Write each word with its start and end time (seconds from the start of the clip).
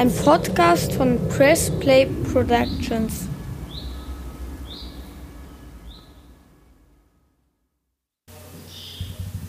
Ein 0.00 0.10
Podcast 0.10 0.94
von 0.94 1.18
Press 1.28 1.70
Play 1.78 2.06
Productions. 2.32 3.26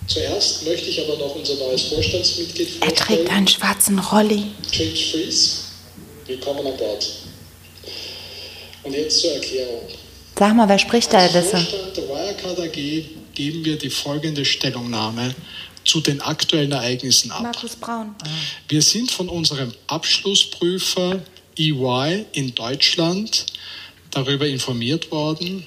Zuerst 0.08 0.68
möchte 0.68 0.90
ich 0.90 1.08
aber 1.08 1.18
noch 1.20 1.36
unser 1.38 1.56
neues 1.56 1.84
Vorstandsmitglied 1.84 2.68
Er 2.82 2.90
vorstellen. 2.90 2.96
trägt 3.20 3.32
einen 3.32 3.48
schwarzen 3.48 3.98
Rolli. 3.98 4.48
James 4.74 5.00
Fries. 5.12 5.64
Willkommen 6.28 6.68
an 6.68 6.76
Bord. 6.76 7.08
Und 8.84 8.94
jetzt 8.94 9.22
zur 9.22 9.32
Erklärung. 9.36 9.88
Sag 10.38 10.54
mal, 10.54 10.68
wer 10.68 10.80
spricht 10.80 11.14
da, 11.14 11.20
Als 11.20 11.34
Elissa? 11.34 11.60
Vorstand 11.60 11.96
der 11.96 12.10
Wirecard 12.10 12.60
AG 12.60 13.06
geben 13.34 13.64
wir 13.64 13.78
die 13.78 13.90
folgende 13.90 14.44
Stellungnahme 14.44 15.34
zu 15.92 16.00
den 16.00 16.22
aktuellen 16.22 16.72
Ereignissen 16.72 17.32
ab. 17.32 17.44
Markus 17.44 17.76
Braun. 17.76 18.16
Wir 18.70 18.82
sind 18.82 19.12
von 19.12 19.28
unserem 19.28 19.74
Abschlussprüfer 19.88 21.22
EY 21.58 22.26
in 22.32 22.56
Deutschland 22.56 23.46
darüber 24.10 24.48
informiert 24.48 25.12
worden, 25.12 25.66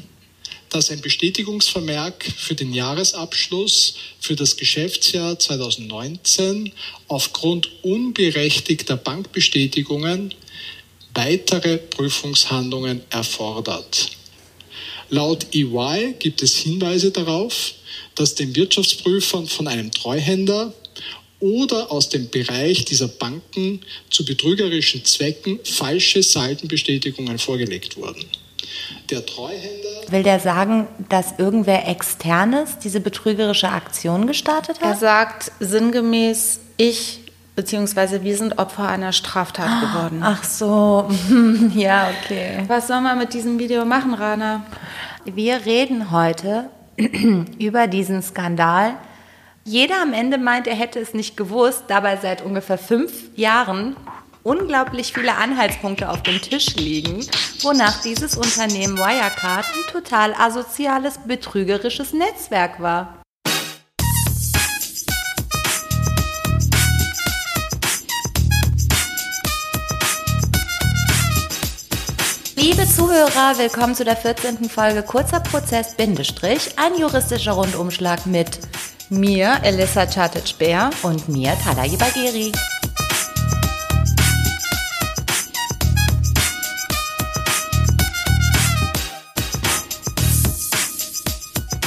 dass 0.71 0.91
ein 0.91 1.03
Bestätigungsvermerk 1.03 2.25
für 2.25 2.55
den 2.55 2.73
Jahresabschluss 2.73 3.97
für 4.19 4.35
das 4.35 4.57
Geschäftsjahr 4.57 5.39
2019 5.39 6.73
aufgrund 7.09 7.69
unberechtigter 7.83 8.97
Bankbestätigungen 8.97 10.33
weitere 11.13 11.77
Prüfungshandlungen 11.77 13.03
erfordert. 13.11 14.09
Laut 15.11 15.55
EY 15.55 16.15
gibt 16.19 16.41
es 16.43 16.57
Hinweise 16.57 17.11
darauf, 17.11 17.75
dass 18.15 18.35
den 18.35 18.55
Wirtschaftsprüfern 18.55 19.47
von 19.47 19.69
einem 19.69 19.91
Treuhänder 19.91 20.73
oder 21.41 21.91
aus 21.93 22.09
dem 22.09 22.31
Bereich 22.31 22.85
dieser 22.85 23.09
Banken 23.09 23.81
zu 24.11 24.25
betrügerischen 24.25 25.05
Zwecken 25.05 25.59
falsche 25.65 26.23
Saldenbestätigungen 26.23 27.39
vorgelegt 27.39 27.97
wurden. 27.97 28.25
Der 29.11 29.25
Treuhänder 29.25 30.11
Will 30.11 30.23
der 30.23 30.41
sagen, 30.41 30.87
dass 31.09 31.39
irgendwer 31.39 31.89
externes 31.89 32.79
diese 32.79 33.01
betrügerische 33.01 33.69
Aktion 33.69 34.27
gestartet 34.27 34.79
Er 34.81 34.91
hat? 34.91 35.01
sagt 35.01 35.53
sinngemäß, 35.61 36.61
ich 36.77 37.21
bzw. 37.57 38.23
wir 38.23 38.37
sind 38.37 38.59
Opfer 38.59 38.89
einer 38.89 39.13
Straftat 39.13 39.81
geworden. 39.81 40.21
Ach 40.23 40.43
so, 40.45 41.09
ja, 41.75 42.11
okay. 42.23 42.65
Was 42.67 42.89
soll 42.89 43.01
man 43.01 43.19
mit 43.19 43.35
diesem 43.35 43.59
Video 43.59 43.85
machen, 43.85 44.15
Rana? 44.15 44.67
Wir 45.25 45.65
reden 45.67 46.11
heute 46.11 46.69
über 47.59 47.87
diesen 47.87 48.23
Skandal. 48.23 48.95
Jeder 49.65 50.03
am 50.03 50.13
Ende 50.13 50.39
meint, 50.39 50.67
er 50.67 50.75
hätte 50.75 51.01
es 51.01 51.15
nicht 51.15 51.37
gewusst, 51.37 51.85
dabei 51.89 52.19
seit 52.19 52.45
ungefähr 52.45 52.79
fünf 52.79 53.13
Jahren 53.35 53.97
unglaublich 54.43 55.13
viele 55.13 55.35
Anhaltspunkte 55.37 56.11
auf 56.11 56.23
dem 56.23 56.41
Tisch 56.41 56.77
liegen, 56.77 57.27
wonach 57.63 58.03
dieses 58.03 58.37
Unternehmen 58.37 58.99
Wirecard 58.99 59.65
ein 59.65 59.91
total 59.91 60.35
asoziales, 60.35 61.19
betrügerisches 61.27 62.13
Netzwerk 62.13 62.81
war. 62.81 63.24
Zuhörer, 72.95 73.59
willkommen 73.59 73.97
zu 73.97 74.05
der 74.05 74.15
14. 74.15 74.71
Folge 74.71 75.03
Kurzer 75.03 75.41
Prozess 75.41 75.97
Bindestrich, 75.97 76.79
ein 76.79 76.97
juristischer 76.97 77.51
Rundumschlag 77.51 78.25
mit 78.25 78.61
Mir, 79.11 79.59
Elissa 79.65 80.07
Chatic-Bär. 80.07 80.91
und 81.03 81.29
mir, 81.29 81.57
Tadaji 81.65 81.97
Bageri. 81.97 82.53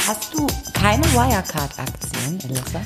Hast 0.06 0.34
du 0.34 0.46
keine 0.73 1.06
Wirecard-Aktien, 1.13 2.40
Elissa? 2.50 2.81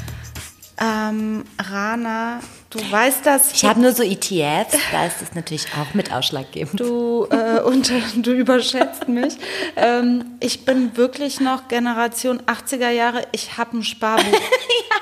Ähm, 0.79 1.43
Rana, 1.57 2.39
du 2.71 2.91
weißt 2.91 3.25
das. 3.25 3.53
Ich 3.53 3.63
habe 3.65 3.79
nur 3.79 3.93
so 3.93 4.01
ETFs, 4.03 4.75
da 4.91 5.05
ist 5.05 5.21
es 5.21 5.33
natürlich 5.35 5.67
auch 5.79 5.93
mit 5.93 6.11
ausschlaggebend. 6.11 6.79
Du, 6.79 7.27
äh, 7.29 7.61
und, 7.61 7.91
du 8.15 8.31
überschätzt 8.33 9.07
mich. 9.07 9.35
Ähm, 9.75 10.37
ich 10.39 10.65
bin 10.65 10.97
wirklich 10.97 11.39
noch 11.39 11.67
Generation 11.67 12.41
80er 12.41 12.89
Jahre. 12.89 13.27
Ich 13.31 13.57
habe 13.57 13.77
ein 13.77 13.83
Sparbuch. 13.83 14.23
ja, 14.31 14.39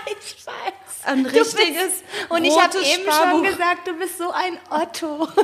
ich 0.08 0.46
weiß. 0.46 0.54
Ein 1.06 1.24
Du 1.24 1.32
bist- 1.32 1.58
richtiges 1.58 2.04
Und 2.28 2.44
ich 2.44 2.60
habe 2.60 2.78
eben 2.78 3.04
Sparbuch. 3.04 3.30
schon 3.32 3.44
gesagt, 3.44 3.88
du 3.88 3.94
bist 3.94 4.18
so 4.18 4.30
ein 4.32 4.58
Otto. 4.70 5.28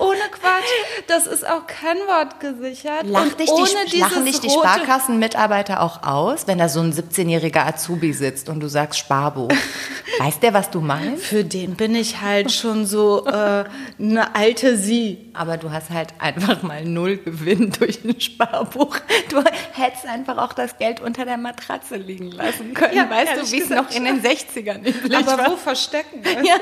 Ohne 0.00 0.20
Quatsch. 0.30 1.04
Das 1.08 1.26
ist 1.26 1.46
auch 1.46 1.66
Kennwort 1.66 2.40
gesichert. 2.40 3.02
Lach 3.04 3.22
Und 3.22 3.38
dich 3.40 3.50
ohne 3.50 3.68
die, 3.92 3.98
lachen 4.00 4.24
dich 4.24 4.40
die 4.40 4.48
Sparkassenmitarbeiter 4.50 5.82
auch 5.82 6.02
aus, 6.02 6.46
wenn 6.46 6.58
da 6.58 6.68
so 6.68 6.80
ein 6.80 6.92
17-jähriger 6.92 7.66
Azubi 7.66 8.12
sitzt 8.12 8.48
und 8.48 8.60
du 8.60 8.68
sagst 8.68 8.98
Sparbuch? 8.98 9.50
Weiß 10.18 10.40
der, 10.40 10.54
was 10.54 10.70
du 10.70 10.80
meinst? 10.80 11.24
Für 11.24 11.44
den 11.44 11.76
bin 11.76 11.94
ich 11.94 12.20
halt 12.20 12.50
schon 12.52 12.86
so 12.86 13.26
äh, 13.26 13.64
eine 13.98 14.34
alte 14.34 14.76
Sie. 14.76 15.30
Aber 15.34 15.56
du 15.56 15.70
hast 15.70 15.90
halt 15.90 16.08
einfach 16.18 16.62
mal 16.62 16.84
null 16.84 17.16
Gewinn 17.18 17.70
durch 17.78 18.04
ein 18.04 18.20
Sparbuch. 18.20 18.96
Du 19.28 19.42
hättest 19.72 20.06
einfach 20.06 20.38
auch 20.38 20.52
das 20.52 20.78
Geld 20.78 21.00
unter 21.00 21.24
der 21.24 21.36
Matratze 21.36 21.96
liegen 21.96 22.30
lassen 22.32 22.74
können. 22.74 22.96
Ja, 22.96 23.08
weißt 23.08 23.36
du, 23.36 23.50
wie 23.52 23.60
es 23.60 23.70
noch 23.70 23.90
in 23.90 24.04
den 24.04 24.22
60ern 24.22 24.84
üblich 24.86 25.16
Aber 25.16 25.38
war? 25.38 25.50
wo 25.52 25.56
verstecken? 25.56 26.20
Ne? 26.20 26.46
Ja, 26.46 26.56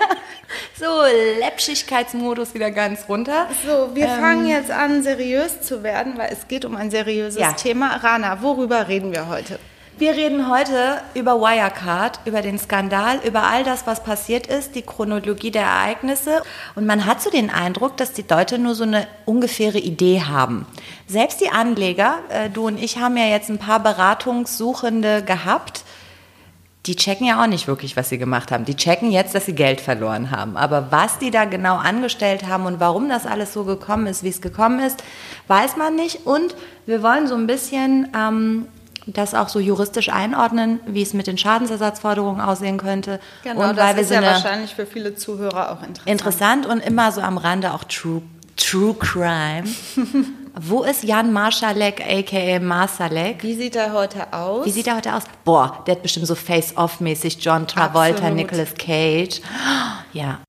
so 0.78 1.03
Läppschigkeitsmodus 1.41 2.55
wieder 2.55 2.70
ganz 2.70 3.09
runter. 3.09 3.28
So, 3.66 3.94
wir 3.94 4.09
fangen 4.09 4.47
jetzt 4.47 4.71
an, 4.71 5.03
seriös 5.03 5.61
zu 5.61 5.83
werden, 5.83 6.16
weil 6.16 6.31
es 6.33 6.49
geht 6.49 6.65
um 6.65 6.77
ein 6.77 6.91
seriöses 6.91 7.41
Ja. 7.41 7.53
Thema. 7.53 7.97
Rana, 7.97 8.43
worüber 8.43 8.89
reden 8.89 9.12
wir 9.12 9.28
heute? 9.28 9.59
Wir 9.99 10.12
reden 10.12 10.49
heute 10.49 11.00
über 11.15 11.41
Wirecard, 11.41 12.21
über 12.25 12.41
den 12.41 12.56
Skandal, 12.56 13.19
über 13.25 13.43
all 13.43 13.65
das, 13.65 13.84
was 13.84 14.05
passiert 14.05 14.47
ist, 14.47 14.77
die 14.77 14.83
Chronologie 14.83 15.50
der 15.50 15.65
Ereignisse. 15.65 16.43
Und 16.77 16.87
man 16.87 17.05
hat 17.05 17.21
so 17.21 17.31
den 17.31 17.50
Eindruck, 17.50 17.97
dass 17.97 18.12
die 18.12 18.25
Leute 18.28 18.61
nur 18.61 18.77
so 18.77 18.84
eine 18.84 19.09
ungefähre 19.25 19.78
Idee 19.78 20.22
haben. 20.22 20.67
Selbst 21.09 21.41
die 21.41 21.50
Anleger, 21.50 22.21
äh, 22.28 22.49
du 22.49 22.69
und 22.69 22.81
ich 22.81 22.99
haben 22.99 23.17
ja 23.17 23.25
jetzt 23.25 23.49
ein 23.49 23.59
paar 23.59 23.83
Beratungssuchende 23.83 25.25
gehabt. 25.25 25.83
Die 26.88 26.97
checken 26.97 27.26
ja 27.26 27.43
auch 27.43 27.47
nicht 27.47 27.69
wirklich, 27.69 27.97
was 27.99 28.09
sie 28.09 28.16
gemacht 28.16 28.50
haben. 28.50 28.65
Die 28.65 28.75
checken 28.75 29.10
jetzt, 29.10 29.34
dass 29.34 29.44
sie 29.44 29.54
Geld 29.54 29.81
verloren 29.81 30.31
haben. 30.31 30.56
Aber 30.56 30.91
was 30.91 31.19
die 31.19 31.31
da 31.31 31.44
genau 31.44 31.76
angestellt 31.76 32.47
haben 32.49 32.65
und 32.65 32.81
warum 32.81 33.09
das 33.10 33.26
alles 33.26 33.53
so 33.53 33.65
gekommen 33.65 34.06
ist, 34.06 34.22
wie 34.22 34.31
es 34.31 34.41
gekommen 34.41 34.81
ist, 34.81 35.04
weiß 35.49 35.76
man 35.76 35.94
nicht. 35.97 36.25
Und 36.26 36.54
wir 36.87 37.03
wollen 37.03 37.26
so 37.26 37.34
ein 37.34 37.47
bisschen 37.47 38.09
ähm, 38.16 38.69
das 39.06 39.34
auch 39.34 39.49
so 39.50 39.59
juristisch 39.60 40.09
einordnen, 40.09 40.81
wie 40.87 41.03
es 41.03 41.12
mit 41.12 41.26
den 41.26 41.37
Schadensersatzforderungen 41.37 42.41
aussehen 42.41 42.78
könnte. 42.78 43.20
und 43.44 43.56
weil 43.59 43.76
wir 43.76 43.84
Genau, 43.84 44.00
ist 44.00 44.09
so 44.09 44.15
ja 44.15 44.22
wahrscheinlich 44.22 44.75
für 44.75 44.87
viele 44.87 45.15
Zuhörer 45.15 45.72
auch 45.72 45.82
interessant. 45.82 46.09
interessant 46.10 46.66
und 46.66 46.81
immer 46.81 47.12
so 47.12 47.20
am 47.20 47.37
Rande 47.37 47.75
auch 47.75 47.84
True, 47.84 48.22
True 48.56 48.94
Crime. 48.99 49.65
Wo 50.60 50.82
ist 50.82 51.04
Jan 51.04 51.32
Marschalek, 51.32 52.00
a.k.a. 52.00 52.58
Marsalek? 52.58 53.42
Wie 53.44 53.54
sieht 53.54 53.76
er 53.76 53.92
heute 53.92 54.32
aus? 54.32 54.66
Wie 54.66 54.70
sieht 54.70 54.88
er 54.88 54.96
heute 54.96 55.14
aus? 55.14 55.22
Boah, 55.44 55.84
der 55.86 55.94
hat 55.94 56.02
bestimmt 56.02 56.26
so 56.26 56.34
Face-Off-mäßig 56.34 57.38
John 57.41 57.66
Travolta, 57.69 58.19
Absolut. 58.19 58.36
Nicolas 58.36 58.74
Cage. 58.74 59.41
Ja. 60.14 60.41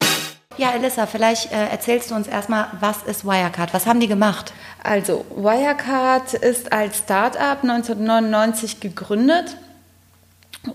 Ja, 0.57 0.71
Elissa, 0.71 1.05
vielleicht 1.05 1.51
äh, 1.51 1.67
erzählst 1.67 2.09
du 2.11 2.15
uns 2.15 2.27
erstmal, 2.27 2.67
was 2.79 3.03
ist 3.03 3.23
Wirecard? 3.25 3.73
Was 3.73 3.85
haben 3.85 3.99
die 3.99 4.07
gemacht? 4.07 4.53
Also, 4.83 5.25
Wirecard 5.35 6.33
ist 6.33 6.71
als 6.71 6.99
Start-up 6.99 7.61
1999 7.63 8.79
gegründet 8.79 9.57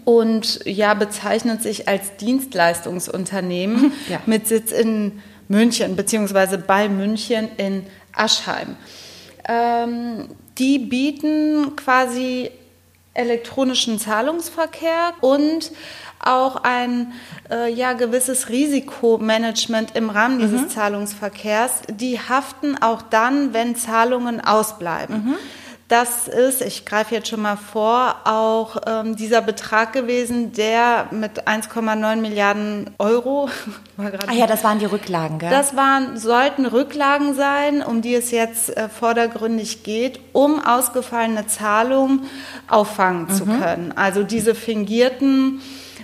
und 0.05 0.61
ja, 0.65 0.95
bezeichnet 0.95 1.63
sich 1.63 1.89
als 1.89 2.17
Dienstleistungsunternehmen 2.19 3.93
Ja. 4.09 4.21
mit 4.27 4.47
Sitz 4.47 4.71
in 4.71 5.21
München, 5.49 5.97
beziehungsweise 5.97 6.59
bei 6.59 6.89
München 6.89 7.49
in 7.57 7.87
Aschheim. 8.15 8.77
Ähm, 9.49 10.29
die 10.59 10.79
bieten 10.79 11.77
quasi 11.77 12.51
elektronischen 13.15 13.99
Zahlungsverkehr 13.99 15.15
und 15.21 15.73
auch 16.21 16.57
ein 16.63 17.13
äh, 17.51 17.73
ja, 17.73 17.93
gewisses 17.93 18.49
Risikomanagement 18.49 19.95
im 19.95 20.11
Rahmen 20.11 20.39
dieses 20.39 20.69
Zahlungsverkehrs. 20.69 21.83
Die 21.89 22.19
haften 22.19 22.81
auch 22.81 23.03
dann, 23.03 23.53
wenn 23.53 23.77
Zahlungen 23.77 24.41
ausbleiben. 24.41 25.35
Das 25.89 26.29
ist, 26.29 26.63
ich 26.63 26.87
greife 26.87 27.15
jetzt 27.15 27.29
schon 27.29 27.43
mal 27.43 27.57
vor, 27.57 28.17
auch 28.25 28.79
ähm, 28.87 29.17
dieser 29.17 29.43
Betrag 29.43 29.93
gewesen, 29.93 30.53
der 30.53 31.09
mit 31.11 31.47
1,9 31.47 32.17
Milliarden 32.17 32.91
Euro, 32.99 33.51
Ah 34.27 34.33
ja, 34.33 34.47
das 34.47 34.65
waren 34.65 34.79
die 34.79 34.87
Rücklagen, 34.87 35.39
gell? 35.39 35.51
das 35.51 35.77
waren, 35.77 36.17
sollten 36.17 36.65
Rücklagen 36.65 37.35
sein, 37.35 37.83
um 37.83 38.01
die 38.01 38.15
es 38.15 38.31
jetzt 38.31 38.75
äh, 38.77 38.89
vordergründig 38.89 39.83
geht, 39.83 40.21
um 40.33 40.65
ausgefallene 40.65 41.47
Zahlungen 41.47 42.23
auffangen 42.67 43.29
zu 43.29 43.45
können. 43.45 43.93
Also 43.95 44.23
diese 44.23 44.55
fingierten 44.55 45.61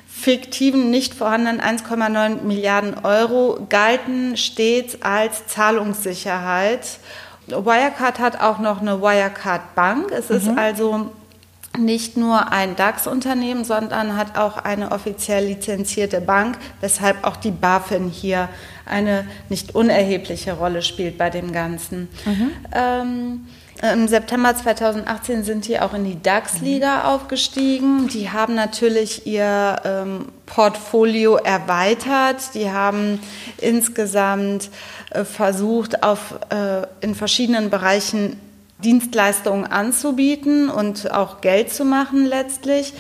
fiktiven, 0.07 0.91
nicht 0.91 1.15
vorhandenen 1.15 1.61
1,9 1.61 2.43
Milliarden 2.43 3.05
Euro 3.05 3.67
galten 3.69 4.37
stets 4.37 4.99
als 5.01 5.47
Zahlungssicherheit. 5.47 6.99
Wirecard 7.53 8.19
hat 8.19 8.41
auch 8.41 8.59
noch 8.59 8.81
eine 8.81 9.01
Wirecard 9.01 9.75
Bank. 9.75 10.11
Es 10.13 10.31
ist 10.31 10.49
also 10.49 11.11
nicht 11.79 12.17
nur 12.17 12.51
ein 12.51 12.75
DAX-Unternehmen, 12.77 13.65
sondern 13.65 14.17
hat 14.17 14.37
auch 14.37 14.57
eine 14.59 14.91
offiziell 14.91 15.47
lizenzierte 15.47 16.21
Bank, 16.21 16.59
weshalb 16.81 17.25
auch 17.25 17.37
die 17.37 17.53
BaFin 17.53 18.09
hier 18.09 18.49
eine 18.87 19.25
nicht 19.49 19.75
unerhebliche 19.75 20.55
Rolle 20.55 20.83
spielt 20.83 21.17
bei 21.17 21.31
dem 21.31 21.53
Ganzen. 21.53 22.09
Ähm, 22.73 23.47
Im 23.83 24.09
September 24.09 24.55
2018 24.55 25.43
sind 25.43 25.67
die 25.67 25.81
auch 25.81 25.95
in 25.95 26.05
die 26.05 26.23
DAX-Liga 26.23 27.05
aufgestiegen. 27.05 28.09
Die 28.09 28.31
haben 28.31 28.55
natürlich 28.55 29.27
ihr 29.27 29.77
ähm, 29.85 30.27
Portfolio 30.45 31.37
erweitert. 31.37 32.53
Die 32.53 32.71
haben 32.71 33.21
insgesamt 33.57 34.69
äh, 35.11 35.25
versucht, 35.25 36.03
auf, 36.03 36.35
äh, 36.51 36.83
in 37.01 37.15
verschiedenen 37.15 37.71
Bereichen 37.71 38.39
Dienstleistungen 38.85 39.65
anzubieten 39.65 40.69
und 40.69 41.11
auch 41.11 41.41
Geld 41.41 41.73
zu 41.73 41.87
machen 41.87 42.27
letztlich. 42.27 42.93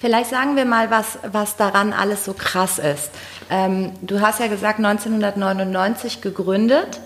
Vielleicht 0.00 0.30
sagen 0.30 0.56
wir 0.56 0.64
mal, 0.64 0.90
was, 0.90 1.18
was 1.30 1.54
daran 1.56 1.92
alles 1.92 2.24
so 2.24 2.32
krass 2.32 2.80
ist. 2.80 3.10
Ähm, 3.50 3.92
du 4.02 4.20
hast 4.20 4.40
ja 4.40 4.48
gesagt, 4.48 4.78
1999 4.78 6.20
gegründet 6.22 7.00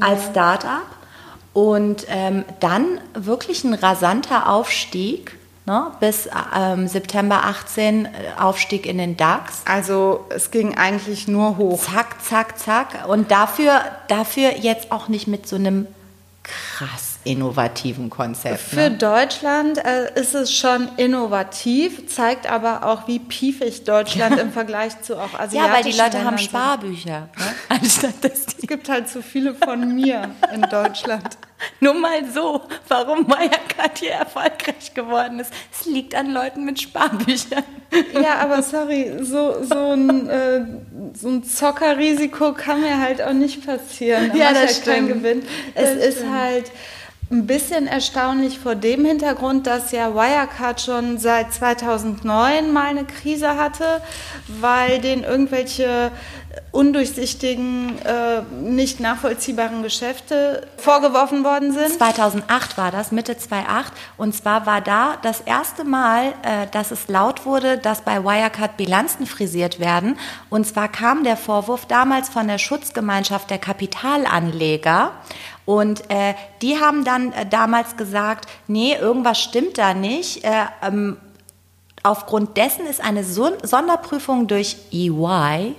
als 0.00 0.26
Start-up 0.26 0.99
und 1.52 2.06
ähm, 2.08 2.44
dann 2.60 3.00
wirklich 3.14 3.64
ein 3.64 3.74
rasanter 3.74 4.48
Aufstieg. 4.48 5.36
Ne, 5.66 5.88
bis 6.00 6.26
ähm, 6.56 6.88
September 6.88 7.44
18 7.44 8.06
äh, 8.06 8.08
Aufstieg 8.40 8.86
in 8.86 8.96
den 8.96 9.18
DAX. 9.18 9.60
Also 9.66 10.24
es 10.30 10.50
ging 10.50 10.78
eigentlich 10.78 11.28
nur 11.28 11.58
hoch. 11.58 11.82
Zack, 11.82 12.24
zack, 12.24 12.58
zack. 12.58 13.06
Und 13.06 13.30
dafür, 13.30 13.82
dafür 14.08 14.56
jetzt 14.56 14.90
auch 14.90 15.08
nicht 15.08 15.26
mit 15.28 15.46
so 15.46 15.56
einem 15.56 15.86
krass 16.42 17.09
innovativen 17.24 18.08
Konzept. 18.10 18.60
Für 18.60 18.76
Ne? 18.90 18.90
Deutschland 18.92 19.78
äh, 19.84 20.18
ist 20.18 20.34
es 20.34 20.52
schon 20.54 20.88
innovativ, 20.96 22.06
zeigt 22.08 22.50
aber 22.50 22.84
auch, 22.86 23.06
wie 23.08 23.18
piefig 23.18 23.84
Deutschland 23.84 24.38
im 24.38 24.52
Vergleich 24.52 25.00
zu 25.02 25.16
auch 25.16 25.34
asiatischen 25.34 25.56
Ja, 25.56 25.72
weil 25.72 25.82
die 25.82 25.90
Leute 25.90 26.02
Ländern 26.16 26.24
haben. 26.26 26.38
Sparbücher. 26.38 27.28
Ne? 27.70 27.80
Es 28.22 28.56
gibt 28.66 28.88
halt 28.88 29.08
zu 29.08 29.22
viele 29.22 29.54
von 29.54 29.94
mir 29.94 30.30
in 30.54 30.62
Deutschland. 30.62 31.36
Nur 31.80 31.92
mal 31.94 32.24
so, 32.32 32.62
warum 32.88 33.26
Wirecard 33.26 33.98
hier 33.98 34.12
erfolgreich 34.12 34.94
geworden 34.94 35.40
ist. 35.40 35.52
Es 35.78 35.84
liegt 35.86 36.14
an 36.14 36.32
Leuten 36.32 36.64
mit 36.64 36.80
Sparbüchern. 36.80 37.64
Ja, 38.14 38.36
aber 38.38 38.62
sorry, 38.62 39.12
so, 39.20 39.62
so, 39.62 39.92
ein, 39.92 40.28
äh, 40.28 40.64
so 41.14 41.28
ein 41.28 41.44
Zockerrisiko 41.44 42.52
kann 42.54 42.80
mir 42.80 42.98
halt 42.98 43.20
auch 43.20 43.32
nicht 43.34 43.66
passieren. 43.66 44.32
Ja, 44.34 44.52
das 44.52 44.78
ja 44.78 44.84
keinen 44.92 45.06
stimmt. 45.06 45.22
Gewinn. 45.22 45.42
Es 45.74 45.94
Das 45.96 46.04
ist 46.06 46.18
stimmt. 46.18 46.34
halt 46.34 46.70
ein 47.30 47.46
bisschen 47.46 47.86
erstaunlich 47.86 48.58
vor 48.58 48.74
dem 48.74 49.04
Hintergrund, 49.04 49.66
dass 49.66 49.92
ja 49.92 50.14
Wirecard 50.14 50.80
schon 50.80 51.18
seit 51.18 51.54
2009 51.54 52.72
mal 52.72 52.86
eine 52.86 53.04
Krise 53.04 53.56
hatte, 53.56 54.02
weil 54.48 55.00
denen 55.00 55.22
irgendwelche 55.22 56.10
undurchsichtigen, 56.72 57.98
äh, 58.04 58.42
nicht 58.60 59.00
nachvollziehbaren 59.00 59.82
Geschäfte 59.82 60.66
vorgeworfen 60.76 61.44
worden 61.44 61.72
sind. 61.72 61.92
2008 61.92 62.76
war 62.76 62.90
das, 62.90 63.12
Mitte 63.12 63.36
2008. 63.36 63.92
Und 64.16 64.34
zwar 64.34 64.66
war 64.66 64.80
da 64.80 65.16
das 65.22 65.40
erste 65.40 65.84
Mal, 65.84 66.32
äh, 66.42 66.66
dass 66.72 66.90
es 66.90 67.08
laut 67.08 67.46
wurde, 67.46 67.78
dass 67.78 68.02
bei 68.02 68.24
Wirecard 68.24 68.76
Bilanzen 68.76 69.26
frisiert 69.26 69.78
werden. 69.78 70.16
Und 70.48 70.66
zwar 70.66 70.88
kam 70.88 71.24
der 71.24 71.36
Vorwurf 71.36 71.86
damals 71.86 72.28
von 72.28 72.48
der 72.48 72.58
Schutzgemeinschaft 72.58 73.50
der 73.50 73.58
Kapitalanleger. 73.58 75.12
Und 75.70 76.10
äh, 76.10 76.34
die 76.62 76.80
haben 76.80 77.04
dann 77.04 77.32
äh, 77.32 77.46
damals 77.46 77.96
gesagt, 77.96 78.50
nee, 78.66 78.96
irgendwas 79.00 79.40
stimmt 79.40 79.78
da 79.78 79.94
nicht. 79.94 80.42
Äh, 80.42 80.64
ähm, 80.82 81.16
aufgrund 82.02 82.56
dessen 82.56 82.86
ist 82.86 83.00
eine 83.00 83.22
Son 83.22 83.52
Sonderprüfung 83.62 84.48
durch 84.48 84.76
EY, 84.90 85.76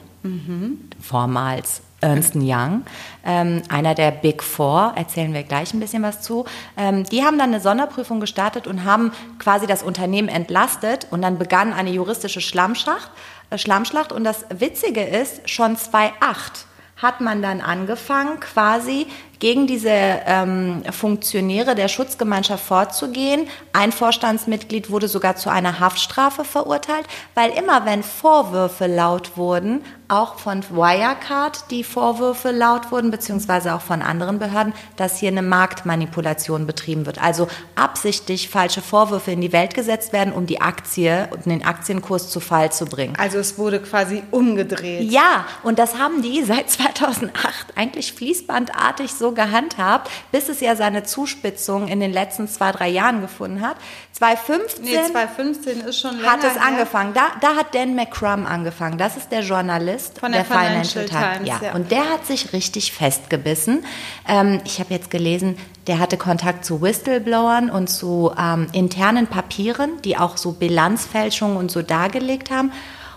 vormals 1.02 1.82
Ernst 2.00 2.36
Young, 2.38 2.86
ähm, 3.26 3.64
einer 3.68 3.94
der 3.94 4.12
Big 4.12 4.42
Four, 4.42 4.94
erzählen 4.96 5.34
wir 5.34 5.44
gleich 5.44 5.74
ein 5.74 5.82
bisschen 5.82 6.04
was 6.04 6.22
zu. 6.22 6.46
Ähm, 6.78 7.04
die 7.04 7.26
haben 7.26 7.38
dann 7.38 7.50
eine 7.50 7.60
Sonderprüfung 7.60 8.22
gestartet 8.22 8.68
und 8.68 8.86
haben 8.86 9.12
quasi 9.40 9.68
das 9.68 9.84
Unternehmen 9.84 10.30
entlastet 10.30 11.06
und 11.12 11.22
dann 11.22 11.38
begann 11.38 11.74
eine 11.74 11.92
juristische 11.92 12.40
Schlammschlacht. 12.40 13.12
Äh, 13.50 13.58
Schlammschlacht. 13.58 14.14
Und 14.14 14.24
das 14.24 14.46
Witzige 14.58 15.04
ist, 15.04 15.50
schon 15.50 15.76
2008 15.76 16.66
hat 16.96 17.20
man 17.20 17.42
dann 17.42 17.60
angefangen, 17.60 18.40
quasi 18.40 19.08
gegen 19.42 19.66
diese 19.66 19.90
ähm, 19.90 20.84
Funktionäre 20.92 21.74
der 21.74 21.88
Schutzgemeinschaft 21.88 22.64
vorzugehen. 22.64 23.48
Ein 23.74 23.92
Vorstandsmitglied 23.92 24.92
wurde 24.92 25.08
sogar 25.08 25.36
zu 25.36 25.50
einer 25.50 25.80
Haftstrafe 25.80 26.46
verurteilt, 26.46 27.08
weil 27.34 27.50
immer 27.52 27.84
wenn 27.86 28.04
Vorwürfe 28.04 28.86
laut 28.86 29.36
wurden, 29.38 29.84
auch 30.12 30.38
von 30.38 30.62
Wirecard 30.70 31.72
die 31.72 31.86
Vorwürfe 31.86 32.52
laut 32.52 32.92
wurden, 32.92 33.12
beziehungsweise 33.12 33.74
auch 33.74 33.82
von 33.82 34.02
anderen 34.02 34.40
Behörden, 34.40 34.74
dass 34.98 35.18
hier 35.18 35.30
eine 35.30 35.42
Marktmanipulation 35.42 36.68
betrieben 36.68 37.06
wird. 37.06 37.24
Also 37.24 37.48
absichtlich 37.76 38.50
falsche 38.50 38.82
Vorwürfe 38.82 39.32
in 39.32 39.40
die 39.40 39.54
Welt 39.54 39.74
gesetzt 39.74 40.12
werden, 40.12 40.34
um 40.34 40.46
die 40.46 40.60
Aktie 40.60 41.30
und 41.32 41.46
den 41.46 41.66
Aktienkurs 41.66 42.30
zu 42.30 42.42
Fall 42.42 42.74
zu 42.74 42.86
bringen. 42.86 43.16
Also 43.18 43.40
es 43.40 43.58
wurde 43.58 43.80
quasi 43.80 44.22
umgedreht. 44.32 45.10
Ja, 45.10 45.46
und 45.64 45.80
das 45.80 45.98
haben 45.98 46.22
die 46.22 46.44
seit 46.46 46.70
2008 46.70 47.68
eigentlich 47.76 48.12
fließbandartig 48.14 49.14
so 49.14 49.32
gehandhabt, 49.32 50.12
bis 50.34 50.50
es 50.50 50.60
ja 50.60 50.76
seine 50.76 51.04
Zuspitzung 51.04 51.88
in 51.88 52.02
den 52.02 52.12
letzten 52.12 52.50
zwei, 52.50 52.74
drei 52.74 52.90
Jahren 52.90 53.22
gefunden 53.22 53.62
hat. 53.62 53.78
2015 54.12 54.84
Nee, 54.84 55.00
2015 55.12 55.82
ist 55.82 56.00
schon 56.00 56.18
länger 56.18 56.32
hat 56.32 56.44
es 56.44 56.58
angefangen. 56.58 57.14
Da, 57.14 57.32
da 57.40 57.56
hat 57.56 57.74
Dan 57.74 57.96
McCrum 57.96 58.46
angefangen. 58.46 58.98
Das 58.98 59.16
ist 59.16 59.32
der 59.32 59.42
Journalist 59.42 60.01
Von 60.20 60.32
der 60.32 60.44
der 60.44 60.58
Financial 60.58 61.06
Times, 61.06 61.48
ja. 61.48 61.60
ja. 61.64 61.74
Und 61.74 61.92
der 61.92 62.10
hat 62.10 62.26
sich 62.26 62.54
richtig 62.54 62.92
festgebissen. 62.92 63.86
Ähm, 64.28 64.62
ich 64.66 64.80
habe 64.80 64.94
jetzt 64.94 65.10
gelesen, 65.10 65.58
der 65.88 66.00
hatte 66.00 66.18
Kontakt 66.18 66.66
zu 66.66 66.82
Whistleblowern 66.82 67.70
und 67.70 67.90
zu 67.90 68.32
ähm, 68.38 68.68
internen 68.74 69.28
Papieren, 69.28 70.02
die 70.04 70.18
auch 70.18 70.38
so 70.38 70.54
Bilanzfälschungen 70.54 71.58
und 71.58 71.72
so 71.72 71.82
dargelegt 71.82 72.52
haben. 72.52 72.72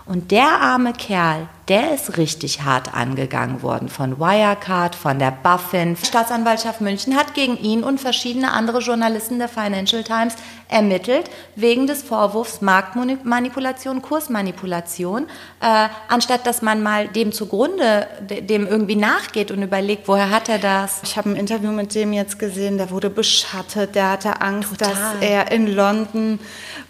Und 0.05 0.31
der 0.31 0.47
arme 0.61 0.93
Kerl, 0.93 1.47
der 1.67 1.93
ist 1.95 2.17
richtig 2.17 2.61
hart 2.61 2.93
angegangen 2.93 3.63
worden 3.63 3.89
von 3.89 4.19
Wirecard, 4.19 4.95
von 4.95 5.17
der 5.17 5.31
Buffin. 5.31 5.95
Die 5.99 6.05
Staatsanwaltschaft 6.05 6.79
München 6.81 7.15
hat 7.15 7.33
gegen 7.33 7.57
ihn 7.57 7.83
und 7.83 7.99
verschiedene 7.99 8.51
andere 8.51 8.79
Journalisten 8.79 9.39
der 9.39 9.49
Financial 9.49 10.03
Times 10.03 10.35
ermittelt 10.67 11.29
wegen 11.55 11.87
des 11.87 12.03
Vorwurfs 12.03 12.61
Marktmanipulation, 12.61 14.01
Kursmanipulation. 14.01 15.27
Äh, 15.61 15.87
anstatt 16.07 16.45
dass 16.45 16.61
man 16.61 16.83
mal 16.83 17.07
dem 17.07 17.31
zugrunde, 17.31 18.07
de- 18.21 18.41
dem 18.41 18.67
irgendwie 18.67 18.95
nachgeht 18.95 19.51
und 19.51 19.61
überlegt, 19.63 20.07
woher 20.07 20.29
hat 20.29 20.49
er 20.49 20.57
das? 20.59 21.01
Ich 21.03 21.17
habe 21.17 21.29
ein 21.31 21.35
Interview 21.35 21.71
mit 21.71 21.93
dem 21.95 22.13
jetzt 22.13 22.37
gesehen, 22.39 22.77
der 22.77 22.89
wurde 22.91 23.09
beschattet, 23.09 23.95
der 23.95 24.11
hatte 24.11 24.41
Angst, 24.41 24.69
Total. 24.77 24.89
dass 24.93 24.99
er 25.21 25.51
in 25.51 25.67
London 25.67 26.39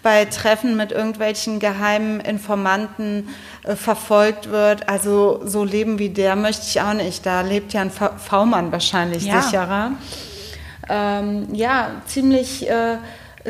bei 0.03 0.25
Treffen 0.25 0.75
mit 0.77 0.91
irgendwelchen 0.91 1.59
geheimen 1.59 2.19
Informanten 2.19 3.29
äh, 3.63 3.75
verfolgt 3.75 4.49
wird. 4.49 4.64
Also 4.87 5.41
so 5.45 5.63
leben 5.63 5.99
wie 5.99 6.09
der 6.09 6.35
möchte 6.35 6.63
ich 6.67 6.81
auch 6.81 6.93
nicht. 6.93 7.25
Da 7.25 7.41
lebt 7.41 7.73
ja 7.73 7.81
ein 7.81 7.91
V-Mann 7.91 8.71
wahrscheinlich 8.71 9.23
Ja. 9.25 9.41
sicherer. 9.41 9.91
Ähm, 10.89 11.47
ja, 11.53 11.89
ziemlich 12.05 12.69
äh, 12.69 12.97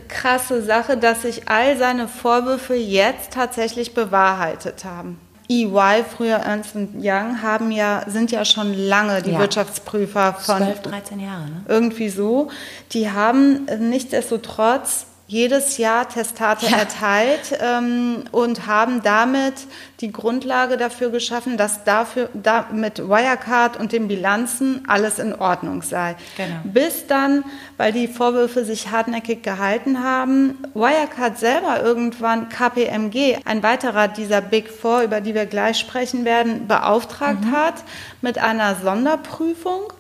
krasse 0.08 0.62
Sache, 0.64 0.98
dass 0.98 1.24
sich 1.24 1.48
all 1.50 1.78
seine 1.78 2.08
Vorwürfe 2.08 2.76
jetzt 2.76 3.32
tatsächlich 3.34 3.94
bewahrheitet 3.94 4.86
haben. 4.86 5.20
EY, 5.50 6.04
früher 6.18 6.38
Ernst 6.38 6.76
Young, 6.76 7.42
haben 7.44 7.72
ja, 7.72 8.04
sind 8.08 8.32
ja 8.32 8.46
schon 8.46 8.74
lange 8.74 9.22
die 9.22 9.32
Ja. 9.32 9.40
Wirtschaftsprüfer 9.40 10.34
von 10.34 10.58
12, 10.58 10.82
13 10.82 11.20
Jahre, 11.20 11.42
ne? 11.46 11.62
irgendwie 11.68 12.10
so. 12.10 12.50
Die 12.94 13.12
haben 13.12 13.68
äh, 13.68 13.78
nichtsdestotrotz 13.78 15.06
jedes 15.28 15.78
Jahr 15.78 16.08
Testate 16.08 16.68
Ja. 16.68 16.78
erteilt 16.78 17.58
ähm, 17.60 18.26
und 18.32 18.68
haben 18.68 19.02
damit 19.02 19.54
die 20.02 20.12
Grundlage 20.12 20.78
dafür 20.78 21.10
geschaffen, 21.10 21.58
dass 21.58 21.84
dafür 21.84 22.30
da 22.34 22.68
mit 22.72 23.00
Wirecard 23.00 23.78
und 23.78 23.92
den 23.92 24.08
Bilanzen 24.08 24.84
alles 24.88 25.18
in 25.18 25.34
Ordnung 25.34 25.82
sei. 25.82 26.16
Genau. 26.38 26.56
Bis 26.64 27.08
dann, 27.08 27.44
weil 27.78 27.92
die 27.92 28.08
Vorwürfe 28.08 28.66
sich 28.66 28.92
hartnäckig 28.92 29.42
gehalten 29.42 30.04
haben, 30.04 30.60
Wirecard 30.76 31.40
selber 31.40 31.82
irgendwann 31.82 32.50
KPMG, 32.50 33.38
ein 33.46 33.64
weiterer 33.64 34.08
dieser 34.08 34.42
Big 34.42 34.70
Four, 34.70 35.02
über 35.02 35.22
die 35.22 35.34
wir 35.34 35.48
gleich 35.48 35.80
sprechen 35.80 36.24
werden, 36.26 36.68
beauftragt 36.68 37.46
hat 37.52 37.76
mit 38.22 38.38
einer 38.38 38.76
Sonderprüfung. 38.76 39.92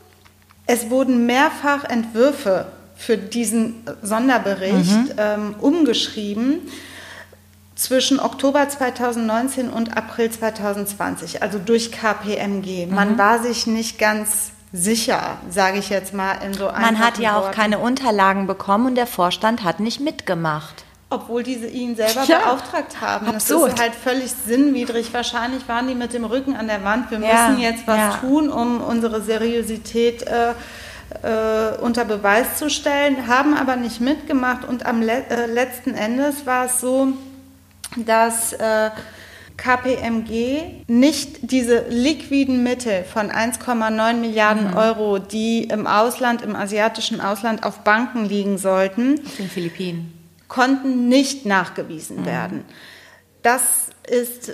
Es 0.67 0.89
wurden 0.89 1.25
mehrfach 1.25 1.83
Entwürfe 1.83 2.67
für 2.95 3.17
diesen 3.17 3.83
Sonderbericht 4.01 5.15
ähm, 5.17 5.55
umgeschrieben. 5.59 6.61
zwischen 7.77 8.21
Oktober 8.21 8.69
2019 8.69 9.69
und 9.69 9.97
April 9.97 10.31
2020, 10.31 11.43
also 11.43 11.59
durch 11.59 11.91
KPMG. 11.91 12.85
Man 12.89 13.13
Mhm. 13.13 13.17
war 13.17 13.43
sich 13.43 13.67
nicht 13.67 13.99
ganz 13.99 14.51
sicher, 14.71 15.37
sage 15.49 15.79
ich 15.79 15.89
jetzt 15.89 16.13
mal 16.13 16.35
in 16.45 16.53
so 16.53 16.65
Man 16.67 16.99
hat 16.99 17.17
ja 17.19 17.37
auch 17.37 17.43
Worten. 17.47 17.55
keine 17.55 17.79
Unterlagen 17.79 18.47
bekommen 18.47 18.85
und 18.87 18.95
der 18.95 19.07
Vorstand 19.07 19.65
hat 19.65 19.81
nicht 19.81 19.99
mitgemacht. 19.99 20.85
Obwohl 21.09 21.43
diese 21.43 21.67
ihn 21.67 21.97
selber 21.97 22.23
Ja, 22.23 22.39
beauftragt 22.39 23.01
haben. 23.01 23.27
absurd. 23.27 23.71
Das 23.73 23.75
ist 23.75 23.81
halt 23.81 23.93
völlig 23.95 24.31
sinnwidrig. 24.31 25.13
Wahrscheinlich 25.13 25.67
waren 25.67 25.87
die 25.89 25.95
mit 25.95 26.13
dem 26.13 26.23
Rücken 26.23 26.55
an 26.55 26.67
der 26.67 26.81
Wand. 26.85 27.11
Wir 27.11 27.19
Ja, 27.19 27.49
müssen 27.49 27.61
jetzt 27.61 27.85
was 27.87 27.97
ja. 27.97 28.09
tun, 28.21 28.49
um 28.49 28.79
unsere 28.79 29.21
Seriosität 29.21 30.23
äh, 30.23 30.53
äh, 31.23 31.81
unter 31.81 32.05
Beweis 32.05 32.57
zu 32.57 32.69
stellen, 32.69 33.27
haben 33.27 33.53
aber 33.55 33.75
nicht 33.75 34.01
mitgemacht. 34.01 34.65
Und 34.65 34.85
am 34.85 35.01
le 35.01 35.23
äh, 35.29 35.45
letzten 35.47 35.93
Endes 35.93 36.45
war 36.45 36.65
es 36.65 36.79
so, 36.81 37.09
dass 37.97 38.53
äh, 38.53 38.89
KPMG 39.57 40.83
nicht 40.87 41.51
diese 41.51 41.85
liquiden 41.89 42.63
Mittel 42.63 43.03
von 43.03 43.31
1,9 43.31 44.13
Milliarden 44.15 44.71
Mhm. 44.71 44.77
Euro, 44.77 45.19
die 45.19 45.63
im 45.65 45.87
Ausland, 45.87 46.41
im 46.41 46.55
asiatischen 46.55 47.21
Ausland 47.21 47.63
auf 47.63 47.79
Banken 47.79 48.25
liegen 48.25 48.57
sollten, 48.57 49.19
Auf 49.25 49.37
den 49.37 49.49
Philippinen. 49.49 50.13
konnten 50.47 51.07
nicht 51.07 51.45
nachgewiesen 51.45 52.25
werden. 52.25 52.65
Das 53.43 53.61
ist 54.07 54.53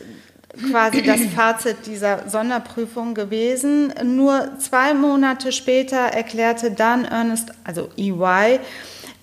quasi 0.71 1.01
das 1.03 1.21
Fazit 1.35 1.85
dieser 1.85 2.27
Sonderprüfung 2.29 3.13
gewesen. 3.13 3.93
Nur 4.03 4.57
zwei 4.59 4.93
Monate 4.93 5.51
später 5.51 5.97
erklärte 5.97 6.71
dann 6.71 7.05
Ernest, 7.05 7.51
also 7.63 7.89
EY, 7.97 8.59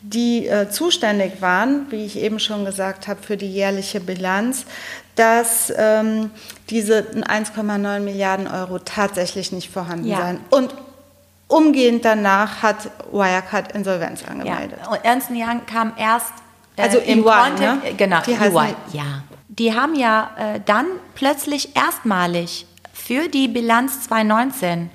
die 0.03 0.47
äh, 0.47 0.69
zuständig 0.71 1.41
waren, 1.43 1.87
wie 1.91 2.05
ich 2.07 2.19
eben 2.19 2.39
schon 2.39 2.65
gesagt 2.65 3.09
habe, 3.09 3.21
für 3.23 3.37
die 3.37 3.53
jährliche 3.53 4.01
Bilanz, 4.01 4.65
dass 5.17 5.73
ähm, 5.77 6.31
diese 6.71 7.01
1,9 7.01 8.01
Milliarden 8.01 8.47
Euro 8.47 8.79
tatsächlich 8.79 9.51
nicht 9.51 9.71
vorhanden 9.71 10.07
Ja. 10.07 10.19
seien. 10.19 10.41
Und 10.51 10.75
umgehend 11.49 12.05
danach 12.05 12.63
hat 12.63 12.91
Wirecard 13.11 13.73
Insolvenz 13.73 14.21
Ja. 14.23 14.29
angemeldet. 14.29 14.79
Und 14.89 15.05
Ernst 15.05 15.31
Young 15.31 15.63
kam 15.67 15.93
erst 15.99 16.33
äh, 16.77 16.83
Also 16.83 16.99
im 16.99 17.19
EY, 17.21 17.23
Kontext, 17.25 17.61
ne? 17.85 17.95
genau, 17.97 18.21
Die 18.25 18.33
EY, 18.33 18.75
ja. 18.93 19.23
Die 19.59 19.75
haben 19.75 19.95
ja 19.95 20.31
äh, 20.39 20.61
dann 20.65 20.87
plötzlich 21.15 21.77
erstmalig 21.77 22.67
für 22.93 23.29
die 23.29 23.49
Bilanz 23.49 24.03
2019 24.03 24.91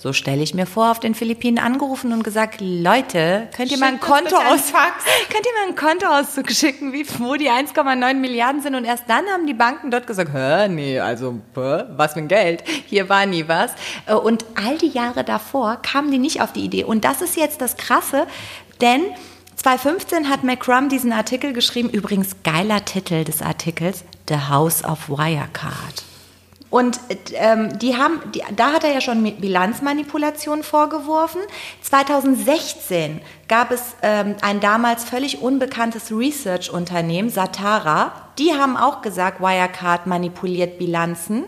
so 0.00 0.12
stelle 0.12 0.44
ich 0.44 0.54
mir 0.54 0.66
vor, 0.66 0.92
auf 0.92 1.00
den 1.00 1.16
Philippinen 1.16 1.58
angerufen 1.58 2.12
und 2.12 2.22
gesagt, 2.22 2.60
Leute, 2.60 3.48
könnt 3.56 3.72
ihr 3.72 3.78
mal 3.78 3.86
ein 3.86 3.98
Konto 3.98 4.36
aus, 4.36 4.70
Fax. 4.70 5.04
könnt 5.28 5.44
ihr 5.44 5.52
mal 5.60 5.68
ein 5.70 5.74
Kontoauszug 5.74 6.52
schicken, 6.52 6.92
wie, 6.92 7.04
wo 7.18 7.34
die 7.34 7.50
1,9 7.50 8.14
Milliarden 8.14 8.62
sind? 8.62 8.76
Und 8.76 8.84
erst 8.84 9.04
dann 9.08 9.26
haben 9.26 9.48
die 9.48 9.54
Banken 9.54 9.90
dort 9.90 10.06
gesagt, 10.06 10.30
hä, 10.32 10.68
nee, 10.68 11.00
also, 11.00 11.40
hä, 11.56 11.84
was 11.96 12.14
ein 12.14 12.28
Geld? 12.28 12.62
Hier 12.86 13.08
war 13.08 13.26
nie 13.26 13.48
was. 13.48 13.72
Äh, 14.06 14.14
Und 14.14 14.44
all 14.54 14.78
die 14.78 14.90
Jahre 14.90 15.24
davor 15.24 15.82
kamen 15.82 16.12
die 16.12 16.18
nicht 16.18 16.42
auf 16.42 16.52
die 16.52 16.64
Idee. 16.64 16.84
Und 16.84 17.04
das 17.04 17.20
ist 17.20 17.36
jetzt 17.36 17.60
das 17.60 17.76
Krasse, 17.76 18.28
denn 18.80 19.02
2015 19.58 20.28
hat 20.28 20.44
McCrum 20.44 20.88
diesen 20.88 21.12
Artikel 21.12 21.52
geschrieben, 21.52 21.90
übrigens 21.90 22.36
geiler 22.44 22.84
Titel 22.84 23.24
des 23.24 23.42
Artikels, 23.42 24.04
The 24.28 24.36
House 24.48 24.84
of 24.84 25.08
Wirecard. 25.08 26.04
Und 26.70 27.00
ähm, 27.32 27.76
die 27.78 27.96
haben, 27.96 28.20
die, 28.34 28.42
da 28.54 28.72
hat 28.72 28.84
er 28.84 28.92
ja 28.92 29.00
schon 29.00 29.24
Bilanzmanipulation 29.40 30.62
vorgeworfen. 30.62 31.40
2016 31.80 33.20
gab 33.48 33.72
es 33.72 33.96
ähm, 34.02 34.36
ein 34.42 34.60
damals 34.60 35.04
völlig 35.04 35.40
unbekanntes 35.40 36.12
Research-Unternehmen, 36.12 37.30
Satara. 37.30 38.12
Die 38.38 38.52
haben 38.52 38.76
auch 38.76 39.02
gesagt, 39.02 39.40
Wirecard 39.40 40.06
manipuliert 40.06 40.78
Bilanzen. 40.78 41.46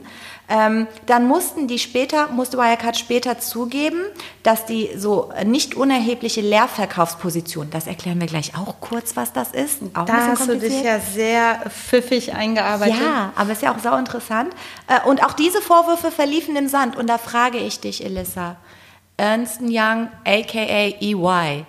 Ähm, 0.52 0.88
dann 1.07 1.28
mussten 1.28 1.69
die 1.69 1.78
später, 1.78 2.26
musste 2.28 2.59
Wirecard 2.59 2.99
später 2.99 3.38
zugeben, 3.38 4.00
dass 4.42 4.66
die 4.66 4.90
so 4.97 5.30
nicht 5.45 5.76
unerhebliche 5.76 6.40
Leerverkaufsposition, 6.40 7.71
das 7.71 7.87
erklären 7.87 8.21
wir 8.21 8.26
gleich 8.26 8.57
auch 8.57 8.80
kurz, 8.80 9.14
was 9.14 9.33
das 9.33 9.52
ist. 9.52 9.78
Auch 9.95 10.07
Da 10.07 10.26
hast 10.26 10.49
du 10.49 10.59
dich 10.59 10.83
ja 10.83 10.99
sehr 10.99 11.61
pfiffig 11.71 12.35
eingearbeitet. 12.35 12.97
Ja, 13.00 13.33
aber 13.37 13.52
ist 13.52 13.62
ja 13.62 13.73
auch 13.73 13.78
sau 13.78 13.97
interessant. 13.97 14.52
Äh, 14.88 15.09
Und 15.09 15.25
auch 15.25 15.35
diese 15.35 15.62
Vorwürfe 15.62 16.11
verliefen 16.11 16.57
im 16.57 16.69
Sand. 16.69 16.97
Und 16.97 17.07
da 17.07 17.19
frage 17.19 17.59
ich 17.59 17.78
dich, 17.78 18.04
Elissa, 18.04 18.57
Ernst 19.16 19.61
Young, 19.62 20.09
aka 20.25 20.95
EY, 21.00 21.64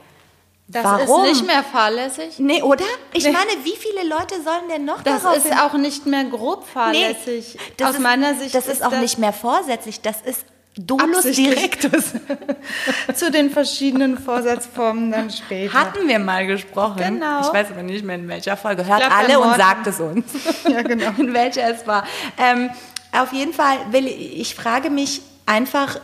Das 0.71 0.83
warum? 0.83 1.25
ist 1.25 1.31
nicht 1.33 1.47
mehr 1.47 1.63
fahrlässig. 1.63 2.39
Nee, 2.39 2.61
oder? 2.61 2.85
Ich 3.13 3.23
Nee. 3.25 3.31
meine, 3.31 3.51
wie 3.63 3.75
viele 3.75 4.07
Leute 4.07 4.35
sollen 4.43 4.69
denn 4.69 4.85
noch 4.85 5.01
Das 5.03 5.23
darauf 5.23 5.37
ist 5.37 5.47
hin- 5.47 5.57
auch 5.59 5.73
nicht 5.73 6.05
mehr 6.05 6.23
grob 6.25 6.65
fahrlässig. 6.67 7.57
das 7.77 7.89
Aus 7.89 7.95
ist, 7.95 8.01
meiner 8.01 8.35
Sicht 8.35 8.55
Das 8.55 8.67
ist, 8.67 8.83
auch 8.83 8.91
nicht 8.91 9.17
mehr 9.17 9.33
vorsätzlich, 9.33 10.01
das 10.01 10.21
ist 10.21 10.45
Dolus. 10.77 11.23
Directus. 11.23 12.13
zu 13.15 13.29
den 13.29 13.49
verschiedenen 13.49 14.17
Vorsatzformen 14.17 15.11
dann 15.11 15.29
später. 15.29 15.73
Hatten 15.73 16.07
wir 16.07 16.19
mal 16.19 16.47
gesprochen. 16.47 16.95
Genau. 16.97 17.41
Ich 17.41 17.53
weiß 17.53 17.71
aber 17.71 17.83
nicht 17.83 18.05
mehr 18.05 18.15
in 18.15 18.27
welcher 18.29 18.55
Folge. 18.55 18.85
Hört 18.85 19.01
glaub, 19.01 19.11
alle 19.17 19.39
und 19.39 19.55
sagt 19.57 19.87
es 19.87 19.99
uns. 19.99 20.23
Ja, 20.69 20.81
genau. 20.81 21.11
in 21.17 21.33
welcher 21.33 21.69
es 21.73 21.85
war. 21.85 22.05
Ähm, 22.37 22.69
auf 23.11 23.33
jeden 23.33 23.53
Fall 23.53 23.77
will 23.91 24.07
ich, 24.07 24.39
ich 24.39 24.55
frage 24.55 24.89
mich 24.89 25.21
einfach, 25.45 25.99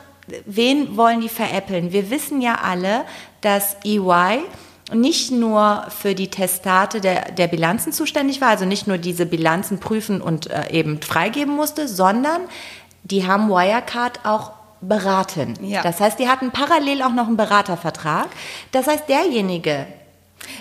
wen 0.46 0.98
wollen 0.98 1.22
die 1.22 1.30
veräppeln? 1.30 1.94
Wir 1.94 2.10
wissen 2.10 2.42
ja 2.42 2.56
alle, 2.62 3.06
dass 3.48 3.78
EY 3.86 4.44
nicht 4.94 5.32
nur 5.32 5.86
für 5.90 6.16
die 6.16 6.30
Testate 6.30 7.00
der, 7.00 7.32
der 7.32 7.48
Bilanzen 7.48 7.94
zuständig 7.94 8.42
war, 8.42 8.50
also 8.50 8.66
nicht 8.66 8.88
nur 8.88 8.98
diese 8.98 9.26
Bilanzen 9.26 9.80
prüfen 9.80 10.22
und 10.22 10.50
äh, 10.50 10.70
eben 10.72 11.02
freigeben 11.02 11.56
musste, 11.56 11.88
sondern 11.88 12.42
die 13.04 13.26
haben 13.26 13.48
Wirecard 13.50 14.26
auch 14.26 14.52
beraten. 14.82 15.54
Ja. 15.62 15.82
Das 15.82 16.02
heißt, 16.02 16.20
die 16.20 16.28
hatten 16.28 16.52
parallel 16.52 17.02
auch 17.04 17.14
noch 17.14 17.28
einen 17.28 17.38
Beratervertrag. 17.38 18.28
Das 18.74 18.88
heißt, 18.88 19.08
derjenige, 19.08 19.88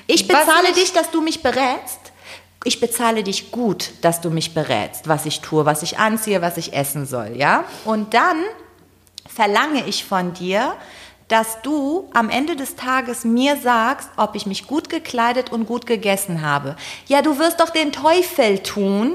ich 0.07 0.29
bezahle 0.29 0.69
mich- 0.69 0.75
dich, 0.75 0.93
dass 0.93 1.11
du 1.11 1.21
mich 1.23 1.43
berätst. 1.43 1.99
Ich 2.63 2.79
bezahle 2.79 3.25
dich 3.25 3.51
gut, 3.51 3.91
dass 4.03 4.21
du 4.21 4.31
mich 4.31 4.55
berätst, 4.55 5.09
was 5.09 5.27
ich 5.27 5.41
tue, 5.41 5.67
was 5.67 5.83
ich 5.83 5.99
anziehe, 5.99 6.41
was 6.41 6.57
ich 6.57 6.73
essen 6.73 7.05
soll, 7.07 7.33
ja? 7.37 7.65
Und 7.85 8.15
dann 8.15 8.39
verlange 9.29 9.85
ich 9.87 10.05
von 10.05 10.33
dir, 10.35 10.73
dass 11.29 11.61
du 11.63 12.09
am 12.13 12.31
Ende 12.31 12.57
des 12.57 12.77
Tages 12.77 13.25
mir 13.25 13.57
sagst, 13.57 14.09
ob 14.17 14.35
ich 14.35 14.47
mich 14.47 14.67
gut 14.67 14.89
gekleidet 14.89 15.51
und 15.51 15.67
gut 15.67 15.87
gegessen 15.87 16.43
habe. 16.43 16.77
Ja, 17.07 17.23
du 17.23 17.39
wirst 17.39 17.61
doch 17.61 17.71
den 17.71 17.93
Teufel 17.93 18.61
tun, 18.61 19.15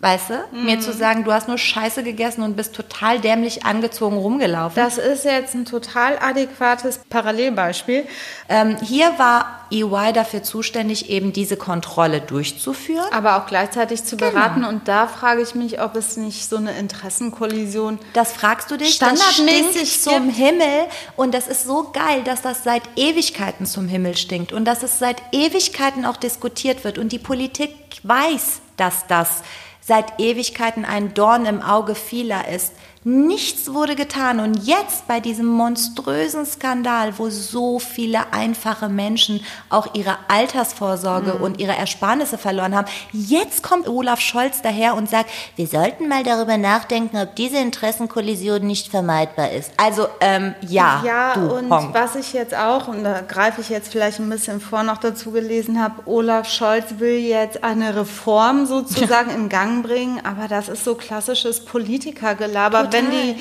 weißt 0.00 0.30
du, 0.30 0.56
mir 0.56 0.78
zu 0.78 0.92
sagen, 0.92 1.24
du 1.24 1.32
hast 1.32 1.48
nur 1.48 1.58
Scheiße 1.58 2.04
gegessen 2.04 2.42
und 2.42 2.56
bist 2.56 2.72
total 2.74 3.18
dämlich 3.20 3.64
angezogen 3.66 4.16
rumgelaufen. 4.16 4.76
Das 4.76 4.96
ist 4.96 5.24
jetzt 5.24 5.54
ein 5.54 5.64
total 5.64 6.18
adäquates 6.20 7.00
Parallelbeispiel. 7.10 8.06
ähm, 8.48 8.76
hier 8.80 9.18
war 9.18 9.66
EY 9.72 10.12
dafür 10.14 10.42
zuständig, 10.42 11.10
eben 11.10 11.32
diese 11.32 11.56
Kontrolle 11.56 12.20
durchzuführen. 12.20 13.04
Aber 13.12 13.36
auch 13.36 13.46
gleichzeitig 13.46 14.04
zu 14.04 14.16
Genau. 14.16 14.30
beraten. 14.30 14.64
Und 14.64 14.86
da 14.88 15.06
frage 15.08 15.42
ich 15.42 15.54
mich, 15.54 15.80
ob 15.82 15.96
es 15.96 16.16
nicht 16.16 16.48
so 16.48 16.56
eine 16.56 16.78
Interessenkollision 16.78 17.98
Das 18.12 18.32
fragst 18.32 18.70
du 18.70 18.76
dich 18.76 18.94
Standardmäßig 18.94 20.00
zum 20.00 20.26
gibt. 20.26 20.36
Himmel 20.38 20.86
und 21.16 21.34
das 21.34 21.48
ist 21.48 21.64
so 21.64 21.90
geil, 21.92 22.22
dass 22.24 22.40
das 22.42 22.64
seit 22.64 22.82
Ewigkeiten 22.96 23.66
zum 23.66 23.88
Himmel 23.88 24.16
stinkt 24.16 24.52
und 24.52 24.64
dass 24.64 24.82
es 24.82 24.98
seit 24.98 25.20
Ewigkeiten 25.32 26.04
auch 26.06 26.16
diskutiert 26.16 26.84
wird 26.84 26.98
und 26.98 27.10
die 27.12 27.18
Politik 27.18 27.70
weiß, 28.04 28.60
dass 28.76 29.06
das 29.08 29.42
seit 29.88 30.20
Ewigkeiten 30.20 30.84
ein 30.84 31.14
Dorn 31.14 31.46
im 31.46 31.62
Auge 31.62 31.94
vieler 31.94 32.46
ist. 32.46 32.74
Nichts 33.04 33.72
wurde 33.72 33.94
getan 33.94 34.40
und 34.40 34.66
jetzt 34.66 35.06
bei 35.06 35.20
diesem 35.20 35.46
monströsen 35.46 36.44
Skandal, 36.44 37.16
wo 37.18 37.30
so 37.30 37.78
viele 37.78 38.32
einfache 38.32 38.88
Menschen 38.88 39.40
auch 39.70 39.94
ihre 39.94 40.16
Altersvorsorge 40.28 41.34
Mhm. 41.34 41.42
und 41.42 41.60
ihre 41.60 41.76
Ersparnisse 41.76 42.38
verloren 42.38 42.74
haben, 42.74 42.88
jetzt 43.12 43.62
kommt 43.62 43.88
Olaf 43.88 44.20
Scholz 44.20 44.62
daher 44.62 44.94
und 44.94 45.08
sagt, 45.08 45.30
wir 45.56 45.66
sollten 45.66 46.08
mal 46.08 46.22
darüber 46.24 46.58
nachdenken, 46.58 47.16
ob 47.18 47.34
diese 47.36 47.58
Interessenkollision 47.58 48.66
nicht 48.66 48.88
vermeidbar 48.88 49.52
ist. 49.52 49.70
Also 49.76 50.08
ähm, 50.20 50.54
ja, 50.62 51.02
Ja, 51.04 51.34
du 51.34 51.54
und 51.56 51.70
Honk. 51.70 51.94
was 51.94 52.16
ich 52.16 52.32
jetzt 52.32 52.54
auch, 52.54 52.88
und 52.88 53.04
da 53.04 53.20
greife 53.20 53.60
ich 53.60 53.68
jetzt 53.68 53.92
vielleicht 53.92 54.18
ein 54.18 54.28
bisschen 54.28 54.60
vor 54.60 54.82
noch 54.82 54.98
dazu 54.98 55.30
gelesen 55.30 55.80
habe, 55.80 56.02
Olaf 56.06 56.48
Scholz 56.48 56.84
will 56.98 57.18
jetzt 57.18 57.62
eine 57.62 57.94
Reform 57.94 58.66
sozusagen 58.66 59.30
in 59.30 59.48
Gang 59.48 59.82
bringen, 59.84 60.20
aber 60.24 60.48
das 60.48 60.68
ist 60.68 60.84
so 60.84 60.94
klassisches 60.94 61.64
Politikergelaber. 61.64 62.87
Wenn 62.90 63.10
die 63.10 63.36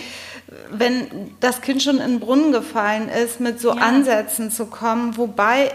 wenn 0.71 1.35
das 1.41 1.61
Kind 1.61 1.83
schon 1.83 1.97
in 1.97 2.11
den 2.11 2.19
Brunnen 2.19 2.51
gefallen 2.51 3.09
ist, 3.09 3.39
mit 3.39 3.59
so 3.59 3.75
Ja. 3.75 3.81
Ansätzen 3.81 4.49
zu 4.49 4.67
kommen, 4.67 5.17
wobei 5.17 5.71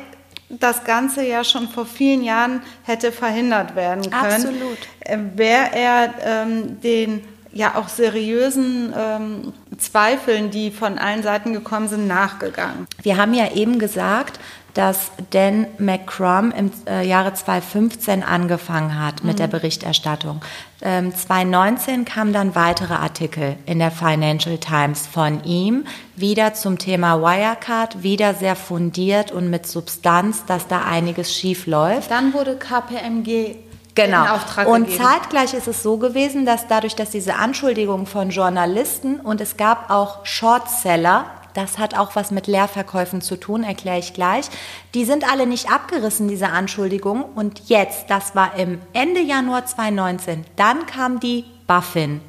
das 0.49 0.85
Ganze 0.85 1.27
ja 1.27 1.45
schon 1.45 1.69
vor 1.69 1.87
vielen 1.87 2.23
Jahren 2.23 2.63
hätte 2.83 3.13
verhindert 3.13 3.75
werden 3.75 4.11
können. 4.11 4.25
Absolut. 4.25 4.79
Äh, 5.01 5.19
Wäre 5.35 5.71
er 5.75 6.15
ähm, 6.25 6.81
den 6.81 7.23
ja 7.55 7.75
auch 7.75 7.89
seriösen 7.89 8.95
ähm, 8.97 9.53
Zweifeln, 9.79 10.51
die 10.51 10.71
von 10.71 10.99
allen 10.99 11.23
Seiten 11.23 11.53
gekommen 11.53 11.89
sind, 11.89 12.07
nachgegangen. 12.07 12.87
Wir 13.03 13.17
haben 13.17 13.35
ja 13.35 13.53
eben 13.53 13.79
gesagt, 13.79 14.41
dass 14.75 15.11
Dan 15.31 15.67
McCrum 15.79 16.53
im 16.53 16.71
äh, 16.87 17.07
Jahre 17.07 17.35
2015 17.35 18.23
angefangen 18.23 18.99
hat 18.99 19.23
mit 19.23 19.39
der 19.39 19.47
Berichterstattung. 19.47 20.41
Ähm, 20.81 21.15
2019 21.15 22.05
kamen 22.05 22.33
dann 22.33 22.55
weitere 22.55 22.95
Artikel 22.95 23.57
in 23.67 23.79
der 23.79 23.91
Financial 23.91 24.59
Times 24.59 25.07
von 25.07 25.45
ihm, 25.45 25.85
wieder 26.17 26.55
zum 26.55 26.79
Thema 26.79 27.21
Wirecard, 27.21 28.03
wieder 28.03 28.35
sehr 28.35 28.57
fundiert 28.57 29.31
und 29.31 29.51
mit 29.51 29.67
Substanz, 29.67 30.45
dass 30.47 30.67
da 30.69 30.83
einiges 30.83 31.35
schief 31.37 31.67
läuft. 31.67 32.11
Dann 32.11 32.33
wurde 32.33 32.57
KPMG 32.57 33.57
Genau. 33.95 34.25
und 34.67 34.87
gegeben. 34.87 35.03
zeitgleich 35.05 35.53
ist 35.53 35.69
es 35.69 35.83
so 35.83 35.99
gewesen, 35.99 36.47
dass 36.47 36.67
dadurch, 36.67 36.97
dass 36.97 37.11
diese 37.11 37.35
Anschuldigungen 37.35 38.07
von 38.07 38.31
Journalisten 38.31 39.21
und 39.21 39.41
es 39.43 39.59
gab 39.59 39.91
auch 39.91 40.25
Shortseller, 40.25 41.27
das 41.55 41.79
hat 41.79 41.97
auch 41.97 42.17
was 42.17 42.31
mit 42.31 42.47
Leerverkäufen 42.47 43.21
zu 43.21 43.37
tun, 43.37 43.65
erkläre 43.65 43.99
ich 43.99 44.15
gleich. 44.15 44.47
Die 44.95 45.05
sind 45.05 45.31
alle 45.31 45.47
nicht 45.47 45.71
abgerissen, 45.71 46.29
diese 46.29 46.49
Anschuldigungen. 46.49 47.25
Und 47.25 47.69
jetzt, 47.69 48.09
das 48.09 48.35
war 48.35 48.57
im 48.57 48.81
Ende 48.93 49.21
Januar 49.21 49.67
2019, 49.67 50.45
dann 50.57 50.87
kam 50.87 51.21
die 51.21 51.45
Buffin 51.67 52.21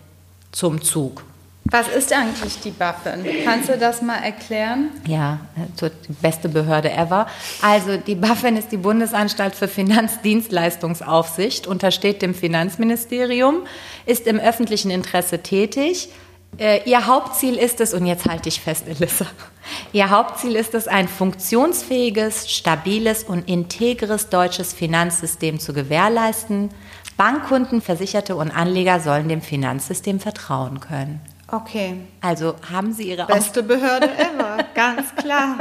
zum 0.51 0.81
Zug. 0.81 1.23
Was 1.65 1.87
ist 1.87 2.11
eigentlich 2.11 2.59
die 2.59 2.71
BaFin? 2.71 3.25
Kannst 3.45 3.69
du 3.69 3.77
das 3.77 4.01
mal 4.01 4.17
erklären? 4.17 4.89
Ja, 5.07 5.39
die 5.81 6.13
beste 6.21 6.49
Behörde 6.49 6.91
ever. 6.91 7.25
Also 7.61 7.95
die 7.95 8.15
BaFin 8.15 8.57
ist 8.57 8.73
die 8.73 8.77
Bundesanstalt 8.77 9.55
für 9.55 9.69
Finanzdienstleistungsaufsicht, 9.69 11.65
untersteht 11.65 12.21
dem 12.21 12.35
Finanzministerium, 12.35 13.61
ist 14.05 14.27
im 14.27 14.39
öffentlichen 14.39 14.91
Interesse 14.91 15.39
tätig. 15.39 16.09
Äh, 16.57 16.89
Ihr 16.89 17.07
Hauptziel 17.07 17.55
ist 17.55 17.81
es, 17.81 17.93
und 17.93 18.05
jetzt 18.05 18.25
halte 18.27 18.49
ich 18.49 18.61
fest, 18.61 18.85
Elissa, 18.87 19.25
Ihr 19.93 20.09
Hauptziel 20.09 20.55
ist 20.55 20.73
es, 20.75 20.87
ein 20.87 21.07
funktionsfähiges, 21.07 22.51
stabiles 22.51 23.23
und 23.23 23.47
integres 23.49 24.29
deutsches 24.29 24.73
Finanzsystem 24.73 25.59
zu 25.59 25.73
gewährleisten. 25.73 26.69
Bankkunden, 27.17 27.81
Versicherte 27.81 28.35
und 28.35 28.51
Anleger 28.51 28.99
sollen 28.99 29.29
dem 29.29 29.41
Finanzsystem 29.41 30.19
vertrauen 30.19 30.79
können. 30.79 31.21
Okay. 31.53 31.97
Also 32.19 32.55
haben 32.71 32.93
Sie 32.93 33.09
Ihre 33.09 33.27
Beste 33.27 33.61
Behörde 33.61 34.09
ever, 34.17 34.57
ganz 34.73 35.13
klar. 35.15 35.57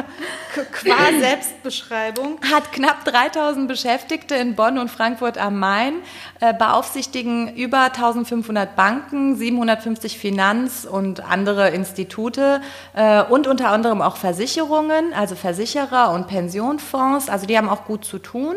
Qu- 0.55 0.65
Qua 0.73 0.95
Selbstbeschreibung. 1.21 2.39
hat 2.51 2.73
knapp 2.73 3.05
3000 3.05 3.69
Beschäftigte 3.69 4.35
in 4.37 4.55
Bonn 4.57 4.79
und 4.79 4.91
Frankfurt 4.91 5.37
am 5.37 5.59
Main, 5.59 5.97
äh, 6.41 6.55
beaufsichtigen 6.55 7.55
über 7.57 7.83
1500 7.93 8.75
Banken, 8.75 9.37
750 9.37 10.17
Finanz- 10.19 10.87
und 10.91 11.29
andere 11.31 11.69
Institute 11.71 12.63
äh, 12.95 13.23
und 13.25 13.47
unter 13.47 13.69
anderem 13.69 14.01
auch 14.01 14.17
Versicherungen, 14.17 15.13
also 15.13 15.35
Versicherer 15.35 16.11
und 16.13 16.27
Pensionfonds. 16.27 17.29
Also 17.29 17.45
die 17.47 17.59
haben 17.59 17.69
auch 17.69 17.85
gut 17.85 18.07
zu 18.07 18.19
tun. 18.19 18.57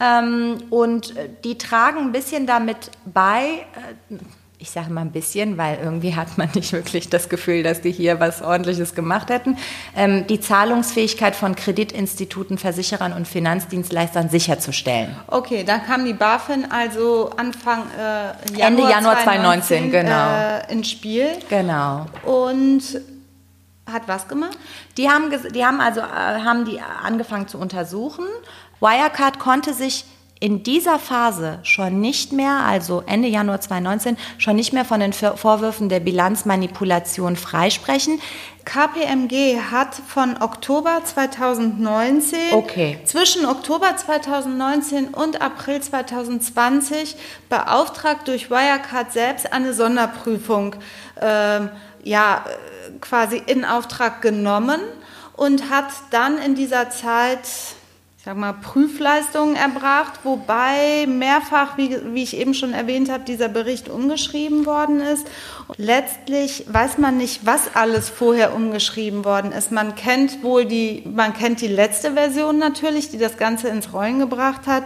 Ähm, 0.00 0.58
und 0.70 1.16
äh, 1.16 1.28
die 1.44 1.58
tragen 1.58 1.98
ein 1.98 2.10
bisschen 2.12 2.46
damit 2.48 2.90
bei, 3.04 3.66
ich 4.62 4.70
sage 4.70 4.90
mal 4.90 5.00
ein 5.00 5.10
bisschen, 5.10 5.58
weil 5.58 5.78
irgendwie 5.82 6.14
hat 6.14 6.38
man 6.38 6.48
nicht 6.54 6.72
wirklich 6.72 7.10
das 7.10 7.28
Gefühl, 7.28 7.64
dass 7.64 7.80
die 7.80 7.90
hier 7.90 8.20
was 8.20 8.42
Ordentliches 8.42 8.94
gemacht 8.94 9.28
hätten, 9.28 9.58
ähm, 9.96 10.24
die 10.28 10.38
Zahlungsfähigkeit 10.40 11.34
von 11.34 11.56
Kreditinstituten, 11.56 12.58
Versicherern 12.58 13.12
und 13.12 13.26
Finanzdienstleistern 13.26 14.28
sicherzustellen. 14.28 15.16
Okay, 15.26 15.64
dann 15.64 15.84
kam 15.84 16.04
die 16.04 16.12
BaFin 16.14 16.70
also 16.70 17.30
Anfang 17.36 17.82
äh, 17.98 18.56
Januar 18.56 18.68
Ende 18.68 18.82
Januar 18.88 19.22
2019, 19.24 19.90
genau. 19.90 20.28
äh, 20.30 20.72
ins 20.72 20.90
Spiel 20.90 21.26
Genau. 21.48 22.06
und 22.24 22.82
hat 23.90 24.02
was 24.06 24.28
gemacht? 24.28 24.56
Die 24.96 25.10
haben, 25.10 25.32
die 25.52 25.64
haben 25.64 25.80
also 25.80 26.00
äh, 26.00 26.04
haben 26.04 26.64
die 26.64 26.80
angefangen 26.80 27.48
zu 27.48 27.58
untersuchen. 27.58 28.26
Wirecard 28.80 29.40
konnte 29.40 29.74
sich 29.74 30.04
in 30.42 30.64
dieser 30.64 30.98
Phase 30.98 31.60
schon 31.62 32.00
nicht 32.00 32.32
mehr, 32.32 32.64
also 32.66 33.04
Ende 33.06 33.28
Januar 33.28 33.60
2019, 33.60 34.16
schon 34.38 34.56
nicht 34.56 34.72
mehr 34.72 34.84
von 34.84 34.98
den 34.98 35.12
Vor- 35.12 35.36
Vorwürfen 35.36 35.88
der 35.88 36.00
Bilanzmanipulation 36.00 37.36
freisprechen. 37.36 38.20
KPMG 38.64 39.60
hat 39.70 39.94
von 39.94 40.42
Oktober 40.42 41.00
2019 41.04 42.54
Okay. 42.54 42.98
zwischen 43.04 43.46
Oktober 43.46 43.96
2019 43.96 45.08
und 45.14 45.40
April 45.40 45.80
2020 45.80 47.14
beauftragt 47.48 48.26
durch 48.26 48.50
Wirecard 48.50 49.12
selbst 49.12 49.52
eine 49.52 49.72
Sonderprüfung 49.72 50.74
ähm, 51.20 51.68
ja, 52.02 52.44
quasi 53.00 53.40
in 53.46 53.64
Auftrag 53.64 54.22
genommen 54.22 54.80
und 55.36 55.70
hat 55.70 55.86
dann 56.10 56.38
in 56.38 56.56
dieser 56.56 56.90
Zeit 56.90 57.46
ich 58.22 58.26
sag 58.26 58.36
mal, 58.36 58.52
Prüfleistungen 58.52 59.56
erbracht, 59.56 60.20
wobei 60.22 61.06
mehrfach, 61.08 61.76
wie, 61.76 61.98
wie 62.14 62.22
ich 62.22 62.36
eben 62.36 62.54
schon 62.54 62.72
erwähnt 62.72 63.10
habe, 63.10 63.24
dieser 63.24 63.48
Bericht 63.48 63.88
umgeschrieben 63.88 64.64
worden 64.64 65.00
ist. 65.00 65.26
Letztlich 65.76 66.64
weiß 66.68 66.98
man 66.98 67.16
nicht, 67.16 67.44
was 67.46 67.74
alles 67.74 68.10
vorher 68.10 68.54
umgeschrieben 68.54 69.24
worden 69.24 69.50
ist. 69.50 69.72
Man 69.72 69.96
kennt 69.96 70.44
wohl 70.44 70.66
die, 70.66 71.02
man 71.04 71.34
kennt 71.34 71.60
die 71.62 71.66
letzte 71.66 72.12
Version 72.12 72.58
natürlich, 72.58 73.10
die 73.10 73.18
das 73.18 73.38
Ganze 73.38 73.70
ins 73.70 73.92
Rollen 73.92 74.20
gebracht 74.20 74.68
hat. 74.68 74.84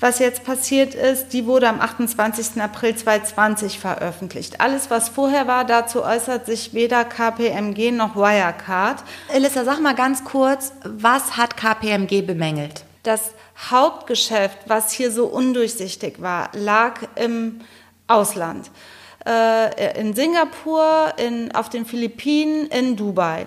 Was 0.00 0.20
jetzt 0.20 0.44
passiert 0.44 0.94
ist, 0.94 1.30
die 1.32 1.44
wurde 1.44 1.68
am 1.68 1.80
28. 1.80 2.62
April 2.62 2.94
2020 2.94 3.80
veröffentlicht. 3.80 4.60
Alles, 4.60 4.90
was 4.90 5.08
vorher 5.08 5.48
war, 5.48 5.64
dazu 5.64 6.04
äußert 6.04 6.46
sich 6.46 6.72
weder 6.72 7.04
KPMG 7.04 7.90
noch 7.90 8.14
Wirecard. 8.14 9.02
Elissa, 9.28 9.64
sag 9.64 9.80
mal 9.80 9.96
ganz 9.96 10.22
kurz, 10.22 10.72
was 10.84 11.36
hat 11.36 11.56
KPMG 11.56 12.22
bemängelt? 12.22 12.84
Das 13.02 13.32
Hauptgeschäft, 13.70 14.58
was 14.66 14.92
hier 14.92 15.10
so 15.10 15.26
undurchsichtig 15.26 16.22
war, 16.22 16.50
lag 16.52 17.00
im 17.16 17.60
Ausland. 18.06 18.70
Äh, 19.26 20.00
in 20.00 20.14
Singapur, 20.14 21.12
in, 21.16 21.52
auf 21.56 21.70
den 21.70 21.84
Philippinen, 21.84 22.66
in 22.66 22.96
Dubai. 22.96 23.46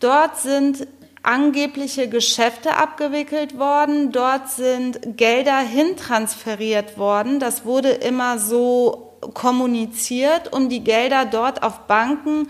Dort 0.00 0.36
sind 0.38 0.88
angebliche 1.22 2.08
Geschäfte 2.08 2.76
abgewickelt 2.76 3.58
worden, 3.58 4.12
dort 4.12 4.48
sind 4.50 5.16
Gelder 5.16 5.58
hintransferiert 5.58 6.98
worden. 6.98 7.38
Das 7.38 7.64
wurde 7.64 7.90
immer 7.90 8.38
so 8.38 9.16
kommuniziert, 9.34 10.52
um 10.52 10.68
die 10.68 10.82
Gelder 10.82 11.24
dort 11.24 11.62
auf 11.62 11.80
Banken 11.86 12.48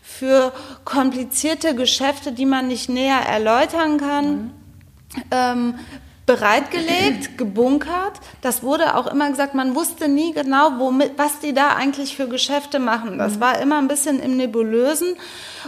für 0.00 0.52
komplizierte 0.84 1.74
Geschäfte, 1.74 2.32
die 2.32 2.46
man 2.46 2.68
nicht 2.68 2.88
näher 2.88 3.20
erläutern 3.20 3.98
kann, 3.98 4.52
ähm, 5.30 5.74
bereitgelegt, 6.26 7.36
gebunkert. 7.36 8.18
Das 8.40 8.62
wurde 8.62 8.96
auch 8.96 9.06
immer 9.06 9.28
gesagt, 9.28 9.54
man 9.54 9.74
wusste 9.74 10.08
nie 10.08 10.32
genau, 10.32 10.78
womit, 10.78 11.12
was 11.18 11.40
die 11.40 11.52
da 11.52 11.74
eigentlich 11.76 12.16
für 12.16 12.28
Geschäfte 12.28 12.78
machen. 12.78 13.18
Das 13.18 13.40
war 13.40 13.58
immer 13.58 13.76
ein 13.76 13.88
bisschen 13.88 14.20
im 14.20 14.36
Nebulösen. 14.36 15.16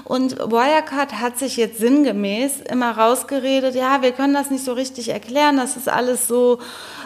Und 0.05 0.39
Wirecard 0.39 1.21
hat 1.21 1.39
sich 1.39 1.59
jetzt 1.59 1.79
sinngemäß 1.79 2.63
immer 2.71 2.97
rausgeredet, 2.97 3.75
ja, 3.75 4.01
wir 4.01 4.13
können 4.13 4.35
das 4.35 4.51
nicht 4.51 4.65
so 4.65 4.73
richtig 4.73 5.11
erklären, 5.11 5.59
das 5.59 5.77
ist 5.77 5.89
alles 5.89 6.27
so 6.27 6.59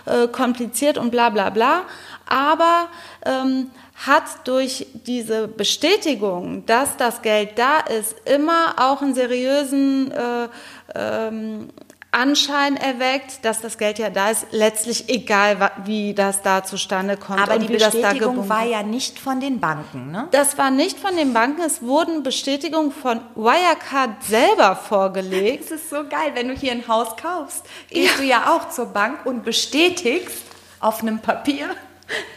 äh, 0.07 0.29
kompliziert 0.29 0.97
und 0.97 1.11
bla 1.11 1.31
bla 1.31 1.51
bla. 1.51 1.83
Aber 2.27 2.87
ähm, 3.27 3.71
hat 4.07 4.23
durch 4.45 4.87
diese 5.07 5.49
Bestätigung, 5.49 6.65
dass 6.67 6.97
das 6.97 7.23
Geld 7.23 7.59
da 7.59 7.81
ist, 7.81 8.15
immer 8.25 8.75
auch 8.77 9.03
einen 9.03 9.15
seriösen 9.15 10.13
äh, 10.13 10.49
ähm, 10.95 11.69
Anschein 12.13 12.77
erweckt, 12.77 13.45
dass 13.45 13.61
das 13.61 13.79
Geld 13.79 13.99
ja 14.01 14.11
da 14.11 14.31
ist, 14.31 14.47
letztlich 14.51 15.09
egal, 15.09 15.71
wie 15.85 16.13
das 16.13 16.43
da 16.43 16.65
zustande 16.65 17.17
kommt. 17.17 17.41
Aber 17.41 17.55
und 17.55 17.63
die 17.63 17.69
wie 17.69 17.77
das 17.77 17.93
da 17.93 18.01
Bestätigung 18.11 18.49
war 18.49 18.65
ja 18.65 18.83
nicht 18.83 19.19
von 19.19 19.39
den 19.41 19.61
Banken, 19.61 20.11
ne? 20.11 20.27
das 20.33 20.59
war 20.59 20.71
nicht 20.73 20.99
von 20.99 21.15
den 21.17 21.33
Banken, 21.33 21.63
es 21.63 21.83
wurden 21.83 22.23
Bestätigungen 22.25 22.91
von 22.91 23.21
Wirecard 23.37 24.23
selber 24.25 24.75
vorgelegt. 24.75 25.65
Es 25.67 25.71
ist 25.71 25.91
so 25.91 26.03
geil, 26.09 26.33
wenn 26.35 26.49
du 26.49 26.55
hier 26.55 26.73
ein 26.73 26.89
Haus 26.89 27.17
kaufst, 27.17 27.65
gehst 27.91 28.19
du 28.19 28.25
ja 28.25 28.55
auch 28.57 28.71
zur 28.71 28.87
Bank 28.87 29.25
und 29.25 29.45
bestätigst 29.45 30.43
auf 30.81 31.03
einem 31.03 31.21
Papier, 31.21 31.77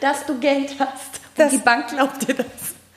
dass 0.02 0.26
du 0.28 0.38
Geld 0.40 0.76
hast. 0.78 1.20
Und 1.36 1.40
Das- 1.40 1.52
die 1.52 1.58
Bank 1.58 1.88
glaubt 1.88 2.28
dir 2.28 2.36
das. 2.36 2.46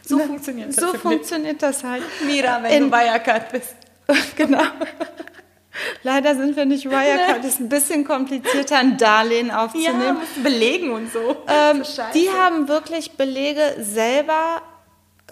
So 0.05 0.19
funktioniert 0.19 0.69
das. 0.69 0.77
So 0.77 0.93
funktioniert 0.99 1.63
das 1.63 1.83
halt. 1.83 2.03
Mira, 2.27 2.63
wenn 2.63 2.71
In- 2.85 2.91
du 2.91 2.97
Wirecard 2.97 3.51
bist. 3.51 3.75
genau. 4.37 4.63
Leider 6.03 6.35
sind 6.37 6.57
wir 6.57 6.65
nicht 6.65 6.87
Wirecard, 6.91 7.45
ist 7.45 7.61
ein 7.61 7.69
bisschen 7.69 8.05
komplizierter, 8.05 8.77
ein 8.79 8.97
Darlehen 8.99 9.49
Ja, 9.49 9.65
aufzunehmen. 9.65 10.15
musst 10.19 10.37
du 10.37 10.43
belegen 10.43 10.91
und 10.91 11.13
so. 11.13 11.37
ähm, 11.49 11.85
so 11.85 12.03
die 12.15 12.31
haben 12.31 12.69
wirklich 12.69 13.13
Belege 13.13 13.77
selber 13.81 14.63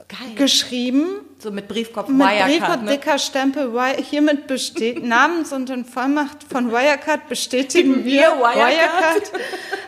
Geil. 0.09 0.35
geschrieben. 0.37 1.21
So 1.39 1.51
mit 1.51 1.69
Briefkopf 1.69 2.09
Mit 2.09 2.19
Wirecard, 2.27 2.49
Brief 2.49 2.69
und 2.69 2.85
ne? 2.85 2.91
dicker 2.93 3.19
Stempel, 3.19 3.73
hiermit 4.03 4.47
besteht 4.47 5.03
Namens- 5.05 5.53
und 5.53 5.71
in 5.71 5.85
Vollmacht 5.85 6.39
von 6.51 6.71
Wirecard 6.73 7.29
bestätigen 7.29 8.05
wir, 8.05 8.21
wir 8.23 8.39
Wirecard. 8.39 9.33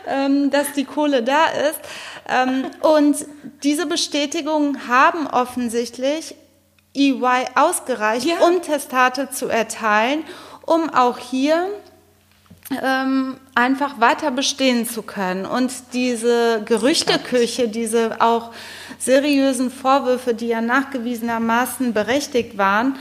ähm, 0.07 0.49
dass 0.51 0.71
die 0.73 0.85
Kohle 0.85 1.23
da 1.23 1.45
ist. 1.69 1.79
Ähm, 2.29 2.65
und 2.81 3.25
diese 3.63 3.85
Bestätigungen 3.85 4.87
haben 4.87 5.27
offensichtlich 5.27 6.35
EY 6.95 7.45
ausgereicht, 7.55 8.25
Ja. 8.25 8.37
um 8.47 8.61
Testate 8.61 9.29
zu 9.29 9.47
erteilen, 9.47 10.23
um 10.67 10.93
auch 10.93 11.17
hier 11.17 11.67
ähm, 12.83 13.37
einfach 13.55 13.99
weiter 13.99 14.29
bestehen 14.29 14.87
zu 14.87 15.01
können. 15.01 15.45
Und 15.45 15.71
diese 15.93 16.61
Gerüchteküche, 16.65 17.69
diese 17.69 18.21
auch 18.21 18.51
seriösen 18.99 19.71
Vorwürfe, 19.71 20.33
die 20.33 20.47
ja 20.47 20.61
nachgewiesenermaßen 20.61 21.93
berechtigt 21.93 22.57
waren, 22.57 22.97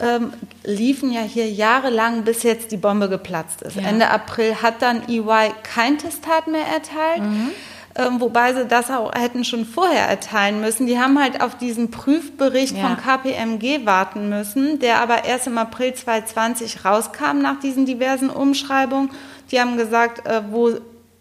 ähm, 0.00 0.32
liefen 0.64 1.12
ja 1.12 1.20
hier 1.20 1.50
jahrelang, 1.50 2.24
bis 2.24 2.42
jetzt 2.42 2.72
die 2.72 2.78
Bombe 2.78 3.10
geplatzt 3.10 3.60
ist. 3.62 3.76
Ja. 3.76 3.82
Ende 3.82 4.08
April 4.08 4.62
hat 4.62 4.80
dann 4.80 5.06
EY 5.08 5.52
kein 5.62 5.98
Testat 5.98 6.46
mehr 6.46 6.66
erteilt. 6.66 7.22
Mhm. 7.22 7.50
Ähm, 7.94 8.20
wobei 8.20 8.54
sie 8.54 8.66
das 8.66 8.90
auch 8.90 9.12
hätten 9.14 9.44
schon 9.44 9.66
vorher 9.66 10.08
erteilen 10.08 10.60
müssen. 10.60 10.86
Die 10.86 10.98
haben 10.98 11.20
halt 11.20 11.42
auf 11.42 11.56
diesen 11.56 11.90
Prüfbericht 11.90 12.76
ja. 12.76 12.88
von 12.88 12.96
KPMG 12.96 13.84
warten 13.84 14.28
müssen, 14.30 14.78
der 14.78 15.00
aber 15.00 15.24
erst 15.24 15.46
im 15.46 15.58
April 15.58 15.92
2020 15.92 16.84
rauskam 16.84 17.38
nach 17.40 17.60
diesen 17.60 17.84
diversen 17.84 18.30
Umschreibungen. 18.30 19.10
Die 19.50 19.60
haben 19.60 19.76
gesagt, 19.76 20.26
äh, 20.26 20.42
wo 20.50 20.72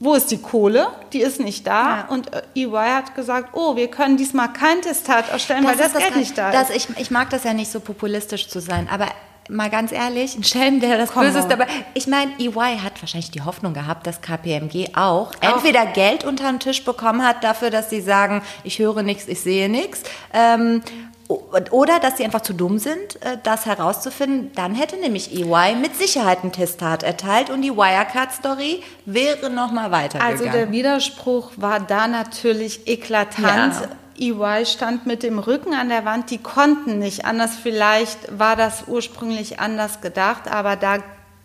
wo 0.03 0.15
ist 0.15 0.31
die 0.31 0.39
Kohle? 0.39 0.87
Die 1.13 1.21
ist 1.21 1.39
nicht 1.39 1.67
da. 1.67 1.97
Ja. 1.97 2.07
Und 2.07 2.33
äh, 2.33 2.41
EY 2.55 2.89
hat 2.89 3.13
gesagt, 3.13 3.49
oh, 3.53 3.75
wir 3.75 3.87
können 3.87 4.17
diesmal 4.17 4.51
kein 4.51 4.81
Testat 4.81 5.29
erstellen, 5.29 5.61
das 5.61 5.73
weil 5.73 5.77
das, 5.77 5.93
das 5.93 6.01
Geld 6.01 6.15
nicht 6.15 6.35
da 6.35 6.59
ist. 6.59 6.75
Ich, 6.75 6.87
ich 6.97 7.11
mag 7.11 7.29
das 7.29 7.43
ja 7.43 7.53
nicht 7.53 7.71
so 7.71 7.79
populistisch 7.79 8.47
zu 8.47 8.59
sein, 8.59 8.89
aber 8.91 9.05
mal 9.51 9.69
ganz 9.69 9.91
ehrlich, 9.91 10.35
ein 10.35 10.43
Schelm, 10.43 10.79
der 10.79 10.97
das 10.97 11.11
Komm 11.11 11.23
Böses 11.23 11.47
dabei. 11.47 11.67
Ich 11.93 12.07
meine, 12.07 12.31
EY 12.39 12.79
hat 12.79 13.01
wahrscheinlich 13.01 13.31
die 13.31 13.41
Hoffnung 13.41 13.73
gehabt, 13.73 14.07
dass 14.07 14.21
KPMG 14.21 14.95
auch, 14.95 15.31
auch 15.31 15.33
entweder 15.41 15.85
Geld 15.85 16.23
unter 16.23 16.49
den 16.49 16.59
Tisch 16.59 16.83
bekommen 16.83 17.23
hat 17.23 17.43
dafür, 17.43 17.69
dass 17.69 17.89
sie 17.89 18.01
sagen, 18.01 18.41
ich 18.63 18.79
höre 18.79 19.03
nichts, 19.03 19.27
ich 19.27 19.41
sehe 19.41 19.69
nichts. 19.69 20.03
Ähm, 20.33 20.81
oder 21.27 21.99
dass 21.99 22.17
sie 22.17 22.25
einfach 22.25 22.41
zu 22.41 22.53
dumm 22.53 22.77
sind, 22.77 23.21
äh, 23.21 23.37
das 23.41 23.65
herauszufinden. 23.65 24.51
Dann 24.55 24.75
hätte 24.75 24.97
nämlich 24.97 25.33
EY 25.33 25.75
mit 25.75 25.95
Sicherheit 25.95 26.43
ein 26.43 26.51
Testat 26.51 27.03
erteilt 27.03 27.49
und 27.49 27.61
die 27.61 27.75
Wirecard-Story 27.75 28.83
wäre 29.05 29.49
nochmal 29.49 29.91
weitergegangen. 29.91 30.39
Also 30.39 30.51
der 30.51 30.71
Widerspruch 30.71 31.51
war 31.55 31.79
da 31.79 32.07
natürlich 32.07 32.87
eklatant. 32.87 33.75
Ja. 33.75 33.89
EY 34.21 34.65
stand 34.65 35.07
mit 35.07 35.23
dem 35.23 35.39
Rücken 35.39 35.73
an 35.73 35.89
der 35.89 36.05
Wand, 36.05 36.29
die 36.29 36.37
konnten 36.37 36.99
nicht 36.99 37.25
anders. 37.25 37.55
Vielleicht 37.61 38.37
war 38.37 38.55
das 38.55 38.83
ursprünglich 38.87 39.59
anders 39.59 39.99
gedacht, 39.99 40.47
aber 40.47 40.75
da 40.75 40.97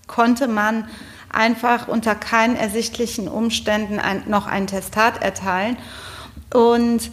konnte 0.07 0.47
man 0.47 0.87
einfach 1.33 1.89
unter 1.89 2.15
keinen 2.15 2.55
ersichtlichen 2.55 3.29
Umständen 3.29 3.99
ein, 3.99 4.25
noch 4.27 4.47
ein 4.47 4.67
Testat 4.67 5.23
erteilen. 5.23 5.79
Und 6.53 7.11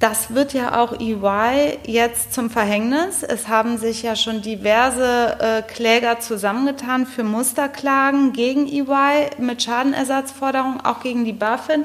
das 0.00 0.34
wird 0.34 0.52
ja 0.52 0.82
auch 0.82 0.98
EY 1.00 1.78
jetzt 1.86 2.34
zum 2.34 2.50
Verhängnis. 2.50 3.22
Es 3.22 3.48
haben 3.48 3.78
sich 3.78 4.02
ja 4.02 4.16
schon 4.16 4.42
diverse 4.42 5.38
äh, 5.38 5.62
Kläger 5.62 6.20
zusammengetan 6.20 7.06
für 7.06 7.24
Musterklagen 7.24 8.32
gegen 8.32 8.66
EY 8.66 9.30
mit 9.38 9.62
Schadenersatzforderungen, 9.62 10.80
auch 10.80 11.00
gegen 11.00 11.24
die 11.24 11.32
BaFin. 11.32 11.84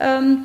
Ähm, 0.00 0.44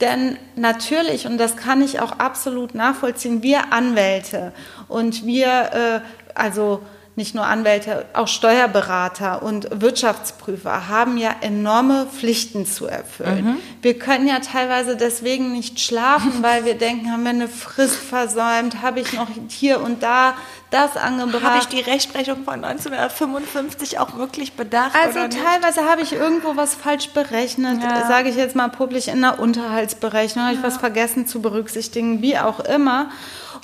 denn 0.00 0.38
natürlich, 0.56 1.26
und 1.26 1.38
das 1.38 1.56
kann 1.56 1.82
ich 1.82 2.00
auch 2.00 2.12
absolut 2.12 2.74
nachvollziehen, 2.74 3.42
wir 3.42 3.72
Anwälte 3.72 4.52
und 4.88 5.24
wir, 5.26 5.46
äh, 5.46 6.00
also 6.34 6.82
nicht 7.18 7.34
nur 7.34 7.44
Anwälte, 7.44 8.06
auch 8.14 8.28
Steuerberater 8.28 9.42
und 9.42 9.68
Wirtschaftsprüfer 9.72 10.88
haben 10.88 11.18
ja 11.18 11.34
enorme 11.40 12.06
Pflichten 12.06 12.64
zu 12.64 12.86
erfüllen. 12.86 13.44
Mhm. 13.44 13.56
Wir 13.82 13.98
können 13.98 14.28
ja 14.28 14.38
teilweise 14.38 14.96
deswegen 14.96 15.52
nicht 15.52 15.80
schlafen, 15.80 16.32
weil 16.42 16.64
wir 16.64 16.78
denken, 16.78 17.10
haben 17.10 17.24
wir 17.24 17.30
eine 17.30 17.48
Frist 17.48 17.96
versäumt, 17.96 18.82
habe 18.82 19.00
ich 19.00 19.12
noch 19.12 19.26
hier 19.48 19.80
und 19.80 20.02
da 20.02 20.34
das 20.70 20.96
angebracht. 20.96 21.42
Habe 21.42 21.58
ich 21.58 21.66
die 21.66 21.80
Rechtsprechung 21.80 22.44
von 22.44 22.64
1955 22.64 23.98
auch 23.98 24.16
wirklich 24.16 24.52
bedacht? 24.52 24.94
Also 24.94 25.20
teilweise 25.20 25.84
habe 25.90 26.02
ich 26.02 26.12
irgendwo 26.12 26.56
was 26.56 26.74
falsch 26.74 27.08
berechnet, 27.10 27.82
ja. 27.82 28.06
sage 28.06 28.28
ich 28.28 28.36
jetzt 28.36 28.54
mal 28.54 28.68
publik 28.68 29.08
in 29.08 29.20
der 29.22 29.40
Unterhaltsberechnung, 29.40 30.44
habe 30.44 30.54
ich 30.54 30.62
was 30.62 30.76
vergessen 30.76 31.26
zu 31.26 31.40
berücksichtigen, 31.40 32.22
wie 32.22 32.38
auch 32.38 32.60
immer. 32.60 33.10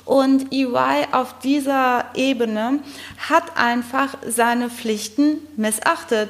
Und 0.05 0.53
EY 0.53 1.07
auf 1.11 1.39
dieser 1.39 2.05
Ebene 2.13 2.79
hat 3.29 3.57
einfach 3.57 4.15
seine 4.27 4.69
Pflichten 4.69 5.39
missachtet. 5.57 6.29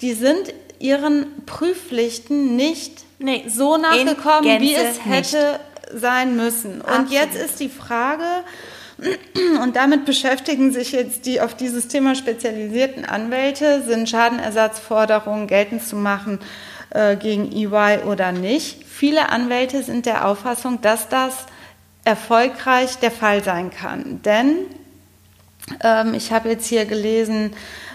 Die 0.00 0.12
sind 0.12 0.54
ihren 0.78 1.26
Prüfpflichten 1.44 2.54
nicht 2.54 3.04
nee, 3.18 3.44
so 3.48 3.76
nachgekommen, 3.76 4.60
wie 4.60 4.74
es 4.74 5.04
hätte 5.04 5.58
nicht. 5.92 6.00
sein 6.02 6.36
müssen. 6.36 6.80
Und 6.80 6.88
Absolut. 6.88 7.10
jetzt 7.10 7.36
ist 7.36 7.60
die 7.60 7.68
Frage, 7.68 8.24
und 9.62 9.76
damit 9.76 10.04
beschäftigen 10.04 10.72
sich 10.72 10.92
jetzt 10.92 11.26
die 11.26 11.40
auf 11.40 11.54
dieses 11.54 11.88
Thema 11.88 12.14
spezialisierten 12.14 13.04
Anwälte, 13.04 13.82
sind 13.82 14.08
Schadenersatzforderungen 14.08 15.46
geltend 15.46 15.86
zu 15.86 15.96
machen 15.96 16.38
äh, 16.90 17.16
gegen 17.16 17.52
EY 17.52 18.04
oder 18.06 18.32
nicht. 18.32 18.84
Viele 18.86 19.28
Anwälte 19.28 19.82
sind 19.82 20.06
der 20.06 20.26
Auffassung, 20.26 20.80
dass 20.80 21.08
das 21.08 21.46
erfolgreich 22.06 22.98
der 22.98 23.10
Fall 23.10 23.42
sein 23.42 23.70
kann. 23.70 24.22
Denn 24.22 24.58
ähm, 25.82 26.14
ich 26.14 26.32
habe 26.32 26.48
jetzt 26.48 26.66
hier 26.66 26.86
gelesen, 26.86 27.52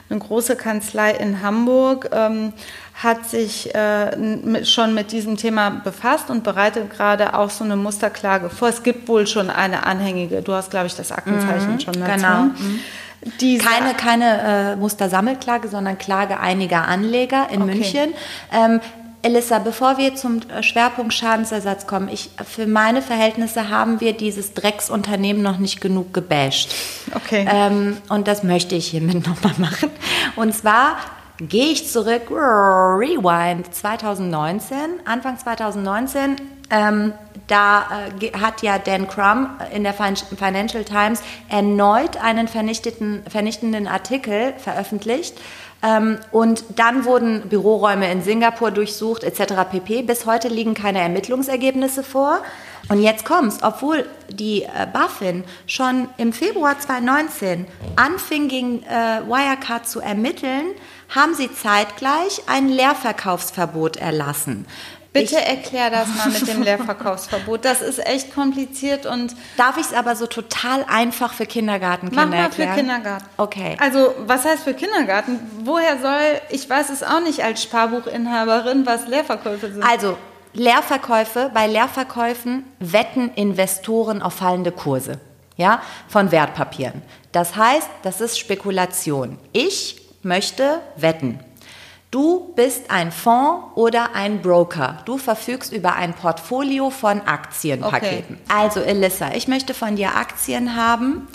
eine 0.09 0.19
große 0.19 0.57
Kanzlei 0.57 1.11
in 1.11 1.41
Hamburg 1.41 2.09
ähm, 2.11 2.51
hat 2.93 3.29
sich 3.29 3.73
äh, 3.73 4.17
mit, 4.17 4.67
schon 4.67 4.93
mit 4.93 5.13
diesem 5.13 5.37
Thema 5.37 5.69
befasst 5.69 6.29
und 6.29 6.43
bereitet 6.43 6.91
gerade 6.91 7.33
auch 7.33 7.49
so 7.49 7.63
eine 7.63 7.77
Musterklage 7.77 8.49
vor. 8.49 8.67
Es 8.67 8.83
gibt 8.83 9.07
wohl 9.07 9.25
schon 9.25 9.49
eine 9.49 9.85
anhängige, 9.85 10.41
du 10.41 10.53
hast, 10.53 10.69
glaube 10.69 10.87
ich, 10.87 10.95
das 10.95 11.13
Aktenzeichen 11.13 11.75
mhm, 11.75 11.79
schon 11.79 11.93
dazu. 11.93 12.11
Genau. 12.11 12.43
Mhm. 12.43 13.59
keine 13.59 13.93
keine 13.93 14.73
äh, 14.73 14.75
Mustersammelklage, 14.75 15.69
sondern 15.69 15.97
Klage 15.97 16.41
einiger 16.41 16.89
Anleger 16.89 17.47
in 17.49 17.61
okay. 17.61 17.75
München. 17.75 18.13
Ähm, 18.51 18.81
Elissa, 19.23 19.59
bevor 19.59 19.97
wir 19.97 20.15
zum 20.15 20.41
Schwerpunkt 20.61 21.13
Schadensersatz 21.13 21.85
kommen, 21.85 22.09
ich, 22.09 22.31
für 22.43 22.65
meine 22.65 23.01
Verhältnisse 23.01 23.69
haben 23.69 24.01
wir 24.01 24.13
dieses 24.13 24.53
Drecksunternehmen 24.53 25.43
noch 25.43 25.59
nicht 25.59 25.79
genug 25.79 26.13
gebasht. 26.13 26.73
Okay. 27.13 27.47
Ähm, 27.51 27.97
und 28.09 28.27
das 28.27 28.43
möchte 28.43 28.75
ich 28.75 28.87
hiermit 28.87 29.27
nochmal 29.27 29.53
machen. 29.57 29.89
Und 30.35 30.53
zwar 30.55 30.97
gehe 31.37 31.67
ich 31.67 31.87
zurück, 31.87 32.29
Rewind 32.31 33.73
2019, 33.73 34.77
Anfang 35.05 35.37
2019. 35.37 36.35
Ähm, 36.69 37.13
da 37.47 38.07
äh, 38.21 38.31
hat 38.37 38.61
ja 38.61 38.79
Dan 38.79 39.07
Crum 39.07 39.49
in 39.73 39.83
der 39.83 39.93
Financial 39.93 40.83
Times 40.83 41.21
erneut 41.49 42.17
einen 42.17 42.47
vernichtenden 42.47 43.87
Artikel 43.87 44.53
veröffentlicht 44.57 45.35
und 46.31 46.63
dann 46.75 47.05
wurden 47.05 47.49
Büroräume 47.49 48.11
in 48.11 48.21
Singapur 48.21 48.69
durchsucht 48.71 49.23
etc. 49.23 49.53
pp. 49.71 50.03
Bis 50.03 50.25
heute 50.25 50.47
liegen 50.47 50.75
keine 50.75 50.99
Ermittlungsergebnisse 50.99 52.03
vor. 52.03 52.41
Und 52.89 53.01
jetzt 53.01 53.25
kommt's, 53.25 53.59
obwohl 53.61 54.05
die 54.29 54.63
äh, 54.63 54.87
BaFin 54.91 55.43
schon 55.65 56.09
im 56.17 56.33
Februar 56.33 56.77
2019 56.77 57.65
anfing, 57.95 58.47
gegen 58.47 58.83
äh, 58.83 59.21
Wirecard 59.27 59.87
zu 59.87 60.01
ermitteln, 60.01 60.73
haben 61.09 61.33
sie 61.33 61.53
zeitgleich 61.53 62.43
ein 62.47 62.67
Leerverkaufsverbot 62.67 63.97
erlassen. 63.97 64.65
Bitte 65.13 65.35
ich, 65.35 65.47
erklär 65.47 65.89
das 65.89 66.07
mal 66.07 66.29
mit 66.29 66.47
dem 66.47 66.61
Leerverkaufsverbot. 66.63 67.65
Das 67.65 67.81
ist 67.81 68.05
echt 68.05 68.33
kompliziert 68.33 69.05
und. 69.05 69.35
Darf 69.57 69.77
ich 69.77 69.87
es 69.87 69.93
aber 69.93 70.15
so 70.15 70.25
total 70.25 70.85
einfach 70.87 71.33
für 71.33 71.45
Kindergartenkinder 71.45 72.25
Mach 72.25 72.31
mal 72.31 72.43
erklären? 72.43 72.69
für 72.71 72.77
Kindergarten. 72.77 73.25
Okay. 73.35 73.77
Also, 73.79 74.15
was 74.25 74.45
heißt 74.45 74.63
für 74.63 74.73
Kindergarten? 74.73 75.39
Woher 75.63 75.99
soll, 75.99 76.41
ich 76.49 76.69
weiß 76.69 76.89
es 76.91 77.03
auch 77.03 77.19
nicht 77.19 77.43
als 77.43 77.61
Sparbuchinhaberin, 77.61 78.85
was 78.85 79.07
Leerverkäufe 79.07 79.73
sind. 79.73 79.83
Also, 79.83 80.17
Leerverkäufe, 80.53 81.51
bei 81.53 81.67
Leerverkäufen 81.67 82.65
wetten 82.79 83.31
Investoren 83.35 84.21
auf 84.21 84.35
fallende 84.35 84.71
Kurse. 84.71 85.19
Ja, 85.57 85.81
von 86.07 86.31
Wertpapieren. 86.31 87.01
Das 87.33 87.55
heißt, 87.55 87.87
das 88.03 88.21
ist 88.21 88.39
Spekulation. 88.39 89.37
Ich 89.51 90.01
möchte 90.23 90.79
wetten. 90.95 91.39
Du 92.11 92.51
bist 92.55 92.91
ein 92.91 93.09
Fonds 93.09 93.67
oder 93.75 94.13
ein 94.13 94.41
Broker. 94.41 95.01
Du 95.05 95.17
verfügst 95.17 95.71
über 95.71 95.95
ein 95.95 96.13
Portfolio 96.13 96.89
von 96.89 97.21
Aktienpaketen. 97.21 98.35
Okay. 98.35 98.53
Also 98.53 98.81
Elissa, 98.81 99.33
ich 99.33 99.47
möchte 99.47 99.73
von 99.73 99.95
dir 99.95 100.17
Aktien 100.17 100.75
haben, 100.75 101.29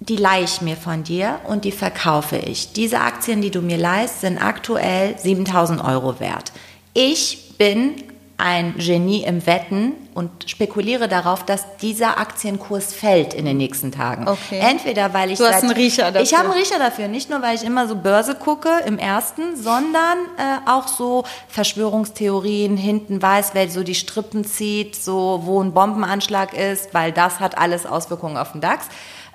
die 0.00 0.16
leihe 0.16 0.44
ich 0.44 0.60
mir 0.60 0.76
von 0.76 1.02
dir 1.02 1.40
und 1.48 1.64
die 1.64 1.72
verkaufe 1.72 2.36
ich. 2.36 2.74
Diese 2.74 3.00
Aktien, 3.00 3.40
die 3.40 3.50
du 3.50 3.62
mir 3.62 3.78
leihst, 3.78 4.20
sind 4.20 4.36
aktuell 4.36 5.18
7000 5.18 5.82
Euro 5.82 6.20
wert. 6.20 6.52
Ich 6.92 7.54
bin 7.56 7.94
ein 8.38 8.74
Genie 8.76 9.24
im 9.24 9.46
Wetten 9.46 9.92
und 10.12 10.30
spekuliere 10.48 11.08
darauf, 11.08 11.44
dass 11.46 11.76
dieser 11.78 12.18
Aktienkurs 12.18 12.92
fällt 12.92 13.32
in 13.32 13.46
den 13.46 13.56
nächsten 13.56 13.92
Tagen. 13.92 14.28
Okay. 14.28 14.60
Entweder 14.60 15.14
weil 15.14 15.30
ich 15.30 15.38
du 15.38 15.46
hast 15.46 15.62
einen 15.62 15.72
Riecher 15.72 16.12
dafür. 16.12 16.20
Ich 16.20 16.34
habe 16.34 16.50
einen 16.50 16.58
Riecher 16.58 16.78
dafür, 16.78 17.08
nicht 17.08 17.30
nur 17.30 17.40
weil 17.40 17.56
ich 17.56 17.64
immer 17.64 17.88
so 17.88 17.96
Börse 17.96 18.34
gucke 18.34 18.68
im 18.86 18.98
ersten, 18.98 19.56
sondern 19.56 20.18
äh, 20.36 20.70
auch 20.70 20.86
so 20.86 21.24
Verschwörungstheorien 21.48 22.76
hinten 22.76 23.22
weiß, 23.22 23.50
wer 23.54 23.70
so 23.70 23.82
die 23.82 23.94
Strippen 23.94 24.44
zieht, 24.44 24.96
so 24.96 25.40
wo 25.44 25.62
ein 25.62 25.72
Bombenanschlag 25.72 26.52
ist, 26.52 26.92
weil 26.92 27.12
das 27.12 27.40
hat 27.40 27.56
alles 27.56 27.86
Auswirkungen 27.86 28.36
auf 28.36 28.52
den 28.52 28.60
DAX. 28.60 28.86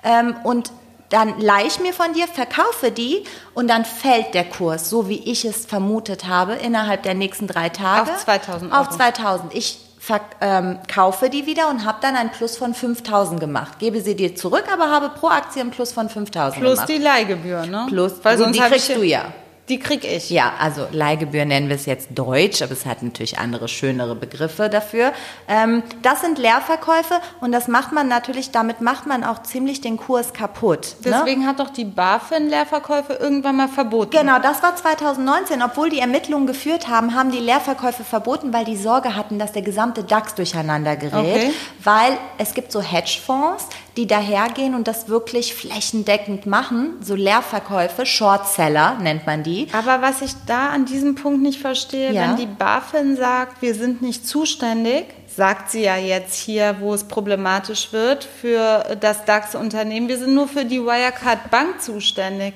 Ähm, 0.04 0.36
und 0.44 0.72
dann 1.12 1.38
leih 1.40 1.66
ich 1.66 1.78
mir 1.80 1.92
von 1.92 2.12
dir, 2.14 2.26
verkaufe 2.26 2.90
die 2.90 3.24
und 3.54 3.68
dann 3.68 3.84
fällt 3.84 4.34
der 4.34 4.44
Kurs, 4.44 4.88
so 4.88 5.08
wie 5.08 5.18
ich 5.30 5.44
es 5.44 5.66
vermutet 5.66 6.26
habe, 6.26 6.54
innerhalb 6.54 7.02
der 7.02 7.14
nächsten 7.14 7.46
drei 7.46 7.68
Tage. 7.68 8.10
Auf 8.10 8.18
2000 8.24 8.72
Auf 8.72 8.86
Euro. 8.88 8.96
2000. 8.96 9.54
Ich 9.54 9.78
verkaufe 9.98 11.30
die 11.30 11.46
wieder 11.46 11.68
und 11.68 11.84
habe 11.84 11.98
dann 12.00 12.16
ein 12.16 12.30
Plus 12.32 12.56
von 12.56 12.74
5000 12.74 13.38
gemacht. 13.40 13.78
Gebe 13.78 14.00
sie 14.00 14.16
dir 14.16 14.34
zurück, 14.34 14.64
aber 14.72 14.90
habe 14.90 15.10
pro 15.10 15.28
Aktie 15.28 15.60
ein 15.62 15.70
Plus 15.70 15.92
von 15.92 16.08
5000 16.08 16.60
Plus 16.60 16.72
gemacht. 16.74 16.88
die 16.88 16.98
Leihgebühr, 16.98 17.66
ne? 17.66 17.86
Plus- 17.88 18.14
Weil 18.22 18.38
sonst 18.38 18.56
die 18.56 18.60
kriegst 18.62 18.88
du 18.88 19.02
ja. 19.02 19.26
Die 19.72 19.78
krieg 19.78 20.04
ich. 20.04 20.28
Ja, 20.28 20.52
also 20.58 20.86
Leihgebühr 20.92 21.46
nennen 21.46 21.70
wir 21.70 21.76
es 21.76 21.86
jetzt 21.86 22.08
Deutsch, 22.10 22.60
aber 22.60 22.72
es 22.72 22.84
hat 22.84 23.02
natürlich 23.02 23.38
andere, 23.38 23.68
schönere 23.68 24.14
Begriffe 24.14 24.68
dafür. 24.68 25.12
Ähm, 25.48 25.82
das 26.02 26.20
sind 26.20 26.36
Leerverkäufe 26.36 27.14
und 27.40 27.52
das 27.52 27.68
macht 27.68 27.90
man 27.90 28.06
natürlich, 28.06 28.50
damit 28.50 28.82
macht 28.82 29.06
man 29.06 29.24
auch 29.24 29.42
ziemlich 29.44 29.80
den 29.80 29.96
Kurs 29.96 30.34
kaputt. 30.34 30.96
ne? 31.02 31.12
Deswegen 31.16 31.46
hat 31.46 31.58
doch 31.58 31.70
die 31.70 31.86
BaFin 31.86 32.50
Leerverkäufe 32.50 33.14
irgendwann 33.14 33.56
mal 33.56 33.68
verboten. 33.68 34.10
Genau, 34.10 34.38
das 34.40 34.62
war 34.62 34.76
2019. 34.76 35.62
Obwohl 35.62 35.88
die 35.88 36.00
Ermittlungen 36.00 36.46
geführt 36.46 36.88
haben, 36.88 37.14
haben 37.14 37.30
die 37.30 37.38
Leerverkäufe 37.38 38.04
verboten, 38.04 38.52
weil 38.52 38.66
die 38.66 38.76
Sorge 38.76 39.16
hatten, 39.16 39.38
dass 39.38 39.52
der 39.52 39.62
gesamte 39.62 40.04
DAX 40.04 40.34
durcheinander 40.34 40.96
gerät. 40.96 41.14
Okay. 41.14 41.50
Weil 41.82 42.18
es 42.36 42.52
gibt 42.52 42.72
so 42.72 42.82
Hedgefonds, 42.82 43.68
die 43.96 44.06
dahergehen 44.06 44.74
und 44.74 44.88
das 44.88 45.08
wirklich 45.08 45.54
flächendeckend 45.54 46.46
machen. 46.46 46.94
So 47.02 47.14
Leerverkäufe, 47.14 48.06
Shortseller 48.06 48.98
nennt 49.00 49.26
man 49.26 49.42
die. 49.42 49.68
Aber 49.72 50.00
was 50.02 50.22
ich 50.22 50.32
da 50.46 50.70
an 50.70 50.86
diesem 50.86 51.14
Punkt 51.14 51.42
nicht 51.42 51.60
verstehe, 51.60 52.12
Ja. 52.12 52.22
wenn 52.22 52.36
die 52.36 52.46
BaFin 52.46 53.16
sagt, 53.16 53.60
wir 53.62 53.74
sind 53.74 54.02
nicht 54.02 54.26
zuständig, 54.26 55.06
sagt 55.34 55.70
sie 55.70 55.82
ja 55.82 55.96
jetzt 55.96 56.34
hier, 56.34 56.76
wo 56.80 56.92
es 56.94 57.04
problematisch 57.04 57.92
wird, 57.92 58.24
für 58.24 58.96
das 59.00 59.24
DAX-Unternehmen, 59.24 60.08
wir 60.08 60.18
sind 60.18 60.34
nur 60.34 60.48
für 60.48 60.64
die 60.64 60.80
Wirecard 60.84 61.50
Bank 61.50 61.80
zuständig. 61.80 62.54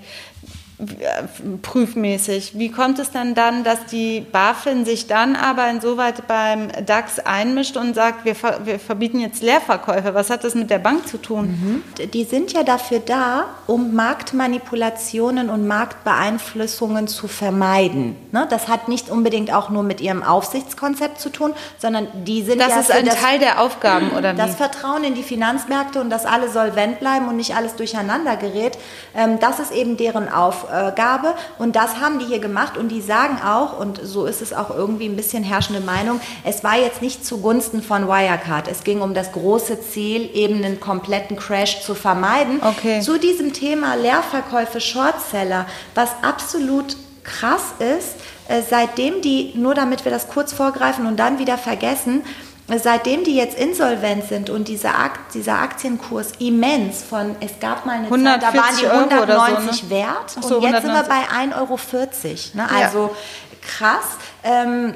Prüfmäßig. 1.63 2.59
Wie 2.59 2.71
kommt 2.71 2.99
es 2.99 3.11
denn 3.11 3.35
dann, 3.35 3.65
dass 3.65 3.87
die 3.87 4.21
BaFin 4.21 4.85
sich 4.85 5.07
dann 5.07 5.35
aber 5.35 5.71
insoweit 5.71 6.27
beim 6.27 6.69
DAX 6.85 7.19
einmischt 7.19 7.79
und 7.79 7.95
sagt, 7.95 8.27
wir, 8.27 8.35
ver 8.35 8.61
wir 8.65 8.79
verbieten 8.79 9.19
jetzt 9.19 9.43
Leerverkäufe? 9.43 10.13
Was 10.13 10.29
hat 10.29 10.45
das 10.45 10.55
mit 10.55 10.69
der 10.69 10.79
Bank 10.79 11.09
zu 11.09 11.17
tun? 11.17 11.83
Die 12.13 12.25
sind 12.25 12.53
ja 12.53 12.63
dafür 12.63 12.99
da, 12.99 13.47
um 13.67 13.95
Marktmanipulationen 13.95 15.49
und 15.49 15.67
Marktbeeinflussungen 15.67 17.09
zu 17.09 17.27
vermeiden. 17.27 18.15
Ne? 18.31 18.47
Das 18.51 18.69
hat 18.69 18.89
nicht 18.89 19.09
unbedingt 19.09 19.55
auch 19.55 19.71
nur 19.71 19.83
mit 19.83 20.03
ihrem 20.03 20.23
Aufsichtskonzept 20.23 21.19
zu 21.23 21.31
tun, 21.31 21.55
sondern 21.79 22.07
die 22.27 22.43
sind 22.43 22.61
Das 22.61 22.69
ja 22.69 22.81
ist 22.81 22.91
ein 22.91 23.07
das, 23.07 23.19
Teil 23.19 23.39
der 23.39 23.63
Aufgaben, 23.63 24.11
oder 24.11 24.35
wie? 24.35 24.37
das 24.37 24.57
Vertrauen 24.57 25.05
in 25.05 25.15
die 25.15 25.23
Finanzmärkte 25.23 26.03
und 26.03 26.11
dass 26.11 26.27
alle 26.27 26.51
solvent 26.51 27.01
bleiben 27.01 27.29
und 27.29 27.37
nicht 27.37 27.57
alles 27.57 27.77
durcheinander 27.77 28.37
gerät. 28.37 28.77
Ähm, 29.15 29.39
das 29.41 29.59
ist 29.59 29.73
eben 29.73 29.97
deren 29.97 30.31
Aufgabe 30.31 30.66
und 31.59 31.77
das 31.77 32.01
haben 32.01 32.19
die 32.19 32.27
hier 32.27 32.39
gemacht 32.39 32.77
und 32.77 32.89
die 32.89 33.01
sagen 33.01 33.39
auch, 33.45 33.79
und 33.79 34.01
so 34.03 34.27
ist 34.27 34.43
es 34.43 34.53
auch 34.53 34.71
irgendwie 34.71 35.07
ein 35.07 35.17
bisschen 35.17 35.43
herrschende 35.43 35.81
Meinung, 35.81 36.21
es 36.45 36.65
war 36.65 36.77
jetzt 36.77 37.03
nicht 37.03 37.25
zugunsten 37.25 37.83
von 37.83 38.09
Wirecard. 38.09 38.69
Es 38.69 38.85
ging 38.85 39.01
um 39.01 39.15
das 39.15 39.33
große 39.33 39.81
Ziel, 39.81 40.31
eben 40.35 40.65
einen 40.65 40.81
kompletten 40.81 41.37
Crash 41.37 41.83
zu 41.83 41.95
vermeiden. 41.95 42.61
Okay. 42.63 43.01
Zu 43.01 43.19
diesem 43.19 43.53
Thema 43.53 43.95
Leerverkäufe, 43.95 44.81
Shortseller, 44.81 45.67
was 45.95 46.11
absolut 46.23 46.97
krass 47.23 47.75
ist, 47.79 48.17
äh, 48.49 48.63
seitdem 48.63 49.21
die, 49.21 49.53
nur 49.57 49.75
damit 49.75 50.05
wir 50.05 50.13
das 50.13 50.29
kurz 50.29 50.53
vorgreifen 50.53 51.07
und 51.07 51.17
dann 51.17 51.39
wieder 51.39 51.59
vergessen, 51.59 52.23
seitdem 52.69 53.25
die 53.25 53.37
jetzt 53.37 53.59
insolvent 53.59 54.25
sind 54.29 54.51
und 54.51 54.69
dieser, 54.69 54.99
Akt, 54.99 55.35
dieser 55.35 55.61
Aktienkurs 55.61 56.33
immens 56.39 57.03
von, 57.03 57.37
es 57.41 57.61
gab 57.61 57.87
mal 57.87 57.99
eine 57.99 58.09
Zeit, 58.09 58.43
da 58.43 58.55
waren 58.55 58.77
die 58.77 58.87
140 58.87 58.87
Euro 58.87 59.23
oder 59.23 59.37
so, 59.37 59.43
190 59.43 59.83
ne? 59.85 59.91
wert 59.91 60.31
so, 60.31 60.57
und 60.57 60.63
jetzt 60.63 60.83
sind 60.83 60.93
wir 60.93 61.05
190. 61.05 61.09
bei 61.09 61.23
1,40 61.55 61.61
Euro. 61.61 61.79
Ne? 62.55 62.81
Ja. 62.81 62.87
Also 62.87 63.17
krass. 63.63 64.05
Ähm, 64.43 64.95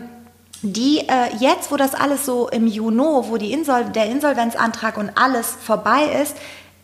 die 0.62 0.98
äh, 1.08 1.34
jetzt, 1.38 1.72
wo 1.72 1.76
das 1.76 1.94
alles 1.94 2.26
so 2.26 2.48
im 2.48 2.66
Juno, 2.66 3.24
wo 3.28 3.38
die 3.38 3.52
Insol 3.52 3.84
der 3.84 4.06
Insolvenzantrag 4.06 4.98
und 4.98 5.10
alles 5.16 5.56
vorbei 5.64 6.04
ist, 6.22 6.36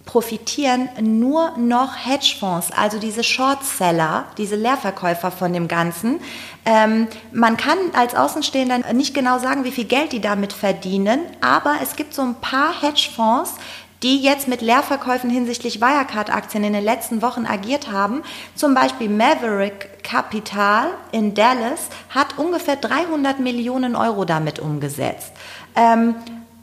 profitieren 0.07 0.89
nur 1.01 1.59
noch 1.59 1.95
Hedgefonds, 2.07 2.71
also 2.75 2.99
diese 2.99 3.25
Shortseller, 3.25 4.25
diese 4.39 4.55
Leerverkäufer 4.55 5.31
von 5.31 5.53
dem 5.53 5.69
Ganzen. 5.69 6.21
Ähm, 6.67 7.07
man 7.33 7.57
kann 7.57 7.79
als 7.95 8.17
Außenstehender 8.17 8.93
nicht 8.93 9.15
genau 9.15 9.39
sagen, 9.39 9.63
wie 9.63 9.71
viel 9.71 9.85
Geld 9.85 10.13
die 10.13 10.21
damit 10.21 10.53
verdienen, 10.53 11.21
aber 11.41 11.77
es 11.81 11.95
gibt 11.95 12.13
so 12.13 12.23
ein 12.23 12.35
paar 12.35 12.83
Hedgefonds, 12.83 13.55
die 14.03 14.21
jetzt 14.21 14.49
mit 14.49 14.61
Leerverkäufen 14.61 15.31
hinsichtlich 15.31 15.81
Wirecard-Aktien 15.81 16.65
in 16.65 16.73
den 16.73 16.85
letzten 16.85 17.23
Wochen 17.23 17.47
agiert 17.47 17.91
haben. 17.91 18.23
Zum 18.55 18.75
Beispiel 18.75 19.09
Maverick 19.09 20.03
Capital 20.03 20.89
in 21.13 21.35
Dallas 21.35 21.89
hat 22.11 22.37
ungefähr 22.37 22.77
300 22.77 23.41
Millionen 23.41 23.97
Euro 23.97 24.25
damit 24.25 24.59
umgesetzt. 24.59 25.33
Ähm, 25.77 26.17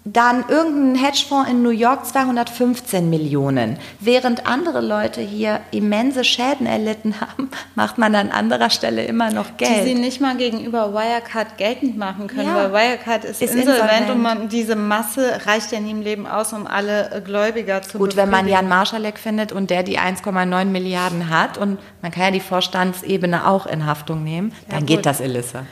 dann 0.06 0.44
irgendein 0.50 1.02
Hedgefonds 1.02 1.50
in 1.50 1.64
New 1.64 1.70
York 1.70 2.06
215 2.06 3.10
Millionen. 3.10 3.78
Während 4.02 4.46
andere 4.46 4.82
Leute 4.82 5.22
hier 5.22 5.62
immense 5.72 6.26
Schäden 6.26 6.68
erlitten 6.68 7.16
haben, 7.22 7.50
macht 7.76 7.98
man 7.98 8.14
an 8.16 8.30
anderer 8.30 8.70
Stelle 8.70 9.06
immer 9.06 9.32
noch 9.32 9.46
die 9.52 9.64
sie 9.66 9.72
Geld. 9.86 9.98
nicht 10.00 10.20
mal 10.20 10.36
gegenüber 10.36 10.94
Wirecard 10.94 11.58
geltend 11.58 11.98
machen 11.98 12.28
können, 12.28 12.48
Ja. 12.48 12.70
weil 12.70 12.74
Wirecard 12.74 13.24
ist, 13.24 13.42
Ist 13.42 13.56
insolvent, 13.56 13.80
insolvent. 14.02 14.10
und 14.12 14.22
man, 14.22 14.50
diese 14.50 14.76
Masse 14.76 15.40
reicht 15.46 15.72
ja 15.72 15.80
nie 15.80 15.92
im 15.92 16.02
Leben 16.02 16.28
aus, 16.28 16.52
um 16.52 16.68
alle 16.68 17.22
Gläubiger 17.26 17.82
zu 17.82 17.98
Gut, 17.98 18.18
wenn 18.18 18.30
man 18.30 18.42
befriedigen. 18.46 18.56
Jan 18.56 18.68
Marschalek 18.68 19.18
findet 19.18 19.54
und 19.54 19.70
der 19.70 19.84
die 19.84 20.00
1,9 20.00 20.66
Milliarden 20.66 21.30
hat 21.30 21.58
und 21.58 21.80
man 22.02 22.12
kann 22.12 22.24
ja 22.24 22.32
die 22.32 22.42
Vorstandsebene 22.42 23.48
auch 23.48 23.66
in 23.68 23.86
Haftung 23.86 24.24
nehmen, 24.26 24.54
dann 24.68 24.80
gut. 24.80 24.88
geht 24.88 25.06
das, 25.06 25.22
Elissa. 25.22 25.66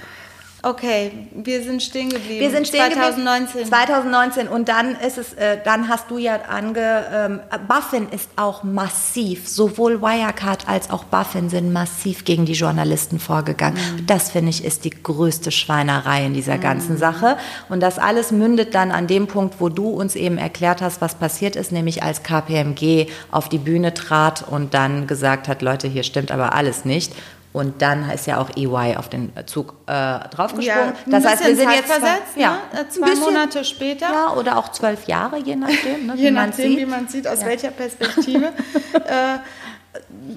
Okay, 0.64 1.12
wir 1.34 1.64
sind 1.64 1.82
stehen 1.82 2.10
geblieben. 2.10 2.40
Wir 2.40 2.52
sind 2.52 2.68
stehen 2.68 2.92
2019. 2.92 3.48
Geblieben. 3.48 3.70
2019 3.70 4.48
und 4.48 4.70
dann 4.70 4.96
ist 4.96 5.18
es, 5.18 5.34
äh, 5.34 5.58
dann 5.64 5.88
hast 5.88 6.12
du 6.12 6.20
ja 6.20 6.40
ange, 6.48 7.04
ähm, 7.12 7.40
Buffin 7.68 8.08
ist 8.10 8.30
auch 8.36 8.62
massiv, 8.62 9.48
sowohl 9.48 10.04
Wirecard 10.04 10.68
als 10.68 10.92
auch 10.92 11.06
Buffin 11.06 11.50
sind 11.50 11.74
massiv 11.74 12.26
gegen 12.26 12.46
die 12.46 12.54
Journalisten 12.54 13.20
vorgegangen. 13.20 13.78
Mhm. 13.78 14.06
Das 14.06 14.30
finde 14.30 14.52
ich 14.52 14.64
ist 14.64 14.86
die 14.86 14.92
größte 14.92 15.50
Schweinerei 15.50 16.28
in 16.28 16.36
dieser 16.36 16.60
ganzen 16.60 16.96
Sache 16.96 17.38
und 17.70 17.80
das 17.80 17.98
alles 17.98 18.32
mündet 18.32 18.76
dann 18.76 18.92
an 18.92 19.08
dem 19.08 19.26
Punkt, 19.26 19.56
wo 19.60 19.70
du 19.70 19.90
uns 19.90 20.16
eben 20.16 20.38
erklärt 20.38 20.84
hast, 20.84 21.02
was 21.02 21.16
passiert 21.16 21.56
ist, 21.56 21.72
nämlich 21.72 22.04
als 22.04 22.22
KPMG 22.22 23.08
auf 23.32 23.50
die 23.50 23.58
Bühne 23.58 23.96
trat 23.96 24.48
und 24.48 24.76
dann 24.76 25.08
gesagt 25.08 25.48
hat, 25.48 25.64
Leute, 25.64 25.88
hier 25.88 26.04
stimmt 26.04 26.32
aber 26.32 26.54
alles 26.54 26.86
nicht. 26.86 27.14
Und 27.54 27.82
dann 27.82 28.10
ist 28.10 28.28
ja 28.28 28.40
auch 28.40 28.50
EY 28.56 28.96
auf 28.96 29.10
den 29.10 29.34
Zug 29.46 29.74
äh, 29.86 30.20
draufgesprungen. 30.30 30.66
Ja, 30.66 30.94
das 31.06 31.26
heißt, 31.26 31.44
wir 31.44 31.50
bisschen 31.50 31.68
sind 31.68 31.72
jetzt 31.72 31.90
zeitversetzt, 31.90 32.38
ja, 32.38 32.60
ne? 32.74 32.82
Äh, 32.82 32.90
zwei 32.90 33.16
Monate 33.16 33.66
später. 33.66 34.06
Ja, 34.10 34.34
oder 34.34 34.58
auch 34.58 34.70
zwölf 34.72 35.06
Jahre, 35.08 35.38
je 35.38 35.58
nachdem, 35.58 36.06
ne, 36.08 36.14
Je 36.16 36.28
wie 36.28 36.32
man 36.32 36.50
nachdem, 36.50 36.70
sieht. 36.70 36.80
wie 36.80 36.86
man 36.86 37.08
sieht, 37.10 37.28
aus 37.28 37.44
welcher 37.44 37.72
Perspektive. 37.72 38.46
äh, 38.94 39.40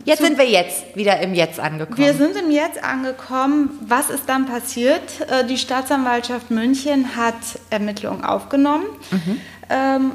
Jetzt 0.05 0.21
sind 0.23 0.37
wir 0.37 0.49
jetzt 0.51 0.97
wieder 0.97 1.21
im 1.21 1.33
Jetzt 1.35 1.61
angekommen. 1.61 1.99
Wir 1.99 2.13
sind 2.15 2.37
im 2.37 2.51
Jetzt 2.51 2.83
angekommen. 2.83 3.79
Was 3.87 4.11
ist 4.11 4.29
dann 4.29 4.47
passiert? 4.47 5.03
Äh, 5.31 5.47
Die 5.47 5.57
Staatsanwaltschaft 5.57 6.51
München 6.51 7.15
hat 7.17 7.35
Ermittlungen 7.71 8.25
aufgenommen, 8.25 8.87
ähm, 9.71 10.13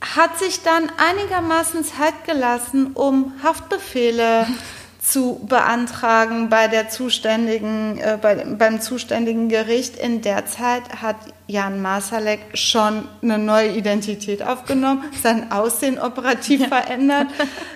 hat 0.00 0.36
sich 0.40 0.62
dann 0.62 0.90
einigermaßen 0.98 1.84
Zeit 1.84 2.24
gelassen, 2.26 2.90
um 2.94 3.32
Haftbefehle 3.44 4.46
zu 5.02 5.40
beantragen 5.48 6.48
bei 6.48 6.68
der 6.68 6.88
zuständigen, 6.88 7.98
äh, 7.98 8.18
bei, 8.20 8.36
beim 8.36 8.80
zuständigen 8.80 9.48
Gericht. 9.48 9.96
In 9.96 10.22
der 10.22 10.46
Zeit 10.46 11.02
hat 11.02 11.16
Jan 11.48 11.82
Masalek 11.82 12.40
schon 12.54 13.08
eine 13.20 13.36
neue 13.36 13.72
Identität 13.72 14.44
aufgenommen, 14.44 15.04
sein 15.20 15.50
Aussehen 15.50 15.98
operativ 15.98 16.68
verändert, 16.68 17.26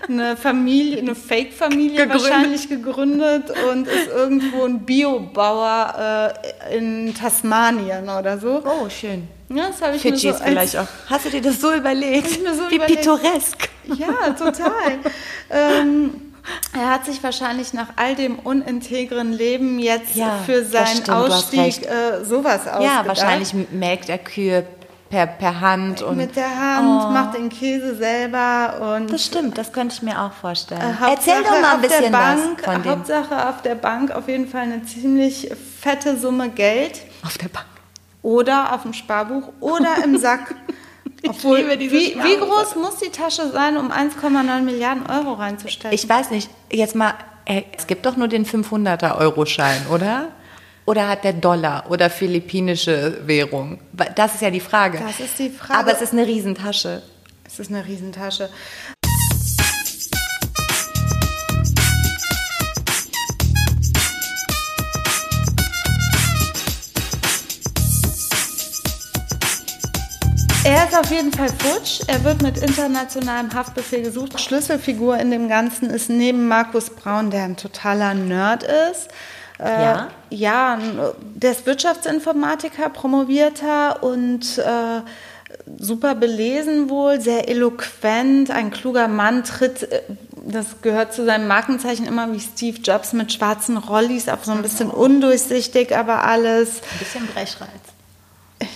eine 0.08 0.36
Familie, 0.36 0.98
eine 0.98 1.16
Fake-Familie 1.16 2.08
wahrscheinlich 2.08 2.68
gegründet 2.68 3.52
und 3.70 3.88
ist 3.88 4.08
irgendwo 4.08 4.64
ein 4.64 4.86
Biobauer 4.86 6.36
äh, 6.70 6.78
in 6.78 7.12
Tasmanien 7.12 8.08
oder 8.08 8.38
so. 8.38 8.62
oh, 8.64 8.88
schön. 8.88 9.26
Ja, 9.48 9.68
das 9.68 9.82
habe 9.82 9.96
ich 9.96 10.04
mir 10.04 10.16
so 10.16 10.28
Fidschis 10.28 10.42
vielleicht 10.42 10.76
auch. 10.76 10.86
Hast 11.08 11.24
du 11.24 11.30
dir 11.30 11.42
das 11.42 11.60
so 11.60 11.72
überlegt? 11.72 12.30
so 12.30 12.70
wie 12.70 12.76
überlegt. 12.76 13.00
pittoresk. 13.00 13.68
Ja, 13.96 14.30
total. 14.30 14.98
ähm, 15.50 16.25
er 16.72 16.90
hat 16.90 17.04
sich 17.06 17.22
wahrscheinlich 17.22 17.72
nach 17.72 17.88
all 17.96 18.14
dem 18.14 18.38
unintegren 18.38 19.32
Leben 19.32 19.78
jetzt 19.78 20.14
Ja, 20.16 20.38
für 20.46 20.64
seinen 20.64 20.86
stimmt, 20.88 21.10
Ausstieg 21.10 21.86
äh, 21.86 22.24
sowas 22.24 22.66
ausgedacht. 22.66 22.82
Ja, 22.82 23.02
wahrscheinlich 23.06 23.52
melkt 23.72 24.08
er 24.08 24.18
Kühe 24.18 24.64
per, 25.10 25.26
per 25.26 25.60
Hand. 25.60 26.02
Und, 26.02 26.16
mit 26.16 26.34
der 26.36 26.48
Hand, 26.58 27.04
Oh. 27.06 27.10
macht 27.10 27.36
den 27.36 27.48
Käse 27.48 27.94
selber 27.96 28.96
und 28.96 29.12
Das 29.12 29.24
stimmt, 29.24 29.56
das 29.56 29.72
könnte 29.72 29.94
ich 29.94 30.02
mir 30.02 30.20
auch 30.20 30.32
vorstellen. 30.32 30.80
Äh, 30.80 31.10
Erzähl 31.10 31.42
doch 31.42 31.60
mal 31.60 31.74
ein 31.76 31.80
bisschen 31.80 32.12
Bank, 32.12 32.62
was 32.64 32.74
von 32.74 32.82
dem. 32.82 32.90
Hauptsache 32.92 33.48
auf 33.48 33.62
der 33.62 33.74
Bank 33.76 34.10
auf 34.10 34.28
jeden 34.28 34.48
Fall 34.48 34.62
eine 34.62 34.84
ziemlich 34.84 35.50
fette 35.80 36.16
Summe 36.16 36.48
Geld 36.50 37.00
Auf 37.24 37.38
der 37.38 37.48
Bank. 37.48 37.66
oder 38.22 38.72
auf 38.74 38.82
dem 38.82 38.92
Sparbuch 38.92 39.52
oder 39.60 39.96
im 40.04 40.16
Sack. 40.18 40.54
Obwohl, 41.28 41.68
wie, 41.78 41.90
wie 41.90 42.36
groß 42.38 42.76
muss 42.76 42.98
die 42.98 43.10
Tasche 43.10 43.50
sein, 43.50 43.76
um 43.76 43.90
1,9 43.90 44.62
Milliarden 44.62 45.06
Euro 45.06 45.34
reinzustellen? 45.34 45.94
Ich 45.94 46.08
weiß 46.08 46.30
nicht, 46.30 46.50
jetzt 46.70 46.94
mal, 46.94 47.14
ey, 47.44 47.66
es 47.76 47.86
gibt 47.86 48.06
doch 48.06 48.16
nur 48.16 48.28
den 48.28 48.44
500er 48.46 49.18
Euro-Schein, 49.18 49.86
oder? 49.90 50.28
Oder 50.86 51.08
hat 51.08 51.24
der 51.24 51.32
Dollar 51.32 51.84
oder 51.90 52.08
philippinische 52.08 53.20
Währung? 53.26 53.80
Das 54.14 54.34
ist 54.34 54.42
ja 54.42 54.50
die 54.50 54.60
Frage. 54.60 54.98
Das 54.98 55.18
ist 55.18 55.38
die 55.38 55.50
Frage. 55.50 55.80
Aber 55.80 55.92
es 55.92 56.00
ist 56.00 56.12
eine 56.12 56.26
Riesentasche. 56.26 57.02
es 57.44 57.58
ist 57.58 57.70
eine 57.70 57.84
Riesentasche. 57.84 58.48
Er 70.66 70.84
ist 70.84 70.98
auf 70.98 71.12
jeden 71.12 71.32
Fall 71.32 71.48
futsch. 71.48 72.00
Er 72.08 72.24
wird 72.24 72.42
mit 72.42 72.58
internationalem 72.58 73.54
Haftbefehl 73.54 74.02
gesucht. 74.02 74.40
Schlüsselfigur 74.40 75.16
in 75.16 75.30
dem 75.30 75.48
Ganzen 75.48 75.90
ist 75.90 76.10
neben 76.10 76.48
Markus 76.48 76.90
Braun, 76.90 77.30
der 77.30 77.44
ein 77.44 77.56
totaler 77.56 78.14
Nerd 78.14 78.64
ist. 78.64 79.06
Äh, 79.60 79.62
Ja? 79.62 80.08
Ja, 80.28 80.78
der 81.20 81.52
ist 81.52 81.66
Wirtschaftsinformatiker, 81.66 82.88
promovierter 82.88 84.02
und 84.02 84.58
äh, 84.58 85.02
super 85.78 86.16
belesen 86.16 86.90
wohl, 86.90 87.20
sehr 87.20 87.48
eloquent, 87.48 88.50
ein 88.50 88.72
kluger 88.72 89.06
Mann, 89.06 89.44
tritt, 89.44 89.84
äh, 89.84 90.02
das 90.32 90.82
gehört 90.82 91.14
zu 91.14 91.24
seinem 91.24 91.46
Markenzeichen 91.46 92.06
immer 92.06 92.32
wie 92.32 92.40
Steve 92.40 92.80
Jobs 92.80 93.12
mit 93.12 93.32
schwarzen 93.32 93.76
Rollis, 93.76 94.28
auch 94.28 94.42
so 94.42 94.50
ein 94.50 94.62
bisschen 94.62 94.90
undurchsichtig, 94.90 95.96
aber 95.96 96.24
alles. 96.24 96.80
Ein 96.92 96.98
bisschen 96.98 97.26
Brechreiz. 97.28 97.95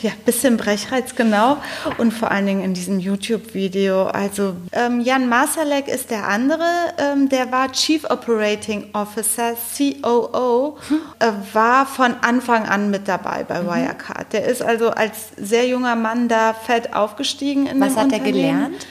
Ja, 0.03 0.13
bisschen 0.27 0.59
Brechreiz, 0.59 1.15
genau. 1.15 1.57
Und 1.97 2.13
vor 2.13 2.31
allen 2.31 2.45
Dingen 2.45 2.63
in 2.63 2.75
diesem 2.75 2.99
YouTube-Video. 3.01 4.07
Also 4.07 4.57
ähm, 4.73 5.01
Jan 5.01 5.29
Masalek 5.29 5.89
ist 5.89 6.11
der 6.11 6.29
andere. 6.29 6.65
Ähm, 6.99 7.29
der 7.31 7.51
war 7.51 7.73
Chief 7.73 8.05
Operating 8.05 8.91
Officer, 8.93 9.55
COO, 9.77 10.77
äh, 11.19 11.33
war 11.55 11.87
von 11.87 12.15
Anfang 12.21 12.67
an 12.67 12.91
mit 12.91 13.09
dabei 13.09 13.45
bei 13.45 13.65
Wirecard. 13.65 14.33
Der 14.35 14.45
ist 14.45 14.63
also 14.63 14.91
als 14.91 15.31
sehr 15.37 15.67
junger 15.67 15.97
Mann 15.97 16.29
da 16.29 16.53
fett 16.53 16.95
aufgestiegen 16.95 17.67
in 17.67 17.81
Was 17.81 17.97
hat 17.97 18.13
er 18.13 18.21
gelernt? 18.21 18.87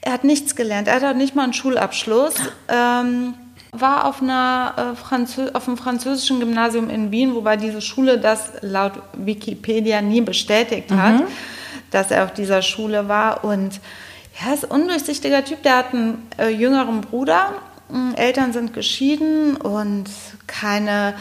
Er 0.00 0.12
hat 0.12 0.24
nichts 0.24 0.56
gelernt. 0.56 0.88
Er 0.88 0.94
hat 0.96 1.04
auch 1.04 1.14
nicht 1.16 1.34
mal 1.34 1.44
einen 1.44 1.52
Schulabschluss. 1.52 2.34
Ähm, 2.68 3.34
war 3.80 4.04
auf, 4.04 4.22
einer, 4.22 4.74
äh, 4.76 4.96
Franzö 4.96 5.50
auf 5.52 5.68
einem 5.68 5.76
französischen 5.76 6.40
Gymnasium 6.40 6.90
in 6.90 7.10
Wien, 7.10 7.34
wobei 7.34 7.56
diese 7.56 7.80
Schule 7.80 8.18
das 8.18 8.52
laut 8.60 8.92
Wikipedia 9.14 10.00
nie 10.02 10.20
bestätigt 10.20 10.90
hat, 10.90 11.22
dass 11.90 12.10
er 12.10 12.24
auf 12.24 12.32
dieser 12.32 12.62
Schule 12.62 13.08
war. 13.08 13.44
Und 13.44 13.80
ja, 14.40 14.54
ist 14.54 14.64
ein 14.64 14.82
undurchsichtiger 14.82 15.44
Typ. 15.44 15.62
Der 15.62 15.78
hat 15.78 15.94
einen 15.94 16.26
äh, 16.38 16.48
jüngeren 16.48 17.00
Bruder. 17.00 17.52
Mm, 17.88 18.14
Eltern 18.14 18.52
sind 18.52 18.72
geschieden 18.72 19.56
und 19.56 20.06
keine 20.46 21.14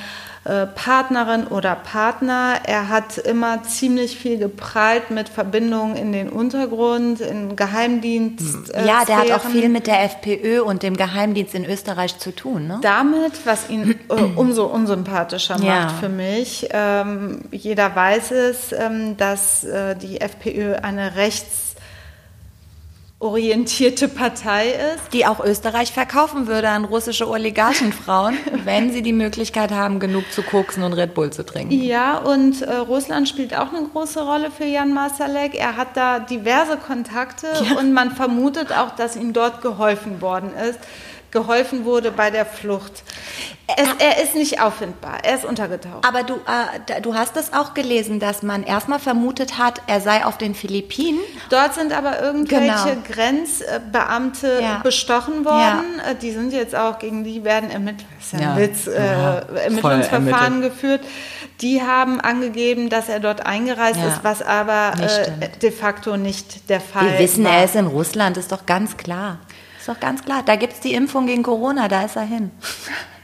äh, 0.45 0.67
Partnerin 0.67 1.47
oder 1.47 1.75
Partner. 1.75 2.59
Er 2.65 2.87
hat 2.89 3.17
immer 3.17 3.63
ziemlich 3.63 4.17
viel 4.17 4.37
geprallt 4.37 5.09
mit 5.11 5.27
Verbindungen 5.27 5.95
in 5.95 6.11
den 6.11 6.29
Untergrund, 6.29 7.19
in 7.19 7.55
Geheimdienst. 7.55 8.73
äh, 8.73 8.85
Ja, 8.85 9.03
der 9.05 9.17
hat 9.17 9.31
auch 9.31 9.39
Sphären. 9.39 9.51
viel 9.51 9.69
mit 9.69 9.87
der 9.87 10.03
FPÖ 10.03 10.61
und 10.61 10.83
dem 10.83 10.95
Geheimdienst 10.97 11.55
in 11.55 11.65
Österreich 11.65 12.17
zu 12.19 12.31
tun, 12.33 12.67
ne? 12.67 12.79
damit, 12.81 13.45
was 13.45 13.69
ihn 13.69 13.99
äh, 14.09 14.13
umso 14.35 14.65
unsympathischer 14.65 15.57
Ja. 15.59 15.85
macht 15.85 15.99
für 15.99 16.09
mich. 16.09 16.67
Ähm, 16.71 17.41
jeder 17.51 17.95
weiß 17.95 18.31
es, 18.31 18.71
ähm, 18.71 19.17
dass 19.17 19.63
äh, 19.63 19.95
die 19.95 20.21
FPÖ 20.21 20.75
eine 20.75 21.15
rechtsorientierte 23.21 24.07
Partei 24.07 24.69
ist. 24.69 25.13
Die 25.13 25.25
auch 25.25 25.43
Österreich 25.43 25.91
verkaufen 25.91 26.47
würde 26.47 26.69
an 26.69 26.85
russische 26.85 27.27
Oligarchenfrauen, 27.29 28.37
wenn 28.63 28.91
sie 28.91 29.01
die 29.01 29.13
Möglichkeit 29.13 29.71
haben, 29.71 29.99
genug 29.99 30.31
zu 30.31 30.43
koksen 30.43 30.83
und 30.83 30.93
Red 30.93 31.13
Bull 31.13 31.31
zu 31.31 31.45
trinken. 31.45 31.81
Ja, 31.81 32.17
und 32.17 32.61
äh, 32.61 32.75
Russland 32.75 33.27
spielt 33.27 33.57
auch 33.57 33.73
eine 33.73 33.87
große 33.87 34.21
Rolle 34.21 34.51
für 34.51 34.65
Jan 34.65 34.93
Masalek. 34.93 35.55
Er 35.55 35.77
hat 35.77 35.95
da 35.95 36.19
diverse 36.19 36.77
Kontakte 36.77 37.47
und 37.79 37.93
man 37.93 38.11
vermutet 38.11 38.71
auch, 38.71 38.91
dass 38.95 39.15
ihm 39.15 39.33
dort 39.33 39.61
geholfen 39.61 40.21
worden 40.21 40.51
ist, 40.69 40.79
geholfen 41.31 41.85
wurde 41.85 42.11
bei 42.11 42.31
der 42.31 42.45
Flucht. 42.45 43.03
Es, 43.77 43.87
er 43.99 44.23
ist 44.23 44.35
nicht 44.35 44.61
auffindbar, 44.61 45.17
er 45.23 45.35
ist 45.35 45.43
untergetaucht. 45.45 46.05
Aber 46.07 46.21
du, 46.23 46.35
äh, 46.35 47.01
du 47.01 47.15
hast 47.15 47.35
es 47.35 47.51
auch 47.51 47.73
gelesen, 47.73 48.19
dass 48.19 48.43
man 48.43 48.63
erstmal 48.63 48.99
vermutet 48.99 49.57
hat, 49.57 49.81
er 49.87 50.01
sei 50.01 50.23
auf 50.23 50.37
den 50.37 50.53
Philippinen. 50.53 51.19
Dort 51.49 51.73
sind 51.73 51.91
aber 51.91 52.21
irgendwelche 52.21 52.65
Genau. 52.93 53.01
Grenzbeamte 53.11 54.59
Ja. 54.61 54.79
bestochen 54.83 55.45
worden. 55.45 55.99
Äh, 56.09 56.15
Die 56.15 56.31
sind 56.31 56.53
jetzt 56.53 56.75
auch 56.75 56.99
gegen 56.99 57.23
die 57.23 57.43
werden 57.43 57.69
ermittelt. 57.71 58.05
Das 58.17 58.25
ist 58.27 58.33
ja 58.33 58.39
ein 58.51 58.57
Ja. 58.57 58.61
Witz, 58.61 58.87
äh, 58.87 59.63
Ermittlungsverfahren 59.65 60.61
geführt. 60.61 61.01
Die 61.61 61.81
haben 61.81 62.19
angegeben, 62.21 62.89
dass 62.89 63.09
er 63.09 63.19
dort 63.19 63.45
eingereist 63.45 63.97
Ja. 63.99 64.07
ist, 64.09 64.19
was 64.23 64.41
aber 64.41 64.93
äh, 65.01 65.49
de 65.61 65.71
facto 65.71 66.17
nicht 66.17 66.69
der 66.69 66.81
Fall 66.81 67.11
Wir 67.13 67.19
wissen, 67.19 67.43
war. 67.45 67.53
er 67.53 67.65
ist 67.65 67.75
in 67.75 67.87
Russland, 67.87 68.37
ist 68.37 68.51
doch 68.51 68.65
ganz 68.65 68.97
klar. 68.97 69.39
Ist 69.85 69.89
doch 69.89 69.99
ganz 69.99 70.25
klar. 70.25 70.41
Da 70.43 70.55
gibt 70.55 70.73
es 70.73 70.79
die 70.79 70.95
Impfung 70.95 71.27
gegen 71.27 71.43
Corona, 71.43 71.87
da 71.87 72.05
ist 72.05 72.15
er 72.15 72.23
hin. 72.23 72.49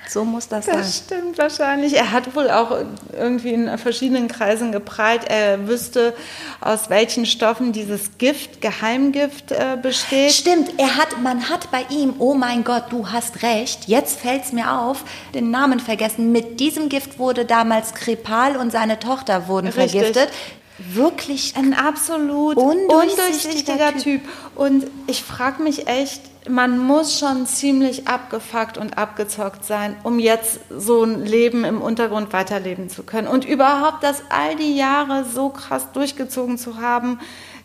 So 0.08 0.24
muss 0.24 0.48
das 0.48 0.68
sein. 0.68 0.78
Das 0.78 0.98
stimmt 0.98 1.40
wahrscheinlich. 1.40 1.94
Er 1.96 2.12
hat 2.12 2.36
wohl 2.36 2.52
auch 2.52 2.86
irgendwie 3.18 3.54
in 3.54 3.78
verschiedenen 3.80 4.28
Kreisen 4.28 4.72
geprallt. 4.72 5.24
Er 5.28 5.68
wüsste, 5.68 6.14
aus 6.60 6.92
welchen 6.92 7.26
Stoffen 7.26 7.72
dieses 7.72 8.20
Gift, 8.20 8.62
Geheimgift 8.62 9.52
äh, 9.52 9.76
besteht. 9.82 10.34
Stimmt, 10.34 10.74
er 10.78 10.98
hat, 10.98 11.20
man 11.24 11.50
hat 11.50 11.72
bei 11.72 11.84
ihm, 11.90 12.14
oh 12.20 12.36
mein 12.36 12.64
Gott, 12.64 12.84
du 12.92 13.08
hast 13.12 13.42
recht, 13.42 13.88
jetzt 13.88 14.20
fällt 14.20 14.44
es 14.44 14.52
mir 14.52 14.72
auf, 14.72 15.04
den 15.34 15.50
Namen 15.50 15.80
vergessen. 15.80 16.32
Mit 16.32 16.60
diesem 16.60 16.90
Gift 16.90 17.18
wurde 17.18 17.46
damals 17.46 17.96
Kripal 17.96 18.56
und 18.56 18.72
seine 18.72 19.00
Tochter 19.00 19.48
wurden 19.48 19.70
Richtig. 19.70 19.94
vergiftet. 19.94 20.30
Wirklich 20.94 21.56
Ein 21.56 21.74
absolut 21.74 22.58
Undurchsichtiger 22.58 23.88
undurchsichtiger 23.90 23.98
typ. 23.98 24.22
Und 24.56 24.86
ich 25.08 25.24
frage 25.24 25.62
mich 25.64 25.88
echt, 25.88 26.22
man 26.50 26.78
muss 26.80 27.20
schon 27.20 27.46
ziemlich 27.46 28.08
abgefuckt 28.08 28.78
und 28.78 28.98
abgezockt 28.98 29.64
sein, 29.64 29.96
um 30.04 30.18
jetzt 30.20 30.60
so 30.76 31.04
ein 31.04 31.26
Leben 31.26 31.64
im 31.66 31.82
Untergrund 31.82 32.34
weiterleben 32.34 32.90
zu 32.90 33.04
können. 33.04 33.28
Und 33.28 33.46
überhaupt 33.46 34.04
das 34.04 34.24
all 34.30 34.56
die 34.56 34.76
Jahre 34.76 35.26
so 35.26 35.50
krass 35.50 35.92
durchgezogen 35.94 36.58
zu 36.58 36.78
haben, 36.82 37.20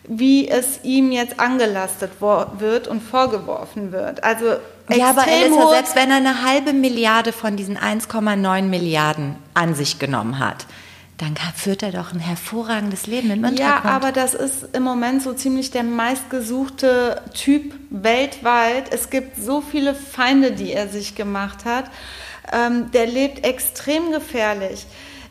wie 0.08 0.48
es 0.48 0.80
ihm 0.84 1.10
jetzt 1.10 1.40
angelastet 1.40 2.12
wird 2.20 2.86
und 2.86 3.02
vorgeworfen 3.02 3.92
wird. 3.92 4.22
Also 4.22 4.44
Ja, 4.90 5.10
aber 5.10 5.22
hohe- 5.22 5.70
selbst 5.70 5.96
wenn 5.96 6.10
er 6.10 6.16
eine 6.18 6.44
halbe 6.44 6.72
Milliarde 6.72 7.32
von 7.32 7.56
diesen 7.56 7.76
1,9 7.76 8.62
Milliarden 8.68 9.36
an 9.54 9.74
sich 9.74 9.98
genommen 9.98 10.38
hat, 10.38 10.66
dann 11.18 11.34
führt 11.54 11.82
er 11.82 11.92
doch 11.92 12.12
ein 12.12 12.20
hervorragendes 12.20 13.06
Leben 13.06 13.30
im 13.30 13.38
Untergrund. 13.38 13.58
Ja, 13.58 13.84
aber 13.84 14.12
das 14.12 14.34
ist 14.34 14.74
im 14.74 14.82
Moment 14.82 15.22
so 15.22 15.32
ziemlich 15.32 15.70
der 15.70 15.82
meistgesuchte 15.82 17.22
Typ 17.32 17.74
weltweit. 17.90 18.92
Es 18.92 19.08
gibt 19.08 19.36
so 19.36 19.62
viele 19.62 19.94
Feinde, 19.94 20.52
die 20.52 20.72
er 20.72 20.88
sich 20.88 21.14
gemacht 21.14 21.64
hat. 21.64 21.90
Ähm, 22.52 22.90
der 22.92 23.06
lebt 23.06 23.44
extrem 23.44 24.12
gefährlich. 24.12 24.86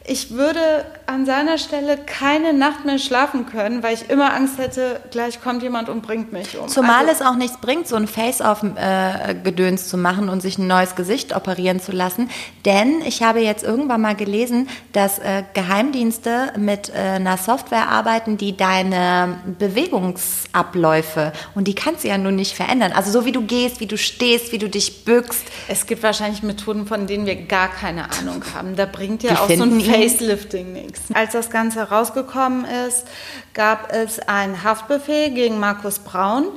Ich 0.08 0.30
würde 0.30 0.86
an 1.08 1.26
seiner 1.26 1.58
Stelle 1.58 1.98
keine 1.98 2.54
Nacht 2.54 2.86
mehr 2.86 3.00
schlafen 3.00 3.48
können, 3.48 3.82
weil 3.82 3.96
ich 3.96 4.08
immer 4.10 4.34
Angst 4.36 4.60
hätte, 4.60 5.00
gleich 5.10 5.42
kommt 5.42 5.64
jemand 5.64 5.90
und 5.90 6.02
bringt 6.04 6.32
mich 6.32 6.56
um. 6.60 6.68
Zumal 6.68 7.08
Also- 7.08 7.12
es 7.12 7.22
auch 7.24 7.36
nichts 7.36 7.58
bringt, 7.58 7.88
so 7.88 7.96
ein 7.96 8.08
Face-Off-Gedöns 8.08 9.88
zu 9.88 9.98
machen 9.98 10.30
und 10.30 10.42
sich 10.42 10.60
ein 10.60 10.68
neues 10.68 10.96
Gesicht 10.96 11.36
operieren 11.36 11.80
zu 11.80 11.92
lassen. 11.92 12.30
Denn 12.66 13.02
ich 13.02 13.24
habe 13.24 13.40
jetzt 13.40 13.64
irgendwann 13.64 14.02
mal 14.02 14.16
gelesen, 14.16 14.70
dass 14.94 15.18
äh, 15.18 15.44
Geheimdienste 15.56 16.54
mit 16.58 16.90
äh, 16.90 17.16
einer 17.16 17.38
Software 17.38 17.90
arbeiten, 17.90 18.38
die 18.38 18.56
deine 18.56 19.40
Bewegungsabläufe, 19.58 21.34
und 21.56 21.68
die 21.68 21.76
kannst 21.76 22.04
du 22.04 22.10
ja 22.10 22.18
nun 22.18 22.36
nicht 22.36 22.56
verändern. 22.56 22.92
Also 22.94 23.12
so 23.12 23.26
wie 23.26 23.32
du 23.32 23.42
gehst, 23.42 23.80
wie 23.80 23.88
du 23.88 23.98
stehst, 23.98 24.52
wie 24.52 24.58
du 24.58 24.70
dich 24.70 25.04
bückst. 25.06 25.44
Es 25.68 25.86
gibt 25.86 26.04
wahrscheinlich 26.04 26.44
Methoden, 26.44 26.86
von 26.86 27.08
denen 27.08 27.26
wir 27.26 27.36
gar 27.36 27.70
keine 27.70 28.04
Ahnung 28.12 28.44
haben. 28.54 28.76
Da 28.76 28.86
bringt 28.86 29.24
ja 29.24 29.32
Die 29.32 29.38
auch 29.38 29.50
so 29.50 29.64
ein. 29.64 29.95
Facelifting 30.02 30.74
nichts. 30.74 31.02
Als 31.14 31.34
das 31.34 31.50
Ganze 31.50 31.90
rausgekommen 31.90 32.66
ist, 32.66 33.06
gab 33.54 33.92
es 33.92 34.20
einen 34.20 34.64
Haftbefehl 34.64 35.32
gegen 35.32 35.60
Markus 35.60 36.00
Braun. 36.00 36.48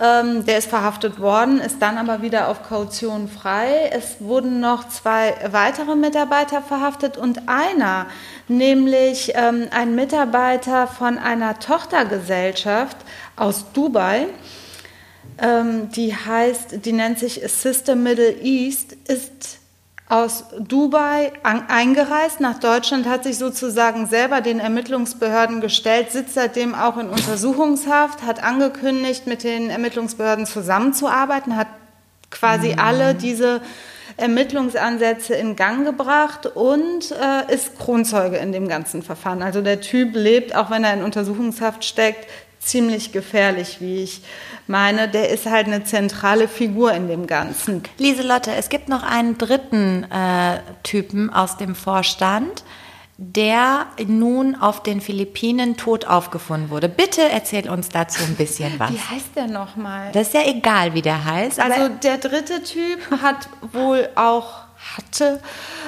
Ähm, 0.00 0.44
der 0.44 0.58
ist 0.58 0.68
verhaftet 0.68 1.18
worden, 1.18 1.60
ist 1.60 1.82
dann 1.82 1.98
aber 1.98 2.22
wieder 2.22 2.48
auf 2.48 2.62
Kaution 2.62 3.28
frei. 3.28 3.90
Es 3.90 4.20
wurden 4.20 4.60
noch 4.60 4.88
zwei 4.88 5.34
weitere 5.50 5.96
Mitarbeiter 5.96 6.62
verhaftet 6.62 7.16
und 7.16 7.48
einer, 7.48 8.06
nämlich 8.46 9.32
ähm, 9.34 9.66
ein 9.72 9.96
Mitarbeiter 9.96 10.86
von 10.86 11.18
einer 11.18 11.58
Tochtergesellschaft 11.58 12.96
aus 13.34 13.72
Dubai, 13.72 14.26
ähm, 15.40 15.90
die 15.90 16.14
heißt, 16.14 16.84
die 16.84 16.92
nennt 16.92 17.18
sich 17.18 17.42
System 17.46 18.04
Middle 18.04 18.40
East, 18.40 18.92
ist 19.08 19.58
aus 20.08 20.44
Dubai 20.58 21.32
eingereist 21.42 22.40
nach 22.40 22.58
Deutschland, 22.58 23.06
hat 23.06 23.24
sich 23.24 23.36
sozusagen 23.36 24.06
selber 24.06 24.40
den 24.40 24.58
Ermittlungsbehörden 24.58 25.60
gestellt, 25.60 26.10
sitzt 26.10 26.34
seitdem 26.34 26.74
auch 26.74 26.96
in 26.96 27.10
Untersuchungshaft, 27.10 28.22
hat 28.22 28.42
angekündigt, 28.42 29.26
mit 29.26 29.44
den 29.44 29.68
Ermittlungsbehörden 29.68 30.46
zusammenzuarbeiten, 30.46 31.56
hat 31.56 31.68
quasi 32.30 32.72
mhm. 32.72 32.78
alle 32.78 33.14
diese 33.14 33.60
Ermittlungsansätze 34.16 35.34
in 35.34 35.56
Gang 35.56 35.84
gebracht 35.84 36.46
und 36.46 37.12
äh, 37.12 37.54
ist 37.54 37.78
Kronzeuge 37.78 38.38
in 38.38 38.52
dem 38.52 38.66
ganzen 38.66 39.02
Verfahren. 39.02 39.42
Also 39.42 39.60
der 39.60 39.80
Typ 39.80 40.16
lebt, 40.16 40.56
auch 40.56 40.70
wenn 40.70 40.84
er 40.84 40.94
in 40.94 41.02
Untersuchungshaft 41.02 41.84
steckt, 41.84 42.26
ziemlich 42.58 43.12
gefährlich, 43.12 43.80
wie 43.80 44.02
ich 44.02 44.22
meine. 44.66 45.08
Der 45.08 45.30
ist 45.30 45.46
halt 45.46 45.66
eine 45.66 45.84
zentrale 45.84 46.48
Figur 46.48 46.92
in 46.92 47.08
dem 47.08 47.26
Ganzen. 47.26 47.82
Lieselotte, 47.98 48.52
es 48.54 48.68
gibt 48.68 48.88
noch 48.88 49.02
einen 49.02 49.38
dritten 49.38 50.04
äh, 50.04 50.60
Typen 50.82 51.30
aus 51.30 51.56
dem 51.56 51.74
Vorstand, 51.74 52.64
der 53.16 53.86
nun 54.06 54.54
auf 54.54 54.82
den 54.82 55.00
Philippinen 55.00 55.76
tot 55.76 56.06
aufgefunden 56.06 56.70
wurde. 56.70 56.88
Bitte 56.88 57.22
erzähl 57.22 57.68
uns 57.68 57.88
dazu 57.88 58.22
ein 58.22 58.36
bisschen 58.36 58.78
was. 58.78 58.92
Wie 58.92 59.00
heißt 59.00 59.34
der 59.34 59.48
nochmal? 59.48 60.12
Das 60.12 60.28
ist 60.28 60.34
ja 60.34 60.46
egal, 60.46 60.94
wie 60.94 61.02
der 61.02 61.24
heißt. 61.24 61.58
Also 61.58 61.88
der 61.88 62.18
dritte 62.18 62.62
Typ 62.62 63.00
hat 63.22 63.48
wohl 63.72 64.08
auch 64.14 64.68
hatte 64.96 65.40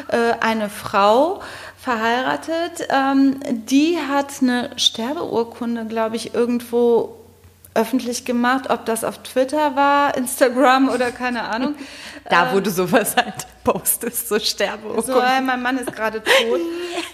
äh, 0.08 0.32
eine 0.40 0.68
Frau, 0.68 1.40
verheiratet. 1.82 2.88
Ähm, 2.90 3.40
die 3.50 3.98
hat 3.98 4.42
eine 4.42 4.70
Sterbeurkunde, 4.76 5.86
glaube 5.86 6.16
ich, 6.16 6.34
irgendwo 6.34 7.16
öffentlich 7.72 8.24
gemacht, 8.24 8.68
ob 8.68 8.84
das 8.84 9.04
auf 9.04 9.18
Twitter 9.22 9.76
war, 9.76 10.16
Instagram 10.16 10.88
oder 10.88 11.10
keine 11.12 11.44
Ahnung. 11.44 11.74
Da, 12.28 12.52
wo 12.52 12.58
äh, 12.58 12.62
du 12.62 12.70
sowas 12.70 13.16
halt 13.16 13.46
postest, 13.64 14.28
so 14.28 14.38
Sterbeurkunde. 14.38 15.12
So, 15.12 15.20
äh, 15.20 15.40
mein 15.40 15.62
Mann 15.62 15.78
ist 15.78 15.92
gerade 15.94 16.22
tot. 16.22 16.60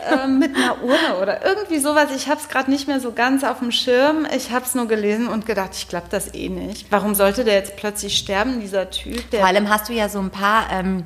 äh, 0.11 0.27
mit 0.27 0.57
einer 0.57 0.83
Urne 0.83 1.21
oder 1.21 1.45
irgendwie 1.45 1.79
sowas. 1.79 2.09
Ich 2.15 2.29
habe 2.29 2.41
es 2.41 2.49
gerade 2.49 2.71
nicht 2.71 2.89
mehr 2.89 3.01
so 3.01 3.13
ganz 3.13 3.45
auf 3.45 3.59
dem 3.61 3.71
Schirm. 3.71 4.27
Ich 4.35 4.51
habe 4.51 4.65
es 4.65 4.75
nur 4.75 4.89
gelesen 4.89 5.29
und 5.29 5.47
gedacht, 5.47 5.71
ich 5.75 5.89
glaube 5.89 6.07
das 6.11 6.35
eh 6.35 6.49
nicht. 6.49 6.87
Warum 6.91 7.15
sollte 7.15 7.45
der 7.45 7.55
jetzt 7.55 7.77
plötzlich 7.77 8.17
sterben, 8.17 8.61
dieser 8.61 8.91
Typ? 8.91 9.23
Vor 9.31 9.47
allem 9.47 9.69
hast 9.69 9.89
du 9.89 9.93
ja 9.93 10.09
so 10.09 10.19
ein 10.19 10.31
paar... 10.31 10.67
Ähm 10.73 11.05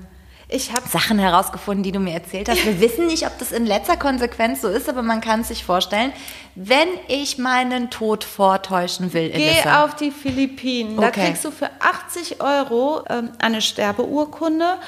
ich 0.51 0.72
habe 0.72 0.88
Sachen 0.88 1.18
herausgefunden, 1.18 1.82
die 1.82 1.92
du 1.92 2.01
mir 2.01 2.14
erzählt 2.14 2.48
hast. 2.48 2.64
Wir 2.64 2.80
wissen 2.80 3.07
nicht, 3.07 3.26
ob 3.26 3.38
das 3.38 3.53
in 3.53 3.66
letzter 3.66 3.96
Konsequenz 3.96 4.61
so 4.61 4.68
ist, 4.68 4.88
aber 4.88 5.03
man 5.03 5.20
kann 5.20 5.40
es 5.40 5.48
sich 5.48 5.64
vorstellen. 5.64 6.12
Wenn 6.55 6.88
ich 7.09 7.38
meinen 7.38 7.90
Tod 7.90 8.24
vortäuschen 8.24 9.12
will, 9.12 9.30
Geh 9.30 9.48
Elissa. 9.48 9.84
auf 9.84 9.96
die 9.96 10.11
Philippinen. 10.11 10.98
Okay. 10.98 11.07
Da 11.07 11.11
kriegst 11.11 11.44
du 11.44 11.51
für 11.51 11.70
80 11.80 12.40
Euro 12.40 13.05
ähm, 13.09 13.30
eine 13.38 13.62
Sterbeurkunde. 13.62 14.78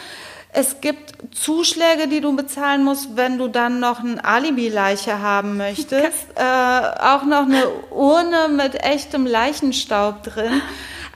Es 0.54 0.82
gibt 0.82 1.34
Zuschläge, 1.34 2.08
die 2.08 2.20
du 2.20 2.36
bezahlen 2.36 2.84
musst, 2.84 3.16
wenn 3.16 3.38
du 3.38 3.48
dann 3.48 3.80
noch 3.80 4.00
eine 4.00 4.22
Alibi-Leiche 4.22 5.20
haben 5.20 5.56
möchtest. 5.56 6.26
äh, 6.34 6.42
auch 6.42 7.22
noch 7.24 7.44
eine 7.46 7.68
Urne 7.90 8.48
mit 8.54 8.74
echtem 8.82 9.26
Leichenstaub 9.26 10.22
drin. 10.22 10.60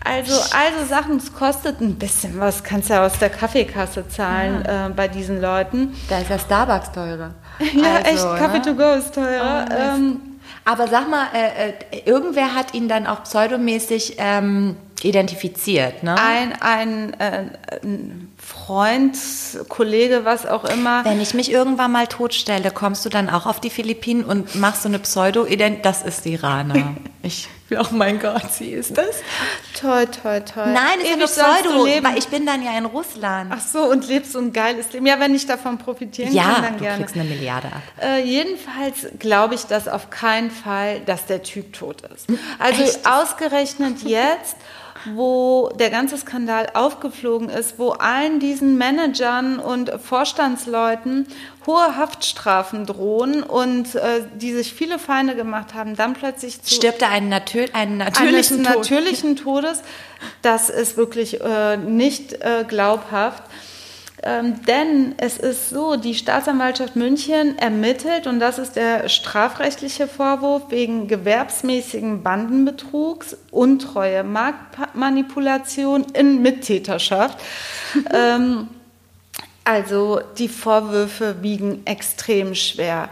Also, 0.04 0.34
also 0.34 0.86
Sachen, 0.88 1.16
es 1.16 1.34
kostet 1.34 1.80
ein 1.80 1.96
bisschen 1.96 2.38
was, 2.38 2.62
kannst 2.62 2.90
du 2.90 2.94
ja 2.94 3.04
aus 3.04 3.18
der 3.18 3.30
Kaffeekasse 3.30 4.08
zahlen 4.08 4.62
ja. 4.64 4.86
äh, 4.86 4.90
bei 4.90 5.08
diesen 5.08 5.40
Leuten. 5.40 5.94
Da 6.08 6.18
ist 6.20 6.30
ja 6.30 6.38
Starbucks 6.38 6.92
teurer. 6.92 7.34
ja, 7.74 7.96
also, 8.04 8.08
echt, 8.08 8.38
Kaffee 8.38 8.58
ne? 8.58 8.62
to 8.62 8.74
go 8.74 8.92
ist 8.92 9.14
teurer. 9.14 9.66
Oh, 9.68 9.74
ähm, 9.74 10.20
aber 10.64 10.88
sag 10.88 11.08
mal, 11.08 11.26
äh, 11.32 11.70
äh, 11.70 12.02
irgendwer 12.04 12.54
hat 12.54 12.74
ihn 12.74 12.88
dann 12.88 13.06
auch 13.06 13.22
pseudomäßig 13.22 14.16
ähm, 14.18 14.76
identifiziert, 15.02 16.02
ne? 16.02 16.16
Ein, 16.18 16.54
ein, 16.60 17.20
äh, 17.20 17.44
ein 17.82 18.32
Freund, 18.66 19.16
Kollege, 19.68 20.24
was 20.24 20.44
auch 20.44 20.64
immer. 20.64 21.04
Wenn 21.04 21.20
ich 21.20 21.34
mich 21.34 21.52
irgendwann 21.52 21.92
mal 21.92 22.08
totstelle, 22.08 22.72
kommst 22.72 23.04
du 23.04 23.08
dann 23.08 23.30
auch 23.30 23.46
auf 23.46 23.60
die 23.60 23.70
Philippinen 23.70 24.24
und 24.24 24.56
machst 24.56 24.82
so 24.82 24.88
eine 24.88 24.98
Pseudo-Ident? 24.98 25.84
Das 25.84 26.02
ist 26.02 26.24
die 26.24 26.34
Rana. 26.34 26.74
Ich, 27.22 27.48
oh 27.76 27.86
mein 27.90 28.20
Gott, 28.20 28.52
sie 28.52 28.70
ist 28.70 28.96
das. 28.96 29.16
Toll, 29.80 30.06
toll, 30.06 30.44
toll. 30.44 30.72
Nein, 30.72 31.00
es 31.02 31.08
ist 31.08 31.42
eine 31.42 31.60
Pseudo, 31.64 32.04
weil 32.04 32.18
ich 32.18 32.28
bin 32.28 32.46
dann 32.46 32.62
ja 32.62 32.78
in 32.78 32.84
Russland. 32.84 33.52
Ach 33.52 33.60
so, 33.60 33.80
und 33.80 34.06
lebst 34.06 34.30
so 34.30 34.38
ein 34.38 34.52
geiles 34.52 34.92
Leben. 34.92 35.06
Ja, 35.06 35.18
wenn 35.18 35.34
ich 35.34 35.44
davon 35.44 35.76
profitieren 35.76 36.32
ja, 36.32 36.44
kann, 36.44 36.62
dann 36.62 36.72
du 36.74 36.84
gerne. 36.84 36.98
Ja, 37.00 37.04
kriegst 37.04 37.16
eine 37.16 37.28
Milliarde 37.28 37.66
ab. 37.66 37.82
Äh, 38.00 38.22
jedenfalls 38.22 39.08
glaube 39.18 39.56
ich 39.56 39.64
das 39.64 39.88
auf 39.88 40.10
keinen 40.10 40.52
Fall, 40.52 41.00
dass 41.00 41.26
der 41.26 41.42
Typ 41.42 41.72
tot 41.72 42.02
ist. 42.02 42.26
Also 42.60 42.84
Echt? 42.84 43.00
ausgerechnet 43.04 44.04
jetzt 44.04 44.54
wo 45.14 45.70
der 45.78 45.90
ganze 45.90 46.16
Skandal 46.18 46.68
aufgeflogen 46.74 47.48
ist, 47.48 47.78
wo 47.78 47.90
allen 47.90 48.40
diesen 48.40 48.76
Managern 48.78 49.58
und 49.58 49.90
Vorstandsleuten 50.02 51.26
hohe 51.66 51.96
Haftstrafen 51.96 52.86
drohen 52.86 53.42
und 53.42 53.94
äh, 53.94 54.24
die 54.34 54.52
sich 54.52 54.72
viele 54.72 54.98
Feinde 54.98 55.34
gemacht 55.34 55.74
haben, 55.74 55.96
dann 55.96 56.14
plötzlich 56.14 56.62
zu 56.62 56.74
stirbt 56.74 57.02
er 57.02 57.10
einen, 57.10 57.28
natür 57.28 57.66
einen 57.72 57.98
natürlichen, 57.98 58.64
Tod. 58.64 58.76
natürlichen 58.76 59.36
Todes. 59.36 59.82
Das 60.42 60.70
ist 60.70 60.96
wirklich 60.96 61.40
äh, 61.40 61.76
nicht 61.76 62.32
äh, 62.34 62.64
glaubhaft. 62.66 63.42
Ähm, 64.22 64.64
denn 64.64 65.14
es 65.18 65.36
ist 65.36 65.68
so, 65.68 65.96
die 65.96 66.14
Staatsanwaltschaft 66.14 66.96
München 66.96 67.58
ermittelt, 67.58 68.26
und 68.26 68.40
das 68.40 68.58
ist 68.58 68.76
der 68.76 69.08
strafrechtliche 69.08 70.08
Vorwurf, 70.08 70.70
wegen 70.70 71.06
gewerbsmäßigen 71.06 72.22
Bandenbetrugs, 72.22 73.36
Untreue, 73.50 74.24
Marktmanipulation 74.24 76.06
in 76.14 76.40
Mittäterschaft. 76.40 77.38
ähm, 78.12 78.68
also 79.64 80.20
die 80.38 80.48
Vorwürfe 80.48 81.42
wiegen 81.42 81.84
extrem 81.86 82.54
schwer. 82.54 83.10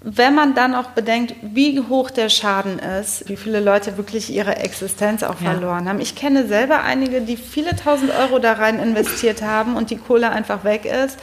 Wenn 0.00 0.34
man 0.34 0.54
dann 0.54 0.76
auch 0.76 0.90
bedenkt, 0.90 1.34
wie 1.42 1.80
hoch 1.80 2.10
der 2.10 2.28
Schaden 2.28 2.78
ist, 2.78 3.28
wie 3.28 3.36
viele 3.36 3.58
Leute 3.58 3.96
wirklich 3.96 4.32
ihre 4.32 4.56
Existenz 4.56 5.24
auch 5.24 5.40
ja. 5.40 5.50
verloren 5.50 5.88
haben. 5.88 6.00
Ich 6.00 6.14
kenne 6.14 6.46
selber 6.46 6.82
einige, 6.82 7.20
die 7.20 7.36
viele 7.36 7.74
tausend 7.74 8.12
Euro 8.12 8.38
da 8.38 8.52
rein 8.52 8.78
investiert 8.78 9.42
haben 9.42 9.76
und 9.76 9.90
die 9.90 9.96
Kohle 9.96 10.30
einfach 10.30 10.62
weg 10.62 10.84
ist. 10.84 11.18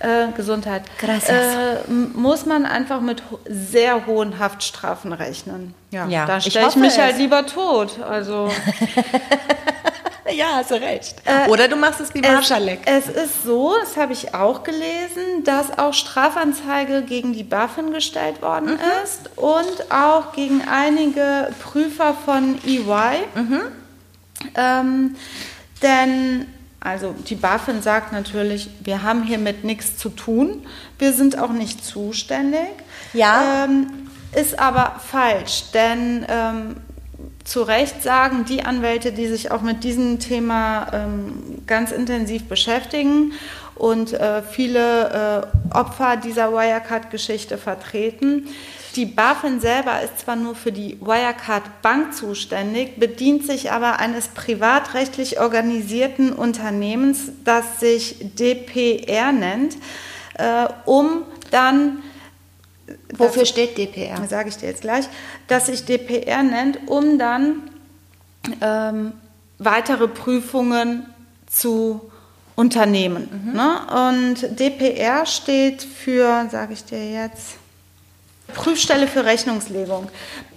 Äh, 0.00 0.32
Gesundheit. 0.36 0.82
Äh, 1.00 1.90
muss 1.90 2.44
man 2.44 2.66
einfach 2.66 3.00
mit 3.00 3.22
sehr 3.48 4.06
hohen 4.06 4.38
Haftstrafen 4.38 5.12
rechnen. 5.12 5.74
Ja, 5.92 6.08
ja 6.08 6.26
da 6.26 6.40
stelle 6.40 6.66
ich, 6.66 6.74
ich 6.74 6.80
mich 6.80 6.98
halt 6.98 7.18
lieber 7.18 7.46
tot. 7.46 8.00
Also 8.02 8.50
ja, 10.30 10.56
hast 10.56 10.70
du 10.70 10.74
recht. 10.74 11.16
Äh, 11.24 11.48
Oder 11.48 11.68
du 11.68 11.76
machst 11.76 12.00
es 12.00 12.14
wie 12.14 12.20
Marschalek. 12.20 12.80
Es, 12.84 13.08
es 13.08 13.16
ist 13.24 13.42
so, 13.44 13.74
das 13.80 13.96
habe 13.96 14.12
ich 14.12 14.34
auch 14.34 14.62
gelesen, 14.62 15.44
dass 15.44 15.78
auch 15.78 15.94
Strafanzeige 15.94 17.02
gegen 17.02 17.32
die 17.32 17.42
BaFin 17.42 17.92
gestellt 17.92 18.42
worden 18.42 18.74
mhm. 18.74 18.80
ist 19.04 19.30
und 19.36 19.90
auch 19.90 20.32
gegen 20.32 20.62
einige 20.68 21.52
Prüfer 21.60 22.14
von 22.14 22.58
EY. 22.64 23.24
Mhm. 23.34 23.60
Ähm, 24.56 25.16
denn 25.82 26.46
also 26.80 27.14
die 27.28 27.36
BaFin 27.36 27.80
sagt 27.80 28.12
natürlich, 28.12 28.68
wir 28.80 29.02
haben 29.02 29.22
hiermit 29.22 29.62
nichts 29.62 29.96
zu 29.96 30.08
tun, 30.08 30.66
wir 30.98 31.12
sind 31.12 31.38
auch 31.38 31.52
nicht 31.52 31.84
zuständig. 31.84 32.70
Ja. 33.12 33.64
Ähm, 33.64 34.08
ist 34.34 34.58
aber 34.58 35.00
falsch, 35.10 35.64
denn 35.74 36.26
ähm, 36.28 36.76
zu 37.44 37.62
Recht 37.62 38.02
sagen 38.02 38.44
die 38.44 38.64
Anwälte, 38.64 39.12
die 39.12 39.26
sich 39.26 39.50
auch 39.50 39.62
mit 39.62 39.84
diesem 39.84 40.18
Thema 40.18 40.88
ähm, 40.92 41.62
ganz 41.66 41.90
intensiv 41.90 42.44
beschäftigen 42.44 43.32
und 43.74 44.12
äh, 44.12 44.42
viele 44.42 45.50
äh, 45.72 45.76
Opfer 45.76 46.16
dieser 46.16 46.52
Wirecard-Geschichte 46.52 47.58
vertreten. 47.58 48.48
Die 48.94 49.06
BaFin 49.06 49.60
selber 49.60 50.02
ist 50.02 50.20
zwar 50.20 50.36
nur 50.36 50.54
für 50.54 50.70
die 50.70 50.98
Wirecard-Bank 51.00 52.14
zuständig, 52.14 52.98
bedient 52.98 53.46
sich 53.46 53.72
aber 53.72 53.98
eines 53.98 54.28
privatrechtlich 54.28 55.40
organisierten 55.40 56.32
Unternehmens, 56.32 57.32
das 57.44 57.80
sich 57.80 58.16
DPR 58.38 59.32
nennt, 59.32 59.76
äh, 60.34 60.66
um 60.84 61.22
dann 61.50 62.02
Wofür 63.16 63.44
steht 63.46 63.78
DPR? 63.78 64.26
Sage 64.28 64.48
ich 64.48 64.56
dir 64.56 64.68
jetzt 64.68 64.82
gleich, 64.82 65.06
dass 65.48 65.66
sich 65.66 65.84
DPR 65.84 66.42
nennt, 66.42 66.78
um 66.86 67.18
dann 67.18 67.62
ähm, 68.60 69.12
weitere 69.58 70.08
Prüfungen 70.08 71.06
zu 71.46 72.00
unternehmen. 72.56 73.28
Mhm. 73.46 73.52
Ne? 73.52 74.10
Und 74.10 74.58
DPR 74.58 75.26
steht 75.26 75.82
für, 75.82 76.48
sage 76.50 76.72
ich 76.74 76.84
dir 76.84 77.10
jetzt, 77.10 77.56
Prüfstelle 78.54 79.06
für 79.06 79.24
Rechnungslegung. 79.24 80.08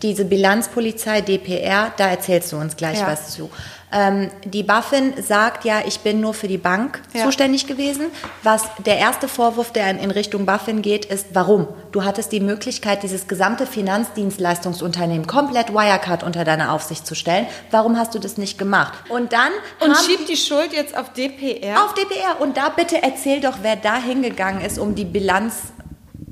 Diese 0.02 0.26
Bilanzpolizei 0.26 1.22
DPR, 1.22 1.94
da 1.96 2.10
erzählst 2.10 2.52
du 2.52 2.58
uns 2.58 2.76
gleich 2.76 3.00
Ja. 3.00 3.08
was 3.08 3.32
zu. 3.32 3.50
Ähm, 3.98 4.30
die 4.44 4.62
BaFin 4.64 5.14
sagt 5.24 5.64
ja, 5.64 5.80
ich 5.88 6.02
bin 6.02 6.20
nur 6.20 6.34
für 6.34 6.50
die 6.50 6.58
Bank 6.58 7.02
Ja. 7.14 7.24
zuständig 7.24 7.66
gewesen. 7.66 8.08
Was 8.44 8.64
der 8.86 8.98
erste 8.98 9.30
Vorwurf, 9.30 9.72
der 9.72 9.90
in- 9.90 10.00
in 10.00 10.12
Richtung 10.12 10.46
BaFin 10.46 10.82
geht, 10.82 11.06
ist, 11.06 11.28
warum? 11.34 11.68
Du 11.94 12.04
hattest 12.04 12.34
die 12.34 12.42
Möglichkeit, 12.42 13.04
dieses 13.04 13.28
gesamte 13.30 13.66
Finanzdienstleistungsunternehmen 13.66 15.28
komplett 15.28 15.74
Wirecard 15.74 16.24
unter 16.24 16.44
deine 16.44 16.72
Aufsicht 16.72 17.08
zu 17.08 17.16
stellen. 17.16 17.48
Warum 17.72 17.98
hast 17.98 18.14
du 18.14 18.20
das 18.20 18.38
nicht 18.38 18.58
gemacht? 18.58 18.94
Und 19.10 19.32
dann 19.32 19.52
Und 19.80 19.96
schiebt 19.98 20.28
die 20.28 20.36
Schuld 20.38 20.74
jetzt 20.74 20.98
auf 20.98 21.14
DPR. 21.14 21.84
auf 21.86 21.94
DPR. 21.94 22.42
Und 22.42 22.58
da 22.58 22.70
bitte 22.70 23.02
erzähl 23.02 23.40
doch, 23.40 23.60
wer 23.62 23.78
da 23.78 23.96
hingegangen 23.96 24.62
ist, 24.62 24.78
um 24.78 24.96
die 24.96 25.06
Bilanz 25.06 25.56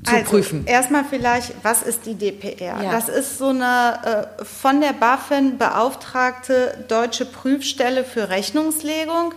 zu 0.04 0.14
also, 0.14 0.30
prüfen. 0.30 0.66
Erstmal 0.66 1.04
vielleicht, 1.04 1.54
was 1.62 1.82
ist 1.82 2.06
die 2.06 2.14
DPR? 2.14 2.82
Ja. 2.82 2.92
Das 2.92 3.08
ist 3.08 3.38
so 3.38 3.48
eine 3.48 4.28
äh, 4.40 4.44
von 4.44 4.80
der 4.80 4.92
BaFin 4.92 5.58
beauftragte 5.58 6.84
deutsche 6.88 7.24
Prüfstelle 7.24 8.04
für 8.04 8.28
Rechnungslegung. 8.28 9.34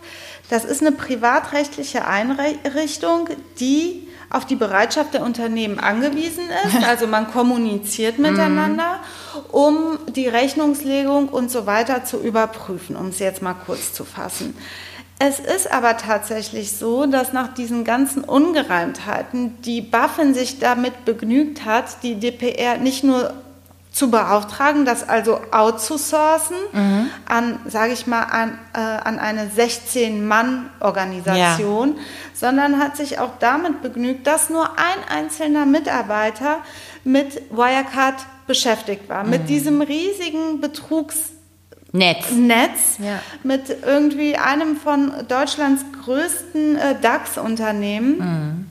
Das 0.49 0.65
ist 0.65 0.81
eine 0.81 0.91
privatrechtliche 0.91 2.05
Einrichtung, 2.05 3.29
die 3.59 4.07
auf 4.29 4.45
die 4.45 4.55
Bereitschaft 4.55 5.13
der 5.13 5.23
Unternehmen 5.23 5.79
angewiesen 5.79 6.45
ist. 6.65 6.83
Also 6.87 7.07
man 7.07 7.31
kommuniziert 7.31 8.17
miteinander, 8.17 8.99
um 9.51 9.99
die 10.07 10.27
Rechnungslegung 10.27 11.29
und 11.29 11.51
so 11.51 11.65
weiter 11.65 12.05
zu 12.05 12.19
überprüfen, 12.19 12.95
um 12.95 13.07
es 13.07 13.19
jetzt 13.19 13.41
mal 13.41 13.53
kurz 13.53 13.93
zu 13.93 14.05
fassen. 14.05 14.55
Es 15.19 15.39
ist 15.39 15.71
aber 15.71 15.97
tatsächlich 15.97 16.73
so, 16.73 17.07
dass 17.07 17.33
nach 17.33 17.51
diesen 17.53 17.83
ganzen 17.83 18.23
Ungereimtheiten 18.23 19.59
die 19.63 19.81
BaFin 19.81 20.35
sich 20.35 20.59
damit 20.59 21.05
begnügt 21.05 21.65
hat, 21.65 22.03
die 22.03 22.19
DPR 22.19 22.77
nicht 22.77 23.03
nur 23.03 23.33
zu 23.91 24.11
beauftragen, 24.11 24.85
das 24.85 25.09
also 25.09 25.39
outzusourcen 25.49 26.55
an, 27.27 27.57
sage 27.65 27.93
ich 27.93 28.05
mal, 28.05 28.25
an, 28.25 28.59
äh, 28.75 28.79
an 28.79 29.17
eine 29.17 29.49
16-Mann-Organisation, 29.49 31.95
sondern 32.35 32.77
hat 32.77 32.95
sich 32.95 33.17
auch 33.17 33.39
damit 33.39 33.81
begnügt, 33.81 34.27
dass 34.27 34.51
nur 34.51 34.77
ein 34.77 34.99
einzelner 35.09 35.65
Mitarbeiter 35.65 36.59
mit 37.03 37.41
Wirecard 37.49 38.23
beschäftigt 38.45 39.09
war, 39.09 39.23
mit 39.23 39.49
diesem 39.49 39.81
riesigen 39.81 40.61
Betrugs 40.61 41.31
Netz. 41.93 42.31
Netz 42.31 42.97
Ja. 42.99 43.19
mit 43.43 43.69
irgendwie 43.85 44.35
einem 44.37 44.75
von 44.77 45.11
Deutschlands 45.27 45.83
größten 46.03 46.75
äh, 46.77 46.99
DAX-Unternehmen 47.01 48.17
Mhm. 48.17 48.69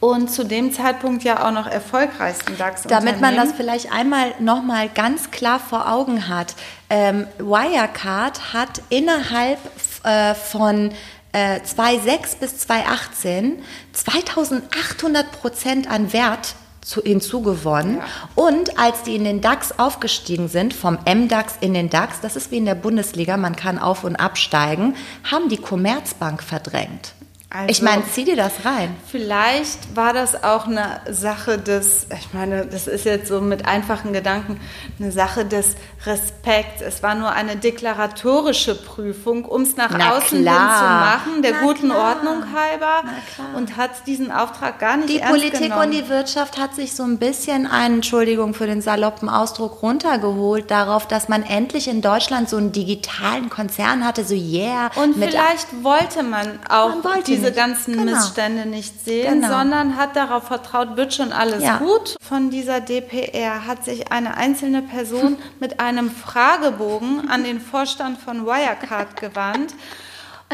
und 0.00 0.30
zu 0.30 0.44
dem 0.44 0.72
Zeitpunkt 0.72 1.24
ja 1.24 1.46
auch 1.46 1.50
noch 1.52 1.66
erfolgreichsten 1.66 2.56
DAX-Unternehmen. 2.56 3.06
Damit 3.06 3.20
man 3.20 3.36
das 3.36 3.52
vielleicht 3.54 3.92
einmal 3.92 4.32
nochmal 4.38 4.88
ganz 4.88 5.30
klar 5.30 5.60
vor 5.60 5.90
Augen 5.92 6.28
hat. 6.28 6.54
Ähm, 6.90 7.26
Wirecard 7.38 8.52
hat 8.54 8.80
innerhalb 8.88 9.58
äh, 10.04 10.34
von 10.34 10.92
äh, 11.32 11.60
2006 11.62 12.36
bis 12.36 12.58
2018 12.60 13.62
2800 13.92 15.32
Prozent 15.32 15.90
an 15.90 16.12
Wert 16.12 16.54
zu, 16.84 17.02
hinzugewonnen. 17.02 18.00
Und 18.34 18.78
als 18.78 19.02
die 19.02 19.16
in 19.16 19.24
den 19.24 19.40
DAX 19.40 19.78
aufgestiegen 19.78 20.48
sind, 20.48 20.74
vom 20.74 20.98
MDAX 21.04 21.54
in 21.60 21.74
den 21.74 21.90
DAX, 21.90 22.20
das 22.20 22.36
ist 22.36 22.50
wie 22.50 22.58
in 22.58 22.66
der 22.66 22.74
Bundesliga, 22.74 23.36
man 23.36 23.56
kann 23.56 23.78
auf 23.78 24.04
und 24.04 24.16
absteigen, 24.16 24.94
haben 25.30 25.48
die 25.48 25.56
Commerzbank 25.56 26.42
verdrängt. 26.42 27.14
Also- 27.50 27.68
ich 27.68 27.82
meine, 27.82 28.02
zieh 28.12 28.24
dir 28.24 28.34
das 28.34 28.64
rein. 28.64 28.96
Vielleicht 29.06 29.94
war 29.94 30.12
das 30.12 30.42
auch 30.42 30.66
eine 30.66 31.00
Sache 31.08 31.56
des, 31.56 32.08
ich 32.18 32.34
meine, 32.34 32.66
das 32.66 32.88
ist 32.88 33.04
jetzt 33.04 33.28
so 33.28 33.40
mit 33.40 33.64
einfachen 33.64 34.12
Gedanken, 34.12 34.60
eine 34.98 35.12
Sache 35.12 35.44
des 35.44 35.76
Respekts. 36.06 36.80
Es 36.82 37.02
war 37.02 37.14
nur 37.14 37.30
eine 37.30 37.56
deklaratorische 37.56 38.74
Prüfung, 38.74 39.44
um 39.44 39.62
es 39.62 39.76
nach 39.76 39.90
Na 39.96 40.12
außen 40.16 40.38
hin 40.38 40.46
zu 40.46 40.52
klar. 40.52 41.00
machen, 41.00 41.42
der 41.42 41.52
Na 41.52 41.60
guten 41.66 41.90
klar. 41.90 42.16
Ordnung 42.16 42.44
halber 42.52 43.02
klar. 43.34 43.46
und 43.56 43.76
hat 43.76 43.90
diesen 44.06 44.30
Auftrag 44.30 44.78
gar 44.78 44.96
nicht 44.96 45.08
Die 45.08 45.18
ernst 45.20 45.30
Politik 45.34 45.60
genommen. 45.62 45.82
und 45.84 45.90
die 45.92 46.08
Wirtschaft 46.08 46.58
hat 46.58 46.74
sich 46.74 46.94
so 46.94 47.02
ein 47.04 47.18
bisschen 47.18 47.66
einen, 47.66 47.96
Entschuldigung 47.96 48.54
für 48.54 48.66
den 48.66 48.82
saloppen 48.82 49.28
Ausdruck, 49.28 49.82
runtergeholt 49.82 50.70
darauf, 50.70 51.06
dass 51.08 51.28
man 51.28 51.42
endlich 51.42 51.88
in 51.88 52.02
Deutschland 52.02 52.48
so 52.48 52.56
einen 52.56 52.72
digitalen 52.72 53.48
Konzern 53.50 54.04
hatte, 54.06 54.24
so 54.24 54.34
yeah. 54.34 54.90
Und 54.96 55.14
vielleicht 55.16 55.82
wollte 55.82 56.22
man 56.22 56.58
auch 56.68 56.88
Man 56.90 57.04
wollte 57.04 57.22
diese 57.24 57.42
nicht. 57.46 57.56
ganzen 57.56 57.96
Genau. 57.96 58.12
Missstände 58.12 58.66
nicht 58.66 59.04
sehen, 59.04 59.40
Genau. 59.40 59.48
sondern 59.58 59.96
hat 59.96 60.16
darauf 60.16 60.44
vertraut, 60.44 60.96
wird 60.96 61.14
schon 61.14 61.32
alles 61.32 61.62
Ja. 61.62 61.78
gut. 61.78 62.16
Von 62.20 62.50
dieser 62.50 62.80
DPR 62.80 63.66
hat 63.66 63.84
sich 63.84 64.10
eine 64.12 64.36
einzelne 64.36 64.82
Person 64.82 65.36
mit 65.60 65.80
einem 65.80 65.93
Fragebogen 66.10 67.28
an 67.30 67.44
den 67.44 67.60
Vorstand 67.60 68.18
von 68.20 68.46
Wirecard 68.46 69.16
gewandt, 69.16 69.74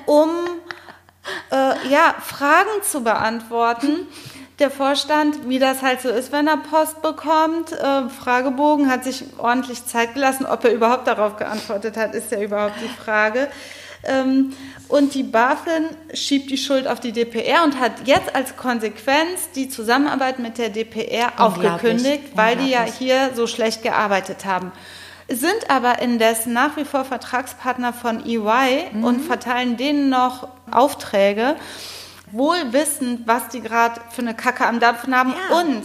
um 0.06 0.30
äh, 1.50 1.88
ja, 1.88 2.14
Fragen 2.20 2.82
zu 2.82 3.02
beantworten. 3.02 4.06
Der 4.58 4.70
Vorstand, 4.70 5.48
wie 5.48 5.58
das 5.58 5.82
halt 5.82 6.02
so 6.02 6.10
ist, 6.10 6.32
wenn 6.32 6.46
er 6.46 6.58
Post 6.58 7.00
bekommt, 7.00 7.72
äh, 7.72 8.08
Fragebogen, 8.10 8.90
hat 8.90 9.04
sich 9.04 9.24
ordentlich 9.38 9.86
Zeit 9.86 10.14
gelassen. 10.14 10.44
Ob 10.44 10.64
er 10.64 10.72
überhaupt 10.72 11.06
darauf 11.06 11.36
geantwortet 11.36 11.96
hat, 11.96 12.14
ist 12.14 12.30
ja 12.30 12.40
überhaupt 12.40 12.74
die 12.82 13.02
Frage. 13.02 13.48
Ähm, 14.04 14.52
und 14.88 15.14
die 15.14 15.22
BaFin 15.22 15.84
schiebt 16.14 16.50
die 16.50 16.56
Schuld 16.58 16.86
auf 16.88 17.00
die 17.00 17.12
DPR 17.12 17.64
und 17.64 17.78
hat 17.78 18.06
jetzt 18.06 18.34
als 18.34 18.56
Konsequenz 18.56 19.50
die 19.54 19.68
Zusammenarbeit 19.68 20.38
mit 20.38 20.58
der 20.58 20.70
DPR 20.70 21.32
aufgekündigt, 21.38 22.32
weil 22.34 22.56
die 22.56 22.70
ja 22.70 22.82
hier 22.82 23.30
so 23.34 23.46
schlecht 23.46 23.82
gearbeitet 23.82 24.44
haben. 24.44 24.72
Sind 25.32 25.70
aber 25.70 26.00
indessen 26.00 26.52
nach 26.52 26.76
wie 26.76 26.84
vor 26.84 27.04
Vertragspartner 27.04 27.92
von 27.92 28.26
EY 28.26 28.88
Mhm. 28.92 29.04
und 29.04 29.20
verteilen 29.20 29.76
denen 29.76 30.08
noch 30.08 30.48
Aufträge, 30.70 31.54
wohl 32.32 32.56
wissend, 32.72 33.26
was 33.26 33.48
die 33.48 33.60
gerade 33.60 34.00
für 34.10 34.22
eine 34.22 34.34
Kacke 34.34 34.66
am 34.66 34.80
Dampfen 34.80 35.14
haben 35.14 35.30
Ja. 35.50 35.58
und 35.60 35.82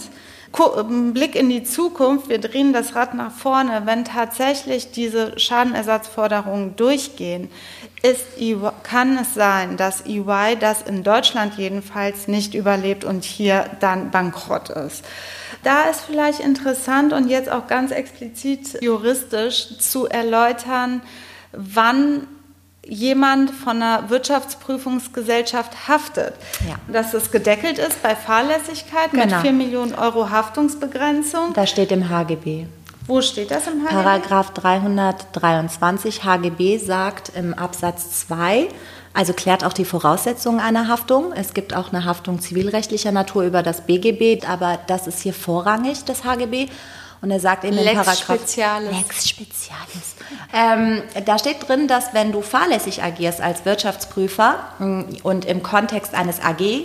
ein 0.88 1.12
Blick 1.12 1.34
in 1.36 1.48
die 1.50 1.64
Zukunft, 1.64 2.28
wir 2.28 2.38
drehen 2.40 2.72
das 2.72 2.94
Rad 2.94 3.14
nach 3.14 3.30
vorne, 3.32 3.82
wenn 3.84 4.04
tatsächlich 4.04 4.90
diese 4.90 5.38
Schadenersatzforderungen 5.38 6.76
durchgehen, 6.76 7.50
ist 8.02 8.24
kann 8.82 9.18
es 9.18 9.34
sein, 9.34 9.76
dass 9.76 10.06
EY 10.06 10.56
das 10.58 10.82
in 10.82 11.02
Deutschland 11.02 11.56
jedenfalls 11.58 12.26
nicht 12.26 12.54
überlebt 12.54 13.04
und 13.04 13.24
hier 13.24 13.66
dann 13.80 14.10
bankrott 14.10 14.70
ist. 14.70 15.04
Da 15.66 15.82
ist 15.90 16.02
vielleicht 16.02 16.38
interessant 16.38 17.12
und 17.12 17.28
jetzt 17.28 17.50
auch 17.50 17.66
ganz 17.66 17.90
explizit 17.90 18.80
juristisch 18.80 19.76
zu 19.80 20.06
erläutern, 20.06 21.02
wann 21.50 22.28
jemand 22.84 23.50
von 23.50 23.82
einer 23.82 24.08
Wirtschaftsprüfungsgesellschaft 24.08 25.88
haftet. 25.88 26.34
Ja. 26.68 26.76
Dass 26.86 27.14
es 27.14 27.32
gedeckelt 27.32 27.78
ist 27.78 28.00
bei 28.00 28.14
Fahrlässigkeit 28.14 29.12
mit 29.12 29.24
Genau. 29.24 29.40
4 29.40 29.52
Millionen 29.52 29.96
Euro 29.96 30.30
Haftungsbegrenzung. 30.30 31.52
Da 31.54 31.66
steht 31.66 31.90
im 31.90 32.08
HGB. 32.10 32.66
Wo 33.08 33.20
steht 33.20 33.50
das 33.50 33.66
im 33.66 33.82
HGB? 33.82 33.92
Paragraph 33.92 34.52
323 34.52 36.22
HGB 36.22 36.78
sagt 36.78 37.32
im 37.34 37.54
Absatz 37.54 38.20
2, 38.20 38.68
also 39.16 39.32
klärt 39.32 39.64
auch 39.64 39.72
die 39.72 39.86
Voraussetzungen 39.86 40.60
einer 40.60 40.88
Haftung. 40.88 41.32
Es 41.32 41.54
gibt 41.54 41.74
auch 41.74 41.90
eine 41.90 42.04
Haftung 42.04 42.38
zivilrechtlicher 42.38 43.12
Natur 43.12 43.44
über 43.44 43.62
das 43.62 43.80
BGB, 43.86 44.46
aber 44.46 44.78
das 44.88 45.06
ist 45.06 45.22
hier 45.22 45.32
vorrangig, 45.32 46.04
das 46.04 46.24
HGB. 46.24 46.68
Und 47.22 47.30
er 47.30 47.40
sagt 47.40 47.64
in 47.64 47.74
dem 47.74 47.82
Lex 47.82 47.94
Paragraph 47.94 48.40
Specialis. 48.40 48.90
Lex 48.90 49.28
Specialis. 49.28 50.16
Ähm, 50.52 51.02
da 51.24 51.38
steht 51.38 51.66
drin, 51.66 51.88
dass 51.88 52.12
wenn 52.12 52.30
du 52.30 52.42
fahrlässig 52.42 53.02
agierst 53.02 53.40
als 53.40 53.64
Wirtschaftsprüfer 53.64 54.58
mh, 54.78 55.04
und 55.22 55.46
im 55.46 55.62
Kontext 55.62 56.14
eines 56.14 56.42
AG, 56.42 56.60
äh, 56.60 56.84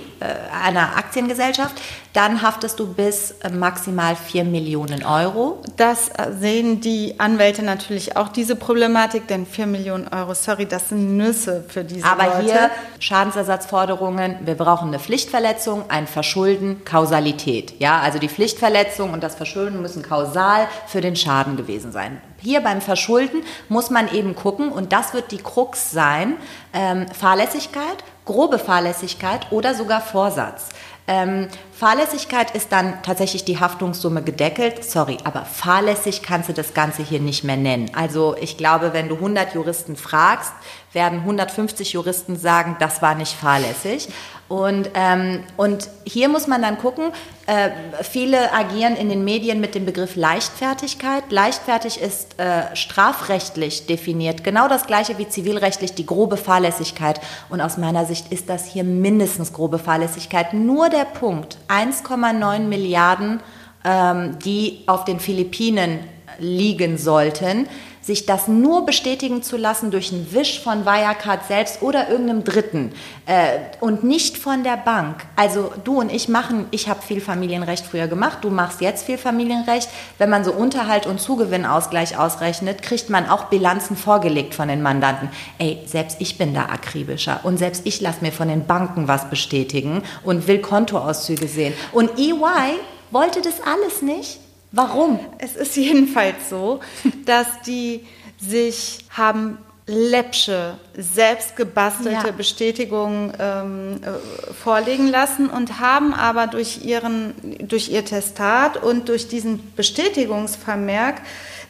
einer 0.64 0.96
Aktiengesellschaft, 0.96 1.82
dann 2.14 2.42
haftest 2.42 2.80
du 2.80 2.94
bis 2.94 3.32
äh, 3.42 3.50
maximal 3.50 4.16
4 4.16 4.44
Millionen 4.44 5.04
Euro. 5.06 5.62
Das 5.78 6.10
äh, 6.10 6.32
sehen 6.38 6.82
die 6.82 7.20
Anwälte 7.20 7.64
natürlich 7.64 8.18
auch, 8.18 8.28
diese 8.28 8.56
Problematik, 8.56 9.28
denn 9.28 9.46
4 9.46 9.68
Millionen 9.68 10.08
Euro, 10.10 10.34
sorry, 10.34 10.66
das 10.66 10.90
sind 10.90 11.16
Nüsse 11.16 11.64
für 11.68 11.84
diese 11.84 12.06
Aber 12.06 12.26
Leute. 12.26 12.42
hier 12.42 12.72
Schadensersatzforderungen, 13.00 14.40
wir 14.42 14.56
brauchen 14.56 14.90
eine 14.90 15.00
Pflichtverletzung, 15.00 15.86
ein 15.90 16.08
Verschulden, 16.08 16.84
Kausalität. 16.84 17.80
Ja, 17.80 18.00
also 18.00 18.20
die 18.20 18.30
Pflichtverletzung 18.30 19.14
und 19.14 19.24
das 19.24 19.36
Verschulden 19.36 19.82
müssen 19.82 20.04
kausal 20.04 20.68
für 20.88 21.02
den 21.02 21.16
Schaden 21.16 21.56
gewesen 21.56 21.92
sein. 21.92 22.22
Hier 22.40 22.62
beim 22.62 22.82
Verschulden 22.82 23.44
muss 23.70 23.90
man 23.90 24.12
eben 24.14 24.36
gucken, 24.36 24.72
und 24.72 24.92
das 24.92 25.14
wird 25.14 25.32
die 25.32 25.38
Krux 25.38 25.92
sein, 25.92 26.38
ähm, 26.74 27.06
Fahrlässigkeit, 27.08 28.04
grobe 28.26 28.60
Fahrlässigkeit 28.60 29.52
oder 29.52 29.76
sogar 29.76 30.02
Vorsatz. 30.02 30.70
Ähm, 31.08 31.48
Fahrlässigkeit 31.74 32.52
ist 32.52 32.72
dann 32.72 33.02
tatsächlich 33.04 33.44
die 33.44 33.60
Haftungssumme 33.60 34.22
gedeckelt. 34.22 34.84
Sorry, 34.84 35.18
aber 35.24 35.46
fahrlässig 35.46 36.22
kannst 36.22 36.50
du 36.50 36.54
das 36.54 36.74
Ganze 36.74 37.04
hier 37.04 37.20
nicht 37.20 37.44
mehr 37.44 37.58
nennen. 37.58 37.92
Also 37.96 38.36
ich 38.40 38.58
glaube, 38.58 38.94
wenn 38.94 39.10
du 39.10 39.16
100 39.16 39.56
Juristen 39.56 39.96
fragst, 39.96 40.54
werden 40.94 41.20
150 41.20 41.94
Juristen 41.94 42.38
sagen, 42.38 42.78
das 42.80 43.02
war 43.02 43.16
nicht 43.16 43.34
fahrlässig. 43.34 44.10
Und, 44.48 44.90
ähm, 44.96 45.44
und 45.56 45.88
hier 46.06 46.28
muss 46.28 46.48
man 46.48 46.62
dann 46.62 46.78
gucken, 46.78 47.14
Äh, 47.52 47.72
viele 48.04 48.54
agieren 48.54 48.96
in 48.96 49.10
den 49.10 49.26
Medien 49.26 49.60
mit 49.60 49.76
dem 49.76 49.86
Begriff 49.86 50.16
Leichtfertigkeit. 50.16 51.24
Leichtfertig 51.32 52.00
ist 52.00 52.40
äh, 52.40 52.74
strafrechtlich 52.78 53.88
definiert, 53.88 54.46
genau 54.46 54.70
das 54.70 54.88
gleiche 54.88 55.18
wie 55.18 55.28
zivilrechtlich 55.28 55.94
die 55.94 56.06
grobe 56.06 56.38
Fahrlässigkeit. 56.38 57.20
Und 57.50 57.60
aus 57.60 57.78
meiner 57.78 58.06
Sicht 58.06 58.32
ist 58.32 58.48
das 58.48 58.68
hier 58.68 58.86
mindestens 58.86 59.52
grobe 59.52 59.80
Fahrlässigkeit. 59.80 60.54
Nur 60.54 60.88
der 60.88 61.04
Punkt 61.04 61.58
1,9 61.68 62.60
Milliarden, 62.60 63.42
ähm, 63.84 64.40
die 64.40 64.84
auf 64.88 65.04
den 65.04 65.20
Philippinen 65.20 66.00
liegen 66.40 66.98
sollten, 66.98 67.68
sich 68.02 68.26
das 68.26 68.48
nur 68.48 68.86
bestätigen 68.86 69.44
zu 69.44 69.58
lassen 69.58 69.92
durch 69.92 70.12
einen 70.12 70.34
Wisch 70.34 70.60
von 70.62 70.86
Wirecard 70.86 71.48
selbst 71.48 71.82
oder 71.82 72.10
irgendeinem 72.10 72.44
Dritten 72.44 72.94
äh, 73.28 73.60
und 73.80 74.04
nicht 74.04 74.38
von 74.38 74.64
der 74.64 74.78
Bank. 74.78 75.26
Also 75.36 75.72
du 75.84 76.00
und 76.00 76.12
ich 76.12 76.28
machen, 76.28 76.66
ich 76.72 76.90
habe 76.90 77.02
viel 77.02 77.22
Familienrecht 77.22 77.86
früher 77.86 78.08
gemacht, 78.08 78.40
du 78.42 78.50
machst 78.50 78.82
jetzt 78.82 79.06
viel 79.06 79.18
Familienrecht. 79.18 79.90
Wenn 80.18 80.30
man 80.30 80.44
so 80.44 80.52
Unterhalt 80.52 81.06
und 81.06 81.22
Zugewinnausgleich 81.22 82.18
ausrechnet, 82.18 82.82
kriegt 82.82 83.10
man 83.10 83.30
auch 83.30 83.46
Bilanzen 83.46 83.96
vorgelegt 83.96 84.56
von 84.56 84.68
den 84.68 84.82
Mandanten. 84.82 85.30
Ey, 85.60 85.80
selbst 85.86 86.18
ich 86.20 86.38
bin 86.38 86.54
da 86.54 86.64
akribischer 86.66 87.42
und 87.44 87.58
selbst 87.58 87.84
ich 87.86 88.02
lasse 88.02 88.22
mir 88.22 88.32
von 88.32 88.48
den 88.48 88.66
Banken 88.66 89.08
was 89.08 89.30
bestätigen 89.30 90.04
und 90.24 90.48
will 90.48 90.60
Kontoauszüge 90.60 91.48
sehen. 91.48 91.74
Und 91.92 92.18
EY 92.18 92.80
wollte 93.12 93.42
das 93.42 93.62
alles 93.66 94.02
nicht. 94.02 94.40
Warum? 94.72 95.20
Es 95.38 95.56
ist 95.56 95.76
jedenfalls 95.76 96.50
so, 96.50 96.80
dass 97.26 97.62
die 97.66 98.06
sich 98.38 99.06
haben 99.10 99.58
läppsche, 99.88 100.78
selbst 100.96 101.56
gebastelte 101.56 102.28
ja. 102.28 102.32
Bestätigungen 102.32 103.34
ähm, 103.40 104.00
äh, 104.04 104.54
vorlegen 104.54 105.08
lassen 105.08 105.50
und 105.50 105.80
haben 105.80 106.14
aber 106.14 106.48
durch, 106.48 106.86
ihren, 106.86 107.34
durch 107.68 107.90
ihr 107.90 108.06
Testat 108.06 108.82
und 108.82 109.10
durch 109.10 109.28
diesen 109.28 109.74
Bestätigungsvermerk, 109.76 111.22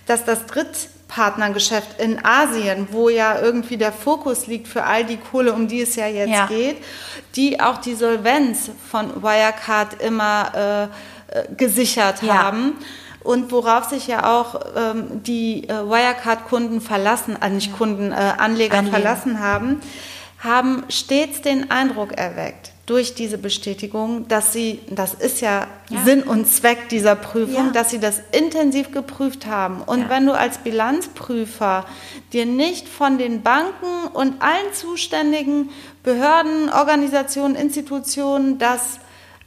dass 0.05 0.23
das 0.25 0.45
Drittpartnergeschäft 0.45 1.99
in 1.99 2.23
Asien, 2.23 2.89
wo 2.91 3.09
ja 3.09 3.39
irgendwie 3.39 3.77
der 3.77 3.93
Fokus 3.93 4.45
liegt 4.45 4.67
für 4.67 4.83
all 4.83 5.05
die 5.05 5.17
Kohle, 5.17 5.53
um 5.53 5.67
die 5.67 5.81
es 5.81 5.95
ja 5.95 6.07
jetzt 6.07 6.29
ja. 6.29 6.45
geht, 6.47 6.77
die 7.35 7.59
auch 7.59 7.77
die 7.77 7.95
Solvenz 7.95 8.69
von 8.89 9.23
Wirecard 9.23 10.01
immer 10.01 10.89
äh, 10.89 10.95
gesichert 11.57 12.21
ja. 12.21 12.43
haben 12.43 12.75
und 13.23 13.51
worauf 13.51 13.85
sich 13.85 14.07
ja 14.07 14.39
auch 14.39 14.59
ähm, 14.75 15.23
die 15.23 15.67
äh, 15.67 15.69
Wirecard-Kunden 15.69 16.81
verlassen, 16.81 17.37
äh, 17.41 17.49
nicht 17.49 17.77
Kunden, 17.77 18.11
äh, 18.11 18.15
Anleger 18.15 18.79
Anleger. 18.79 18.97
verlassen 18.97 19.39
haben, 19.39 19.81
haben 20.39 20.83
stets 20.89 21.41
den 21.41 21.69
Eindruck 21.69 22.13
erweckt 22.13 22.71
durch 22.87 23.13
diese 23.13 23.37
Bestätigung, 23.37 24.27
dass 24.27 24.51
sie, 24.51 24.79
das 24.89 25.13
ist 25.13 25.39
ja, 25.39 25.67
ja. 25.89 26.03
Sinn 26.03 26.23
und 26.23 26.47
Zweck 26.47 26.89
dieser 26.89 27.15
Prüfung, 27.15 27.67
ja. 27.67 27.71
dass 27.71 27.91
sie 27.91 27.99
das 27.99 28.21
intensiv 28.31 28.91
geprüft 28.91 29.45
haben. 29.45 29.81
Und 29.81 30.01
ja. 30.01 30.09
wenn 30.09 30.25
du 30.25 30.33
als 30.33 30.57
Bilanzprüfer 30.57 31.85
dir 32.33 32.45
nicht 32.45 32.89
von 32.89 33.17
den 33.19 33.43
Banken 33.43 34.07
und 34.13 34.41
allen 34.41 34.73
zuständigen 34.73 35.69
Behörden, 36.03 36.69
Organisationen, 36.69 37.55
Institutionen 37.55 38.57
das 38.57 38.99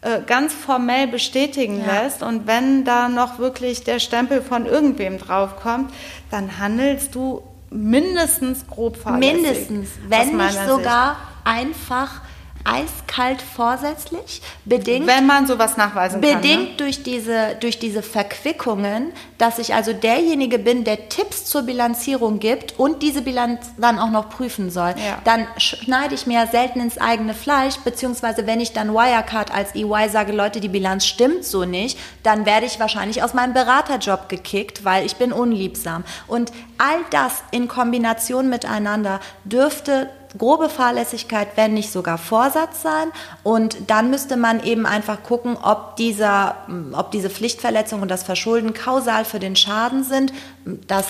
äh, 0.04 0.20
ganz 0.26 0.52
formell 0.52 1.08
bestätigen 1.08 1.80
ja. 1.80 2.02
lässt 2.02 2.22
und 2.22 2.46
wenn 2.46 2.84
da 2.84 3.08
noch 3.08 3.38
wirklich 3.38 3.84
der 3.84 3.98
Stempel 3.98 4.42
von 4.42 4.66
irgendwem 4.66 5.18
draufkommt, 5.18 5.90
dann 6.30 6.58
handelst 6.58 7.14
du 7.14 7.42
mindestens 7.70 8.66
grob 8.66 8.98
fahrlässig. 8.98 9.42
Mindestens, 9.42 9.88
wenn 10.08 10.36
nicht 10.36 10.58
sogar 10.68 11.16
einfach 11.44 12.20
eiskalt 12.64 13.42
vorsätzlich, 13.42 14.40
bedingt. 14.64 15.06
Wenn 15.06 15.26
man 15.26 15.46
sowas 15.46 15.76
nachweisen 15.76 16.20
bedingt 16.20 16.42
kann. 16.42 16.42
Bedingt 16.42 16.70
ne? 16.70 16.76
durch, 16.78 17.02
diese, 17.02 17.56
durch 17.60 17.78
diese 17.78 18.02
Verquickungen, 18.02 19.12
dass 19.36 19.58
ich 19.58 19.74
also 19.74 19.92
derjenige 19.92 20.58
bin, 20.58 20.84
der 20.84 21.10
Tipps 21.10 21.44
zur 21.44 21.62
Bilanzierung 21.62 22.38
gibt 22.38 22.78
und 22.78 23.02
diese 23.02 23.20
Bilanz 23.20 23.66
dann 23.76 23.98
auch 23.98 24.10
noch 24.10 24.30
prüfen 24.30 24.70
soll. 24.70 24.94
Ja. 24.96 25.18
Dann 25.24 25.46
schneide 25.58 26.14
ich 26.14 26.26
mir 26.26 26.46
selten 26.46 26.80
ins 26.80 26.96
eigene 26.96 27.34
Fleisch, 27.34 27.76
beziehungsweise 27.84 28.46
wenn 28.46 28.60
ich 28.60 28.72
dann 28.72 28.94
Wirecard 28.94 29.54
als 29.54 29.74
EY 29.74 30.08
sage, 30.08 30.32
Leute, 30.32 30.60
die 30.60 30.68
Bilanz 30.68 31.04
stimmt 31.04 31.44
so 31.44 31.64
nicht, 31.66 31.98
dann 32.22 32.46
werde 32.46 32.64
ich 32.64 32.80
wahrscheinlich 32.80 33.22
aus 33.22 33.34
meinem 33.34 33.52
Beraterjob 33.52 34.30
gekickt, 34.30 34.84
weil 34.84 35.04
ich 35.04 35.16
bin 35.16 35.32
unliebsam. 35.32 36.04
Und 36.26 36.50
all 36.78 36.98
das 37.10 37.44
in 37.50 37.68
Kombination 37.68 38.48
miteinander 38.48 39.20
dürfte 39.44 40.08
grobe 40.36 40.68
Fahrlässigkeit, 40.68 41.48
wenn 41.56 41.74
nicht 41.74 41.92
sogar 41.92 42.18
Vorsatz 42.18 42.82
sein. 42.82 43.08
Und 43.42 43.76
dann 43.88 44.10
müsste 44.10 44.36
man 44.36 44.62
eben 44.62 44.86
einfach 44.86 45.22
gucken, 45.22 45.56
ob, 45.60 45.96
dieser, 45.96 46.56
ob 46.92 47.10
diese 47.10 47.30
Pflichtverletzung 47.30 48.02
und 48.02 48.10
das 48.10 48.22
Verschulden 48.22 48.74
kausal 48.74 49.24
für 49.24 49.38
den 49.38 49.56
Schaden 49.56 50.04
sind. 50.04 50.32
Das, 50.64 51.06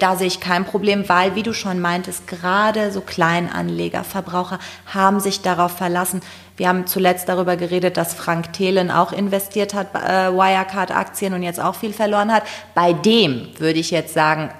da 0.00 0.16
sehe 0.16 0.26
ich 0.26 0.40
kein 0.40 0.64
Problem, 0.64 1.08
weil, 1.08 1.34
wie 1.34 1.42
du 1.42 1.52
schon 1.52 1.80
meintest, 1.80 2.26
gerade 2.26 2.92
so 2.92 3.00
Kleinanleger, 3.00 4.04
Verbraucher 4.04 4.58
haben 4.92 5.20
sich 5.20 5.42
darauf 5.42 5.72
verlassen. 5.72 6.20
Wir 6.56 6.68
haben 6.68 6.86
zuletzt 6.86 7.28
darüber 7.28 7.56
geredet, 7.56 7.96
dass 7.96 8.14
Frank 8.14 8.54
Thelen 8.54 8.90
auch 8.90 9.12
investiert 9.12 9.74
hat, 9.74 9.94
äh, 9.94 10.32
Wirecard-Aktien 10.32 11.34
und 11.34 11.42
jetzt 11.42 11.60
auch 11.60 11.74
viel 11.74 11.92
verloren 11.92 12.32
hat. 12.32 12.44
Bei 12.74 12.92
dem 12.94 13.48
würde 13.58 13.78
ich 13.78 13.90
jetzt 13.90 14.14
sagen, 14.14 14.50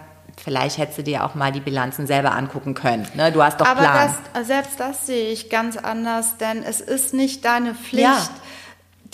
vielleicht 0.42 0.78
hättest 0.78 0.98
du 0.98 1.02
dir 1.02 1.24
auch 1.24 1.34
mal 1.34 1.52
die 1.52 1.60
Bilanzen 1.60 2.06
selber 2.06 2.32
angucken 2.32 2.74
können. 2.74 3.06
Ne? 3.14 3.32
Du 3.32 3.42
hast 3.42 3.60
doch 3.60 3.66
Aber 3.66 3.80
Plan. 3.80 4.14
Das, 4.32 4.46
selbst 4.46 4.78
das 4.78 5.06
sehe 5.06 5.30
ich 5.30 5.50
ganz 5.50 5.76
anders, 5.76 6.36
denn 6.38 6.62
es 6.62 6.80
ist 6.80 7.14
nicht 7.14 7.44
deine 7.44 7.74
Pflicht, 7.74 8.04
ja. 8.04 8.28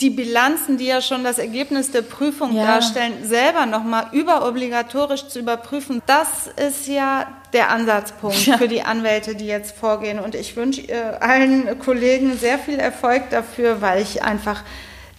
die 0.01 0.09
Bilanzen, 0.09 0.77
die 0.77 0.85
ja 0.85 1.01
schon 1.01 1.23
das 1.23 1.39
Ergebnis 1.39 1.91
der 1.91 2.01
Prüfung 2.01 2.55
ja. 2.55 2.65
darstellen, 2.65 3.13
selber 3.23 3.65
nochmal 3.65 4.07
überobligatorisch 4.11 5.27
zu 5.27 5.39
überprüfen. 5.39 6.01
Das 6.05 6.47
ist 6.47 6.87
ja 6.87 7.27
der 7.53 7.69
Ansatzpunkt 7.69 8.45
ja. 8.45 8.57
für 8.57 8.67
die 8.67 8.83
Anwälte, 8.83 9.35
die 9.35 9.47
jetzt 9.47 9.75
vorgehen. 9.77 10.19
Und 10.19 10.35
ich 10.35 10.55
wünsche 10.55 10.81
äh, 10.81 11.17
allen 11.19 11.79
Kollegen 11.79 12.37
sehr 12.37 12.59
viel 12.59 12.79
Erfolg 12.79 13.29
dafür, 13.29 13.81
weil 13.81 14.01
ich 14.01 14.23
einfach 14.23 14.63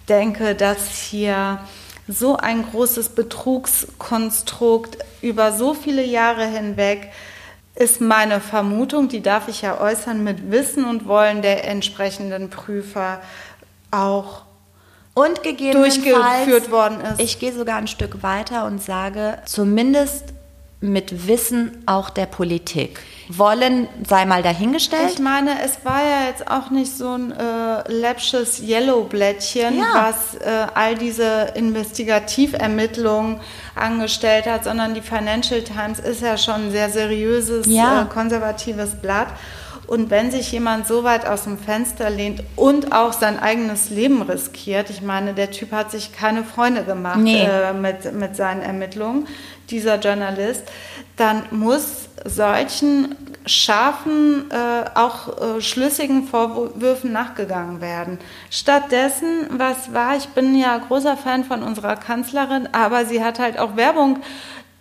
denke, 0.07 0.55
dass 0.55 0.89
hier 0.89 1.59
so 2.07 2.37
ein 2.37 2.63
großes 2.69 3.09
Betrugskonstrukt 3.09 4.97
über 5.21 5.51
so 5.51 5.73
viele 5.73 6.03
Jahre 6.03 6.45
hinweg 6.45 7.11
ist 7.75 7.99
meine 7.99 8.39
Vermutung, 8.39 9.09
die 9.09 9.21
darf 9.21 9.47
ich 9.47 9.61
ja 9.61 9.79
äußern, 9.81 10.23
mit 10.23 10.49
Wissen 10.49 10.85
und 10.85 11.07
Wollen 11.07 11.41
der 11.41 11.67
entsprechenden 11.67 12.49
Prüfer 12.49 13.21
auch 13.91 14.43
und 15.13 15.45
durchgeführt 15.45 16.71
worden 16.71 17.01
ist. 17.01 17.19
Ich 17.19 17.39
gehe 17.39 17.53
sogar 17.53 17.77
ein 17.77 17.87
Stück 17.87 18.21
weiter 18.23 18.65
und 18.65 18.81
sage, 18.81 19.39
zumindest 19.45 20.25
mit 20.81 21.27
Wissen 21.27 21.83
auch 21.85 22.09
der 22.09 22.25
Politik. 22.25 22.99
Wollen 23.29 23.87
sei 24.07 24.25
mal 24.25 24.43
dahingestellt. 24.43 25.11
Ich 25.13 25.19
meine, 25.19 25.61
es 25.63 25.83
war 25.83 26.01
ja 26.01 26.27
jetzt 26.27 26.49
auch 26.49 26.69
nicht 26.69 26.95
so 26.95 27.09
ein 27.09 27.31
äh, 27.31 27.91
läppsches 27.91 28.61
Yellow-Blättchen, 28.61 29.77
ja. 29.77 29.85
was 29.93 30.35
äh, 30.35 30.67
all 30.73 30.95
diese 30.95 31.53
Investigativermittlungen 31.55 33.39
angestellt 33.73 34.45
hat, 34.45 34.63
sondern 34.63 34.93
die 34.93 35.01
Financial 35.01 35.61
Times 35.61 35.99
ist 35.99 36.21
ja 36.21 36.37
schon 36.37 36.67
ein 36.67 36.71
sehr 36.71 36.89
seriöses, 36.89 37.65
ja. 37.67 38.03
äh, 38.03 38.05
konservatives 38.05 38.91
Blatt. 38.95 39.27
Und 39.87 40.09
wenn 40.09 40.31
sich 40.31 40.51
jemand 40.51 40.87
so 40.87 41.03
weit 41.03 41.27
aus 41.27 41.43
dem 41.43 41.57
Fenster 41.57 42.09
lehnt 42.09 42.43
und 42.55 42.91
auch 42.91 43.13
sein 43.13 43.39
eigenes 43.39 43.89
Leben 43.89 44.21
riskiert, 44.21 44.89
ich 44.89 45.01
meine, 45.01 45.33
der 45.33 45.51
Typ 45.51 45.71
hat 45.71 45.91
sich 45.91 46.11
keine 46.11 46.43
Freunde 46.43 46.83
gemacht 46.83 47.19
nee. 47.19 47.43
äh, 47.43 47.73
mit, 47.73 48.13
mit 48.13 48.35
seinen 48.35 48.61
Ermittlungen, 48.61 49.27
dieser 49.69 49.99
Journalist, 49.99 50.63
dann 51.17 51.43
muss 51.51 52.09
solchen 52.23 53.15
scharfen, 53.45 54.49
äh, 54.49 54.89
auch 54.95 55.57
äh, 55.57 55.61
schlüssigen 55.61 56.27
Vorwürfen 56.27 57.11
nachgegangen 57.11 57.79
werden. 57.79 58.19
Stattdessen, 58.49 59.47
was 59.51 59.93
war, 59.93 60.17
ich 60.17 60.27
bin 60.29 60.55
ja 60.55 60.77
großer 60.77 61.15
Fan 61.15 61.43
von 61.43 61.61
unserer 61.61 61.95
Kanzlerin, 61.95 62.69
aber 62.71 63.05
sie 63.05 63.23
hat 63.23 63.39
halt 63.39 63.59
auch 63.59 63.75
Werbung 63.75 64.19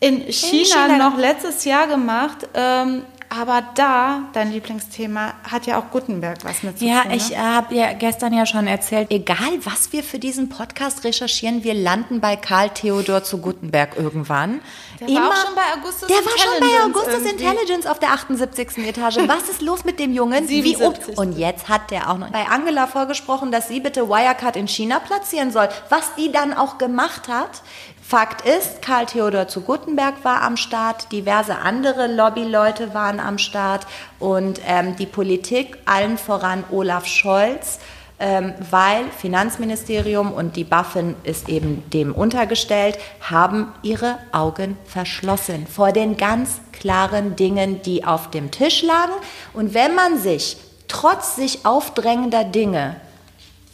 in 0.01 0.33
China, 0.33 0.87
in 0.87 0.93
China. 0.93 1.11
noch 1.11 1.19
letztes 1.19 1.65
Jahr 1.65 1.87
gemacht. 1.87 2.49
Ähm, 2.55 3.03
aber 3.39 3.63
da, 3.75 4.23
dein 4.33 4.53
Lieblingsthema, 4.53 5.35
hat 5.51 5.67
ja 5.67 5.79
auch 5.79 5.91
Gutenberg 5.91 6.45
was 6.45 6.63
mit 6.63 6.79
zu 6.79 6.85
ja, 6.85 7.03
tun. 7.03 7.11
Ja, 7.11 7.17
ich 7.17 7.33
äh, 7.33 7.37
habe 7.37 7.75
ja 7.75 7.93
gestern 7.93 8.33
ja 8.33 8.47
schon 8.47 8.67
erzählt, 8.67 9.11
egal 9.11 9.59
was 9.65 9.93
wir 9.93 10.03
für 10.03 10.19
diesen 10.19 10.49
Podcast 10.49 11.05
recherchieren, 11.05 11.65
wir 11.65 11.75
landen 11.75 12.21
bei 12.21 12.37
Karl 12.37 12.71
Theodor 12.71 13.25
zu 13.25 13.39
Gutenberg 13.39 13.97
irgendwann. 13.97 14.61
Der 15.01 15.09
Immer, 15.09 15.21
war 15.23 15.31
auch 15.31 15.47
schon 15.47 15.55
bei 15.55 15.81
Augustus 15.81 16.09
Der 16.09 16.17
war 16.19 16.39
schon 16.39 16.61
bei 16.61 16.85
Augustus 16.85 17.25
irgendwie. 17.25 17.45
Intelligence 17.45 17.87
auf 17.87 17.99
der 17.99 18.13
78. 18.13 18.79
Etage. 18.79 19.17
Was 19.27 19.49
ist 19.49 19.63
los 19.63 19.85
mit 19.85 19.99
dem 19.99 20.13
Jungen? 20.13 20.47
77. 20.47 21.09
Wie, 21.09 21.21
und 21.21 21.37
jetzt 21.37 21.69
hat 21.69 21.91
der 21.91 22.11
auch 22.11 22.19
noch 22.19 22.31
bei 22.31 22.47
Angela 22.47 22.87
vorgesprochen, 22.87 23.51
dass 23.51 23.69
sie 23.69 23.81
bitte 23.81 24.09
Wirecard 24.09 24.57
in 24.57 24.69
China 24.69 25.01
platzieren 25.01 25.51
soll. 25.51 25.69
Was 25.89 26.15
die 26.17 26.31
dann 26.31 26.55
auch 26.55 26.79
gemacht 26.79 27.29
hat, 27.29 27.63
Fakt 28.07 28.47
ist, 28.47 28.83
Karl 28.83 29.07
Theodor 29.07 29.49
zu 29.49 29.63
Gutenberg 29.63 30.25
war 30.25 30.43
am 30.43 30.59
Start, 30.59 31.11
diverse 31.11 31.57
andere 31.57 32.07
Lobbyleute 32.07 32.93
waren 32.93 33.19
am 33.19 33.39
Start 33.39 33.87
und 34.19 34.61
ähm, 34.67 34.95
die 34.97 35.07
Politik, 35.07 35.79
allen 35.87 36.19
voran 36.19 36.65
Olaf 36.71 37.07
Scholz, 37.07 37.79
ähm, 38.21 38.53
weil 38.71 39.05
Finanzministerium 39.17 40.33
und 40.33 40.57
die 40.57 40.65
BaFin 40.65 41.17
ist 41.25 41.49
eben 41.49 41.83
dem 41.95 42.15
untergestellt, 42.15 42.99
haben 43.23 43.73
ihre 43.81 44.19
Augen 44.33 44.77
verschlossen 44.85 45.67
vor 45.67 45.93
den 45.93 46.19
ganz 46.19 46.61
klaren 46.73 47.37
Dingen, 47.37 47.81
die 47.81 48.05
auf 48.05 48.31
dem 48.31 48.51
Tisch 48.51 48.83
lagen. 48.83 49.15
Und 49.55 49.73
wenn 49.73 49.95
man 49.95 50.19
sich 50.19 50.59
trotz 50.89 51.37
sich 51.37 51.65
aufdrängender 51.65 52.45
Dinge 52.45 52.97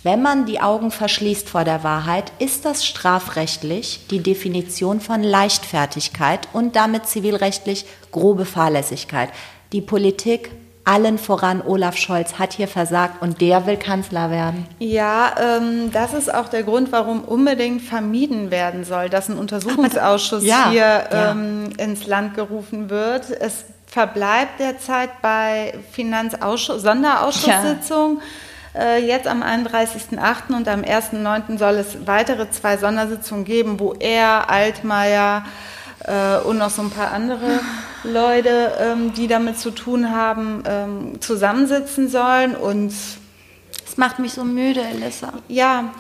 wenn 0.02 0.22
man 0.22 0.46
die 0.46 0.60
Augen 0.60 0.90
verschließt 0.90 1.48
vor 1.48 1.64
der 1.64 1.84
Wahrheit, 1.84 2.32
ist 2.38 2.64
das 2.64 2.86
strafrechtlich 2.86 4.06
die 4.10 4.22
Definition 4.22 4.98
von 4.98 5.22
Leichtfertigkeit 5.22 6.48
und 6.54 6.74
damit 6.74 7.06
zivilrechtlich 7.06 7.84
grobe 8.10 8.46
Fahrlässigkeit. 8.46 9.28
Die 9.72 9.82
Politik 9.82 10.50
allen 10.84 11.18
voran 11.18 11.60
Olaf 11.60 11.98
Scholz 11.98 12.38
hat 12.38 12.54
hier 12.54 12.66
versagt 12.66 13.20
und 13.20 13.42
der 13.42 13.66
will 13.66 13.76
Kanzler 13.76 14.30
werden. 14.30 14.66
Ja, 14.78 15.34
ähm, 15.38 15.92
das 15.92 16.14
ist 16.14 16.32
auch 16.32 16.48
der 16.48 16.62
Grund, 16.62 16.90
warum 16.92 17.22
unbedingt 17.22 17.82
vermieden 17.82 18.50
werden 18.50 18.84
soll, 18.84 19.10
dass 19.10 19.28
ein 19.28 19.36
Untersuchungsausschuss 19.36 20.44
ja, 20.46 20.70
hier 20.70 21.08
ähm, 21.12 21.68
ja. 21.76 21.84
ins 21.84 22.06
Land 22.06 22.34
gerufen 22.34 22.88
wird. 22.88 23.28
Es 23.28 23.66
verbleibt 23.86 24.58
derzeit 24.60 25.10
bei 25.20 25.74
Finanzausschuss, 25.92 26.80
Sonderausschusssitzungen. 26.80 28.16
Ja 28.16 28.24
jetzt 28.74 29.26
am 29.26 29.42
31.08. 29.42 30.54
und 30.54 30.68
am 30.68 30.82
1.09. 30.82 31.58
soll 31.58 31.74
es 31.74 32.06
weitere 32.06 32.50
zwei 32.50 32.76
Sondersitzungen 32.76 33.44
geben, 33.44 33.80
wo 33.80 33.94
er, 33.94 34.48
Altmaier 34.48 35.44
äh, 36.04 36.38
und 36.38 36.58
noch 36.58 36.70
so 36.70 36.82
ein 36.82 36.90
paar 36.90 37.12
andere 37.12 37.60
Leute, 38.04 38.72
ähm, 38.78 39.12
die 39.12 39.26
damit 39.26 39.58
zu 39.58 39.70
tun 39.70 40.10
haben, 40.10 40.62
ähm, 40.66 41.20
zusammensitzen 41.20 42.08
sollen. 42.08 42.56
Und 42.56 42.88
es 42.88 43.96
macht 43.96 44.18
mich 44.18 44.32
so 44.32 44.44
müde, 44.44 44.82
Elissa. 44.82 45.32
Ja. 45.48 45.92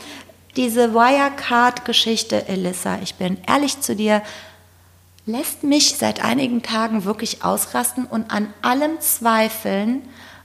Diese 0.56 0.94
Wirecard-Geschichte, 0.94 2.48
Elissa, 2.48 2.98
ich 3.02 3.14
bin 3.14 3.38
ehrlich 3.46 3.80
zu 3.80 3.94
dir, 3.94 4.20
lässt 5.24 5.62
mich 5.62 5.96
seit 5.96 6.24
einigen 6.24 6.62
Tagen 6.62 7.04
wirklich 7.04 7.44
ausrasten 7.44 8.04
und 8.04 8.32
an 8.32 8.52
allem 8.60 9.00
zweifeln, 9.00 10.02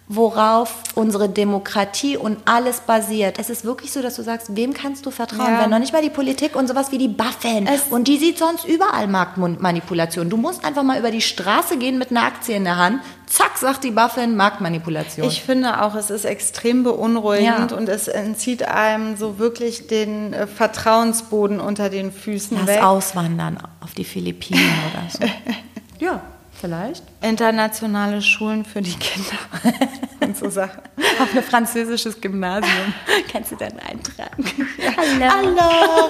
worauf 0.07 0.83
unsere 0.93 1.29
Demokratie 1.29 2.15
und 2.15 2.37
alles 2.45 2.81
basiert. 2.81 3.39
Es 3.39 3.49
ist 3.49 3.65
wirklich 3.65 3.91
so, 3.91 4.03
dass 4.03 4.15
du 4.15 4.21
sagst, 4.21 4.55
wem 4.55 4.73
kannst 4.73 5.05
du 5.05 5.11
vertrauen? 5.11 5.51
Ja. 5.51 5.63
Wenn 5.63 5.71
noch 5.71 5.79
nicht 5.79 5.93
mal 5.93 6.03
die 6.03 6.11
Politik 6.11 6.55
und 6.55 6.67
sowas 6.67 6.91
wie 6.91 6.99
die 6.99 7.07
Buffen. 7.07 7.67
und 7.89 8.07
die 8.07 8.17
sieht 8.17 8.37
sonst 8.37 8.65
überall 8.65 9.07
Marktmanipulation. 9.07 10.29
Du 10.29 10.37
musst 10.37 10.63
einfach 10.63 10.83
mal 10.83 10.99
über 10.99 11.09
die 11.09 11.21
Straße 11.21 11.77
gehen 11.77 11.97
mit 11.97 12.11
einer 12.11 12.23
Aktie 12.23 12.55
in 12.55 12.65
der 12.65 12.77
Hand. 12.77 13.01
Zack, 13.25 13.57
sagt 13.57 13.83
die 13.83 13.89
Buffen, 13.89 14.35
Marktmanipulation. 14.35 15.27
Ich 15.27 15.41
finde 15.41 15.81
auch, 15.81 15.95
es 15.95 16.11
ist 16.11 16.25
extrem 16.25 16.83
beunruhigend 16.83 17.71
ja. 17.71 17.77
und 17.77 17.89
es 17.89 18.07
entzieht 18.07 18.67
einem 18.67 19.17
so 19.17 19.39
wirklich 19.39 19.87
den 19.87 20.33
äh, 20.33 20.45
Vertrauensboden 20.45 21.59
unter 21.59 21.89
den 21.89 22.11
Füßen 22.11 22.67
weg. 22.67 22.83
auswandern 22.83 23.57
auf 23.81 23.95
die 23.95 24.03
Philippinen 24.05 24.71
oder 24.91 25.09
so. 25.09 25.33
ja 26.05 26.21
vielleicht. 26.59 27.03
Internationale 27.21 28.21
Schulen 28.21 28.65
für 28.65 28.81
die 28.81 28.95
Kinder 28.95 29.37
und 30.21 30.37
so 30.37 30.49
Sachen. 30.49 30.81
Auf 31.19 31.35
ein 31.35 31.43
französisches 31.43 32.19
Gymnasium. 32.19 32.93
Kannst 33.31 33.51
du 33.51 33.55
dann 33.55 33.77
eintragen? 33.79 34.45
Hallo. 34.97 35.59
Hallo. 35.59 36.09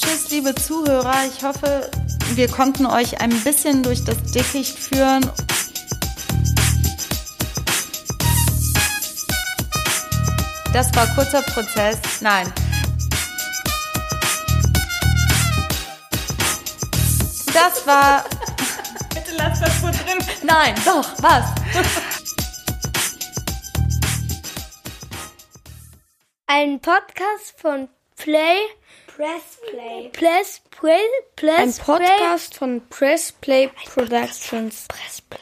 Tschüss, 0.00 0.30
liebe 0.30 0.54
Zuhörer. 0.54 1.14
Ich 1.26 1.44
hoffe, 1.44 1.90
wir 2.34 2.48
konnten 2.48 2.86
euch 2.86 3.20
ein 3.20 3.30
bisschen 3.42 3.82
durch 3.82 4.04
das 4.04 4.16
Dickicht 4.32 4.78
führen. 4.78 5.28
Das 10.72 10.94
war 10.94 11.06
kurzer 11.14 11.42
Prozess. 11.42 11.98
Nein. 12.20 12.52
Das 17.52 17.86
war. 17.86 18.24
Bitte 19.14 19.32
lass 19.36 19.60
das 19.60 19.80
so 19.80 19.88
drin. 19.88 20.24
Nein, 20.44 20.74
doch, 20.84 21.04
was? 21.20 21.44
Ein 26.46 26.80
Podcast 26.80 27.54
von 27.56 27.88
Play. 28.16 28.58
Press 29.08 29.58
Play. 29.70 30.08
Press 30.12 30.60
Play. 30.70 31.00
Press 31.36 31.80
Ein 31.80 31.84
Podcast 31.84 32.50
Play. 32.50 32.58
von 32.58 32.88
Press 32.88 33.32
Play 33.32 33.70
Productions. 33.92 34.86
Press 34.88 35.20
Play 35.22 35.40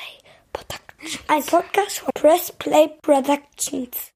Productions. 0.52 1.20
Ein 1.28 1.44
Podcast 1.44 1.98
von 1.98 2.10
Press 2.14 2.52
Play 2.52 2.88
Productions. 3.02 3.98